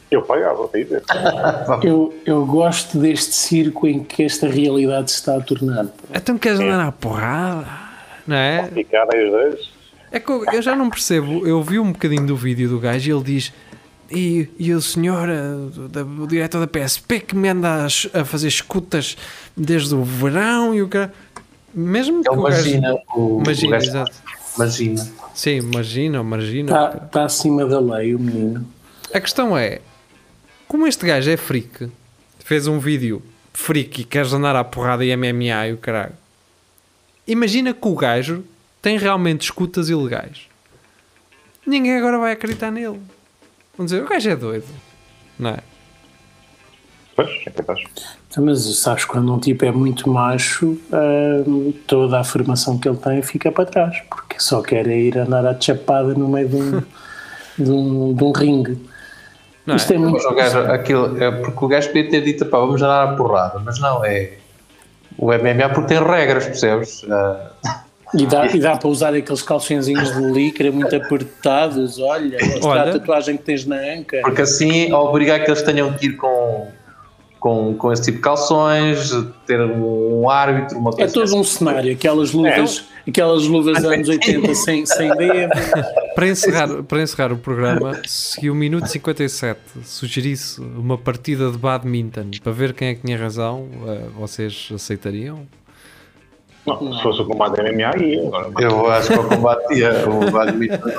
Eu 0.09 0.21
pagava 0.21 0.67
para 0.67 0.79
ir 0.79 0.85
ver. 0.85 1.03
Eu, 1.83 2.13
eu 2.25 2.45
gosto 2.45 2.99
deste 2.99 3.33
circo 3.33 3.87
em 3.87 4.03
que 4.03 4.23
esta 4.23 4.47
realidade 4.47 5.11
se 5.11 5.17
está 5.17 5.37
a 5.37 5.41
tornar. 5.41 5.87
Então 6.13 6.37
queres 6.37 6.59
andar 6.59 6.79
à 6.79 6.91
porrada? 6.91 7.65
Não 8.27 8.35
é? 8.35 8.69
Ficar 8.71 9.07
aí 9.11 9.25
os 9.25 9.31
dois. 9.31 9.73
É 10.11 10.19
que 10.19 10.31
eu, 10.31 10.45
eu 10.53 10.61
já 10.61 10.75
não 10.75 10.89
percebo. 10.89 11.47
Eu 11.47 11.61
vi 11.63 11.79
um 11.79 11.91
bocadinho 11.91 12.27
do 12.27 12.35
vídeo 12.35 12.69
do 12.69 12.79
gajo 12.79 13.09
e 13.09 13.13
ele 13.13 13.23
diz. 13.23 13.51
E, 14.11 14.47
e 14.59 14.73
o 14.73 14.81
senhor, 14.81 15.27
eh, 15.29 15.87
da- 15.89 16.03
o 16.03 16.27
diretor 16.27 16.59
da 16.59 16.67
PSP, 16.67 17.19
que 17.21 17.35
me 17.35 17.49
anda 17.49 17.85
a, 17.85 18.19
a 18.21 18.25
fazer 18.25 18.47
escutas 18.47 19.17
desde 19.57 19.95
o 19.95 20.03
verão 20.03 20.73
e 20.75 20.81
o 20.81 20.87
cara. 20.87 21.13
Mesmo 21.73 22.21
que 22.21 22.29
Ele 22.29 22.39
imagina 22.39 22.95
o, 23.15 23.41
Imagina, 23.43 23.77
exato. 23.77 24.11
Imagina. 24.55 25.07
Sim, 25.33 25.55
imagina, 25.57 26.19
imagina. 26.19 26.69
Está, 26.71 27.05
está 27.05 27.23
acima 27.25 27.65
da 27.65 27.79
lei 27.79 28.13
o 28.13 28.19
menino. 28.19 28.67
A 29.11 29.19
questão 29.19 29.57
é: 29.57 29.79
como 30.67 30.85
este 30.85 31.05
gajo 31.07 31.31
é 31.31 31.37
freak, 31.37 31.89
fez 32.39 32.67
um 32.67 32.77
vídeo 32.77 33.21
freak 33.51 34.01
e 34.01 34.03
queres 34.03 34.31
andar 34.33 34.55
à 34.55 34.63
porrada 34.63 35.03
e 35.03 35.15
MMA 35.15 35.67
e 35.69 35.73
o 35.73 35.77
caralho, 35.77 36.13
imagina 37.27 37.73
que 37.73 37.87
o 37.87 37.95
gajo 37.95 38.43
tem 38.81 38.97
realmente 38.97 39.41
escutas 39.41 39.89
ilegais. 39.89 40.41
Ninguém 41.65 41.97
agora 41.97 42.19
vai 42.19 42.33
acreditar 42.33 42.69
nele. 42.69 42.99
Vão 43.77 43.85
dizer: 43.85 44.03
o 44.03 44.07
gajo 44.07 44.29
é 44.29 44.35
doido, 44.35 44.67
não 45.37 45.51
é? 45.51 45.59
Pois, 47.15 47.29
é 47.45 47.49
capaz. 47.49 47.79
Então, 48.29 48.45
Mas 48.45 48.63
sabes, 48.77 49.05
quando 49.05 49.33
um 49.33 49.39
tipo 49.39 49.65
é 49.65 49.71
muito 49.71 50.09
macho, 50.09 50.77
hum, 51.47 51.73
toda 51.85 52.17
a 52.17 52.21
afirmação 52.21 52.77
que 52.79 52.87
ele 52.87 52.97
tem 52.97 53.21
fica 53.21 53.51
para 53.51 53.65
trás, 53.65 54.01
porque 54.09 54.39
só 54.39 54.61
quer 54.61 54.87
é 54.87 54.97
ir 54.97 55.17
andar 55.17 55.45
à 55.45 55.59
chapada 55.59 56.13
no 56.13 56.27
meio 56.27 56.49
de 56.49 56.55
um, 56.55 56.83
de 57.57 57.71
um, 57.71 58.13
de 58.13 58.23
um 58.23 58.31
ringue. 58.31 58.77
Não 59.65 59.75
é? 59.75 59.77
Isto 59.77 59.93
é 59.93 59.97
muito. 59.97 60.13
Mas 60.13 60.25
o 60.25 60.35
gajo, 60.35 60.59
aquilo, 60.71 61.23
é 61.23 61.31
porque 61.31 61.65
o 61.65 61.67
gajo 61.67 61.87
podia 61.87 62.09
ter 62.09 62.21
dito, 62.21 62.45
pá, 62.47 62.59
vamos 62.59 62.81
andar 62.81 63.03
à 63.03 63.15
porrada, 63.15 63.59
mas 63.59 63.79
não, 63.79 64.03
é 64.03 64.37
o 65.17 65.27
MMA 65.27 65.69
porque 65.69 65.93
tem 65.93 66.03
regras, 66.03 66.45
percebes? 66.45 67.05
Ah, 67.09 67.51
E 68.15 68.25
dá, 68.27 68.45
e 68.47 68.59
dá 68.59 68.77
para 68.77 68.87
usar 68.87 69.13
aqueles 69.15 69.41
calçõezinhos 69.41 70.13
de 70.15 70.21
licra 70.31 70.71
muito 70.71 70.95
apertados, 70.95 71.99
olha, 71.99 72.37
Olha. 72.61 72.81
a 72.83 72.91
tatuagem 72.93 73.37
que 73.37 73.43
tens 73.43 73.65
na 73.65 73.75
anca. 73.75 74.21
porque 74.21 74.41
assim 74.41 74.93
obrigar 74.93 75.43
que 75.43 75.49
eles 75.49 75.63
tenham 75.63 75.91
que 75.93 76.07
ir 76.07 76.15
com, 76.15 76.67
com, 77.39 77.73
com 77.73 77.91
esse 77.91 78.03
tipo 78.03 78.17
de 78.17 78.23
calções, 78.23 79.11
ter 79.47 79.59
um 79.59 80.29
árbitro, 80.29 80.77
uma 80.77 80.91
É 80.91 80.95
coisa 80.95 81.13
todo 81.13 81.35
um 81.35 81.43
cenário, 81.43 81.91
aquelas 81.91 82.31
luvas, 82.31 82.85
aquelas 83.07 83.47
luvas 83.47 83.81
dos 83.81 83.91
anos 83.91 84.07
80 84.07 84.53
sem, 84.53 84.85
sem 84.85 85.09
dedo. 85.15 85.51
Para 86.13 86.27
encerrar, 86.27 86.83
para 86.83 87.01
encerrar 87.01 87.33
o 87.33 87.37
programa, 87.37 87.99
se 88.05 88.47
o 88.47 88.53
minuto 88.53 88.85
57 88.85 89.59
sugerisse 89.83 90.61
uma 90.61 90.95
partida 90.95 91.49
de 91.49 91.57
badminton 91.57 92.29
para 92.43 92.51
ver 92.51 92.73
quem 92.73 92.89
é 92.89 92.93
que 92.93 93.01
tinha 93.01 93.17
razão, 93.17 93.67
eh, 93.87 94.01
vocês 94.15 94.69
aceitariam? 94.71 95.47
Não, 96.65 96.93
se 96.93 97.03
fosse 97.03 97.21
o 97.21 97.25
combate 97.25 97.61
MMA, 97.61 98.03
ia. 98.03 98.27
Agora, 98.27 98.51
Eu 98.59 98.87
acho 98.91 99.07
que 99.09 99.13
eu 99.19 99.27
combatia 99.27 99.91
o 100.09 100.31
badminton. 100.31 100.89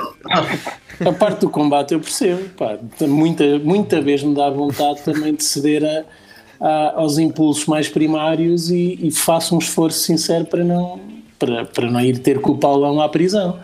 A 1.05 1.11
parte 1.13 1.39
do 1.41 1.49
combate 1.49 1.93
eu 1.93 1.99
percebo, 1.99 2.47
pá, 2.49 2.77
muita, 3.07 3.57
muita 3.59 3.99
vez 4.01 4.21
me 4.23 4.35
dá 4.35 4.49
vontade 4.49 5.01
também 5.03 5.33
de 5.33 5.43
ceder 5.43 5.83
a, 5.83 6.65
a- 6.67 6.93
aos 6.97 7.17
impulsos 7.17 7.65
mais 7.65 7.89
primários 7.89 8.69
e, 8.69 8.99
e 9.01 9.11
faço 9.11 9.55
um 9.55 9.59
esforço 9.59 9.99
sincero 9.99 10.45
para 10.45 10.63
não, 10.63 10.99
para, 11.39 11.65
para 11.65 11.89
não 11.89 11.99
ir 11.99 12.19
ter 12.19 12.39
com 12.39 12.51
o 12.51 12.57
Paulão 12.57 13.01
à 13.01 13.09
prisão. 13.09 13.59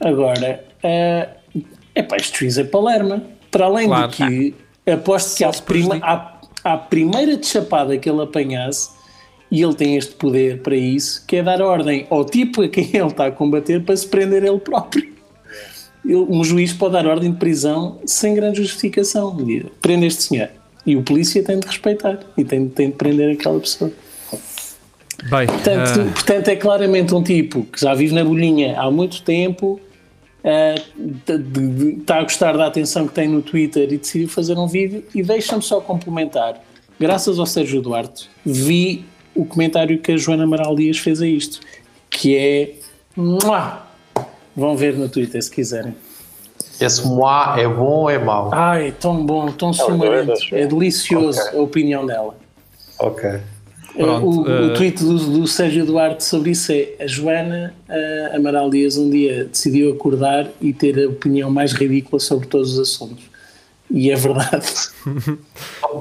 Agora, 0.00 0.62
é 0.82 2.02
pá, 2.08 2.16
isto 2.16 2.38
juiz 2.38 2.58
é 2.58 2.64
Palerma. 2.64 3.22
Para 3.50 3.66
além 3.66 3.86
Claro. 3.86 4.08
de 4.10 4.16
que 4.16 4.90
aposto 4.90 5.36
que 5.36 5.44
à, 5.44 5.50
prima, 5.50 5.98
à, 6.02 6.34
à 6.64 6.76
primeira 6.76 7.40
chapada 7.40 7.96
que 7.96 8.10
ele 8.10 8.20
apanhasse, 8.22 8.90
e 9.56 9.62
ele 9.62 9.74
tem 9.74 9.96
este 9.96 10.14
poder 10.16 10.58
para 10.62 10.74
isso, 10.76 11.24
que 11.28 11.36
é 11.36 11.42
dar 11.42 11.62
ordem 11.62 12.06
ao 12.10 12.24
tipo 12.24 12.62
a 12.62 12.68
quem 12.68 12.88
ele 12.92 13.06
está 13.06 13.26
a 13.26 13.30
combater 13.30 13.82
para 13.84 13.96
se 13.96 14.06
prender 14.08 14.42
ele 14.44 14.58
próprio. 14.58 15.12
Ele- 16.04 16.16
um 16.28 16.42
juiz 16.42 16.72
pode 16.72 16.94
dar 16.94 17.06
ordem 17.06 17.30
de 17.30 17.38
prisão 17.38 17.98
sem 18.04 18.34
grande 18.34 18.58
justificação. 18.62 19.36
Diz, 19.36 19.64
Prende 19.80 20.06
este 20.06 20.24
senhor. 20.24 20.48
E 20.84 20.96
o 20.96 21.02
polícia 21.02 21.42
tem 21.42 21.58
de 21.60 21.66
respeitar 21.66 22.18
e 22.36 22.44
tem, 22.44 22.68
tem 22.68 22.90
de 22.90 22.96
prender 22.96 23.30
aquela 23.32 23.58
pessoa. 23.60 23.90
Bem, 25.30 25.46
Portanto, 25.46 26.00
eh, 26.00 26.04
portanto, 26.12 26.48
é 26.48 26.56
claramente 26.56 27.14
um 27.14 27.22
tipo 27.22 27.62
que 27.64 27.80
já 27.80 27.94
vive 27.94 28.12
na 28.14 28.24
bolinha 28.24 28.78
há 28.78 28.90
muito 28.90 29.22
tempo, 29.22 29.80
de- 31.26 32.00
está 32.00 32.18
a 32.18 32.22
gostar 32.22 32.56
da 32.56 32.66
atenção 32.66 33.06
que 33.06 33.14
tem 33.14 33.28
no 33.28 33.40
Twitter 33.40 33.90
e 33.92 33.96
decidiu 33.98 34.28
fazer 34.28 34.58
um 34.58 34.66
vídeo. 34.66 35.04
E 35.14 35.22
deixa-me 35.22 35.62
só 35.62 35.80
complementar. 35.80 36.60
Graças 37.00 37.38
ao 37.38 37.46
Sérgio 37.46 37.80
Duarte, 37.80 38.28
vi 38.44 39.04
o 39.34 39.44
comentário 39.44 39.98
que 39.98 40.12
a 40.12 40.16
Joana 40.16 40.44
Amaral 40.44 40.74
Dias 40.76 40.98
fez 40.98 41.20
a 41.20 41.26
isto, 41.26 41.60
que 42.10 42.36
é. 42.36 42.74
Mua! 43.16 43.82
Vão 44.56 44.76
ver 44.76 44.94
no 44.96 45.08
Twitter 45.08 45.42
se 45.42 45.50
quiserem. 45.50 45.94
Esse 46.80 47.06
moá 47.06 47.54
é 47.58 47.66
bom 47.68 48.02
ou 48.02 48.10
é 48.10 48.18
mau? 48.18 48.50
Ai, 48.52 48.92
tão 48.98 49.24
bom, 49.24 49.50
tão 49.52 49.72
sumarento. 49.72 50.26
dois, 50.26 50.48
É 50.52 50.66
delicioso 50.66 51.40
Ok. 51.40 51.58
a 51.58 51.62
opinião 51.62 52.06
dela. 52.06 52.36
Ok. 52.98 53.30
Pronto, 53.96 54.26
o, 54.26 54.42
o 54.42 54.70
eh, 54.72 54.74
tweet 54.74 55.04
do, 55.04 55.16
do 55.18 55.46
Sérgio 55.46 55.86
Duarte 55.86 56.24
sobre 56.24 56.50
isso 56.50 56.72
é 56.72 56.94
a 57.00 57.06
Joana 57.06 57.72
eh, 57.88 58.32
Amaral 58.34 58.68
Dias 58.68 58.96
um 58.96 59.08
dia 59.08 59.44
decidiu 59.44 59.92
acordar 59.92 60.48
e 60.60 60.72
ter 60.72 60.98
a 61.04 61.08
opinião 61.08 61.48
mais 61.48 61.72
ridícula 61.72 62.18
sobre 62.18 62.48
todos 62.48 62.72
os 62.76 62.80
assuntos. 62.92 63.24
E 63.94 64.10
é 64.10 64.16
verdade. 64.16 64.66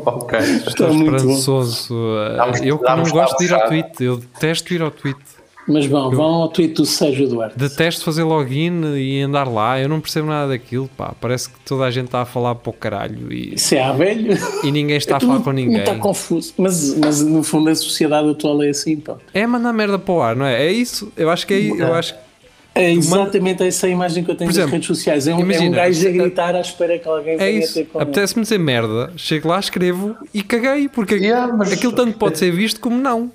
Ok. 0.06 0.40
Está 0.40 0.70
estou 0.72 0.94
muito 0.94 1.16
esperançoso. 1.16 1.96
eh, 2.18 2.60
eu 2.64 2.80
que 2.80 2.96
não 2.96 3.04
gosto 3.04 3.38
de 3.38 3.46
ir 3.46 3.54
ao 3.54 3.68
tweet, 3.68 4.04
eu 4.04 4.18
detesto 4.18 4.74
ir 4.74 4.82
ao 4.82 4.90
tweet. 4.90 5.20
Mas 5.68 5.86
bom, 5.86 6.10
vão 6.10 6.26
ao 6.26 6.50
tweet 6.50 6.74
do 6.74 6.86
Sérgio 6.86 7.30
Duarte. 7.30 7.58
Detesto 7.58 8.04
fazer 8.04 8.24
login 8.24 8.82
e 8.98 9.22
andar 9.22 9.48
lá, 9.48 9.80
eu 9.80 9.88
não 9.88 10.02
percebo 10.02 10.28
nada 10.28 10.50
daquilo, 10.50 10.90
pá. 10.98 11.14
Parece 11.22 11.50
que 11.50 11.56
toda 11.64 11.86
a 11.86 11.92
gente 11.92 12.06
está 12.06 12.22
a 12.22 12.26
falar 12.26 12.56
para 12.56 12.70
o 12.70 12.74
caralho 12.74 13.32
e, 13.32 13.54
Isso 13.54 13.76
é 13.76 13.82
a 13.84 13.94
velho. 13.94 14.36
e 14.64 14.72
ninguém 14.72 14.98
está 14.98 15.18
a 15.18 15.20
falar 15.20 15.40
com 15.40 15.52
ninguém. 15.52 15.78
Está 15.80 15.96
confuso. 15.96 16.54
Mas, 16.58 16.98
mas 16.98 17.22
no 17.22 17.44
fundo 17.44 17.70
a 17.70 17.76
sociedade 17.76 18.30
atual 18.30 18.62
é 18.64 18.70
assim, 18.70 18.98
pá. 18.98 19.16
É 19.34 19.46
mandar 19.48 19.72
merda 19.72 19.98
para 20.00 20.14
o 20.14 20.22
ar, 20.22 20.36
não 20.36 20.46
é? 20.46 20.66
É 20.66 20.72
isso. 20.72 21.14
Eu 21.16 21.30
acho 21.30 21.48
que 21.48 21.54
é 21.54 21.60
eu 21.82 21.94
acho 21.94 22.14
que 22.16 22.20
É 22.76 22.92
exatamente 22.92 23.62
essa 23.64 23.86
a 23.86 23.90
imagem 23.90 24.24
que 24.24 24.32
eu 24.32 24.36
tenho 24.36 24.50
Por 24.50 24.54
das 24.56 24.58
exemplo, 24.58 24.72
redes 24.74 24.88
sociais. 24.88 25.28
É 25.28 25.32
um, 25.32 25.36
é 25.36 25.38
um 25.38 25.44
imagina, 25.44 25.76
gajo 25.78 26.08
a 26.08 26.12
gritar 26.12 26.56
à 26.56 26.62
espera 26.62 26.98
que 26.98 27.08
alguém 27.08 27.36
é 27.36 27.38
venha 27.38 27.60
isso. 27.60 27.74
ter 27.76 27.86
com 27.86 28.00
ele. 28.00 28.04
Apetece-me 28.10 28.42
dizer 28.44 28.58
merda, 28.58 29.12
chego 29.16 29.48
lá, 29.50 29.60
escrevo 29.60 30.16
e 30.34 30.42
caguei, 30.42 30.90
porque 30.90 31.16
Yeah, 31.16 31.54
mas- 31.54 31.72
aquilo 31.72 31.92
tanto 31.94 32.18
pode 32.18 32.38
ser 32.40 32.52
visto 32.52 32.80
como 32.80 32.98
não. 32.98 33.32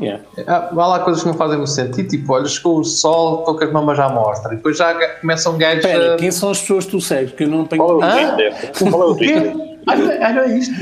Yeah. 0.00 0.22
Ah, 0.46 0.70
Há 0.72 0.86
lá 0.86 0.98
coisas 1.00 1.22
que 1.22 1.28
não 1.28 1.34
fazem 1.36 1.56
muito 1.58 1.70
sentido, 1.70 2.08
tipo, 2.08 2.32
olha, 2.32 2.46
chegou 2.46 2.80
o 2.80 2.84
sol, 2.84 3.40
estou 3.40 3.56
com 3.58 3.64
as 3.64 3.72
mamas 3.72 3.98
à 3.98 4.08
mostra, 4.08 4.52
e 4.54 4.56
depois 4.56 4.76
já 4.78 4.94
começam 5.20 5.56
gajos 5.58 5.84
Espera, 5.84 6.14
a... 6.14 6.16
quem 6.16 6.30
são 6.30 6.50
as 6.50 6.60
pessoas 6.60 6.84
que 6.86 6.90
tu 6.92 7.00
segues? 7.00 7.32
Que 7.32 7.44
eu 7.44 7.48
não 7.48 7.64
tenho. 7.66 7.82
Qual 7.82 8.02
é 8.02 8.06
o? 8.06 8.10
Twitter? 8.36 8.72
Qual 8.90 9.02
é 9.02 9.06
o? 9.06 9.14
Twitter? 9.14 9.75
Ah, 9.86 9.94
é- 9.96 10.24
ah, 10.24 10.44
é 10.46 10.58
isto? 10.58 10.74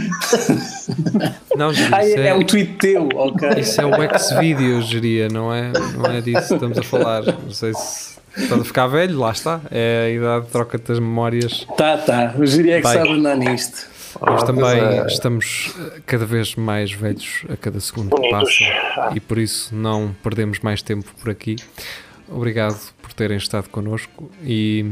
Não, 1.57 1.73
Giri, 1.73 1.89
Ah, 1.95 2.05
isso 2.05 2.19
é, 2.19 2.29
é, 2.29 2.35
um 2.35 2.43
tweet 2.45 2.73
teu, 2.79 3.09
ok. 3.15 3.49
isso 3.59 3.81
é 3.81 3.85
o 3.87 4.03
X-Videos, 4.03 4.87
geria, 4.87 5.29
não 5.29 5.53
é? 5.53 5.71
Não 5.97 6.07
é 6.07 6.21
disso 6.21 6.49
que 6.49 6.55
estamos 6.55 6.79
a 6.79 6.83
falar. 6.83 7.23
Não 7.25 7.51
sei 7.51 7.75
se 7.75 8.19
estás 8.37 8.61
a 8.61 8.65
ficar 8.65 8.87
velho, 8.87 9.19
lá 9.19 9.31
está. 9.33 9.61
É 9.71 10.07
a 10.07 10.11
idade, 10.11 10.47
troca-te 10.51 10.93
as 10.93 10.99
memórias. 10.99 11.67
Tá, 11.77 11.99
tá. 11.99 12.35
O 12.39 12.47
Giri 12.47 12.71
é 12.73 12.77
que 12.81 12.89
Bem. 12.89 12.93
sabe 12.93 13.11
andar 13.13 13.37
nisto. 13.37 13.87
Nós 14.21 14.43
Ah, 14.43 14.47
também 14.47 14.65
é. 14.81 15.07
estamos 15.07 15.75
eh, 15.79 16.01
cada 16.07 16.25
vez 16.25 16.55
mais 16.55 16.93
velhos 16.93 17.43
a 17.53 17.57
cada 17.57 17.81
segundo 17.81 18.15
que 18.15 18.23
Bonitos. 18.31 18.59
passa 18.95 19.11
e 19.17 19.19
por 19.21 19.39
isso 19.39 19.75
não 19.75 20.15
perdemos 20.23 20.61
mais 20.61 20.81
tempo 20.83 21.11
por 21.21 21.31
aqui. 21.31 21.57
obrigado 22.29 22.79
por 23.03 23.13
terem 23.13 23.37
estado 23.37 23.69
connosco 23.69 24.31
e 24.43 24.87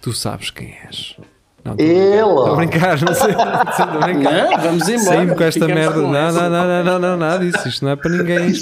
tu 0.00 0.12
sabes 0.12 0.50
quem 0.50 0.74
és. 0.86 1.16
Não, 1.64 1.74
Ele! 1.78 2.16
Estou 2.18 2.46
a 2.52 2.56
brincar, 2.56 3.00
não 3.00 3.14
sei. 3.14 3.30
Estou 3.70 3.84
a 3.84 3.98
brincar. 4.00 4.32
Não, 4.50 4.58
vamos 4.58 4.88
embora. 4.88 5.16
Saímos 5.16 5.36
com 5.38 5.44
esta 5.44 5.68
merda. 5.68 5.94
com 5.94 6.00
Não, 6.08 6.32
não, 6.32 6.50
não, 6.50 6.66
não, 6.66 6.84
não, 6.84 6.98
não, 6.98 7.16
nada 7.16 7.44
disso. 7.44 7.68
Isto 7.68 7.84
não 7.84 7.92
é 7.92 7.96
para 7.96 8.10
ninguém. 8.10 8.48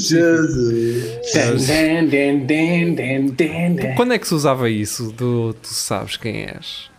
dan. 3.36 3.94
Quando 3.96 4.12
é 4.12 4.18
que 4.18 4.28
se 4.28 4.34
usava 4.34 4.68
isso 4.68 5.10
do 5.12 5.54
tu 5.54 5.68
sabes 5.68 6.16
quem 6.16 6.42
és? 6.44 6.90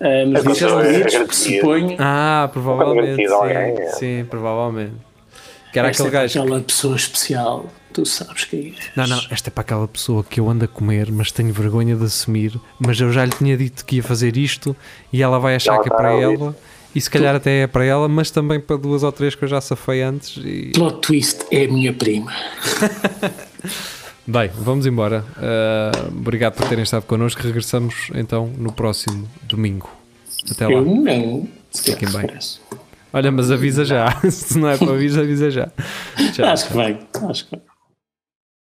Ah, 0.00 0.24
nos 0.24 0.62
É 0.62 0.64
é 0.64 0.72
Unidos, 0.72 1.14
agradecido. 1.14 1.56
suponho. 1.60 1.96
Ah, 1.98 2.48
provavelmente. 2.52 3.26
Sim, 3.28 3.34
é. 3.50 3.86
sim, 3.92 4.26
provavelmente. 4.30 4.92
Que 5.72 5.78
era 5.78 5.88
Esta 5.88 6.04
aquele 6.04 6.16
é 6.16 6.20
gajo. 6.22 6.32
que- 6.32 6.38
aquela 6.38 6.60
pessoa 6.60 6.96
especial. 6.96 7.66
Tu 7.92 8.06
sabes 8.06 8.44
quem 8.44 8.68
é. 8.68 8.72
Não, 8.96 9.06
não, 9.06 9.20
esta 9.30 9.48
é 9.48 9.50
para 9.50 9.62
aquela 9.62 9.88
pessoa 9.88 10.22
que 10.22 10.38
eu 10.38 10.48
ando 10.48 10.64
a 10.64 10.68
comer, 10.68 11.10
mas 11.10 11.32
tenho 11.32 11.52
vergonha 11.52 11.96
de 11.96 12.04
assumir. 12.04 12.58
Mas 12.78 13.00
eu 13.00 13.12
já 13.12 13.24
lhe 13.24 13.32
tinha 13.32 13.56
dito 13.56 13.84
que 13.84 13.96
ia 13.96 14.02
fazer 14.02 14.36
isto 14.36 14.76
e 15.12 15.22
ela 15.22 15.38
vai 15.38 15.56
achar 15.56 15.74
Ela 15.74 15.82
que 15.82 15.88
é 15.88 15.92
está 15.92 15.96
para 15.96 16.12
ela. 16.12 16.56
E 16.94 17.00
se 17.00 17.08
calhar 17.08 17.34
até 17.34 17.62
é 17.62 17.66
para 17.66 17.84
ela, 17.84 18.08
mas 18.08 18.30
também 18.30 18.58
para 18.58 18.76
duas 18.76 19.02
ou 19.02 19.12
três 19.12 19.34
que 19.34 19.44
eu 19.44 19.48
já 19.48 19.60
safei 19.60 20.02
antes. 20.02 20.36
E... 20.38 20.72
Plot 20.74 21.00
twist 21.00 21.46
é 21.50 21.64
a 21.64 21.68
minha 21.68 21.92
prima. 21.92 22.32
Bem, 24.26 24.48
vamos 24.54 24.86
embora. 24.86 25.24
Ah, 25.36 25.90
obrigado 26.08 26.54
por 26.54 26.68
terem 26.68 26.84
estado 26.84 27.04
connosco. 27.04 27.42
Regressamos 27.42 28.10
então 28.14 28.46
no 28.56 28.72
próximo 28.72 29.28
domingo. 29.42 29.90
Até 30.48 30.66
lá. 30.66 30.74
Eu 30.74 30.84
não. 30.84 31.48
Fiquem 31.74 32.08
bem. 32.10 32.28
Olha, 33.12 33.32
mas 33.32 33.50
avisa 33.50 33.84
já. 33.84 34.06
Se 34.30 34.56
não 34.58 34.68
é 34.68 34.76
para 34.76 34.92
avisar, 34.92 35.24
avisa 35.24 35.50
já. 35.50 35.68
Tchau. 36.32 36.46
Acho 36.46 36.68
que 36.68 36.74
vai. 36.74 36.98
Acho 37.28 37.44
que 37.46 37.56
vai. 37.56 37.69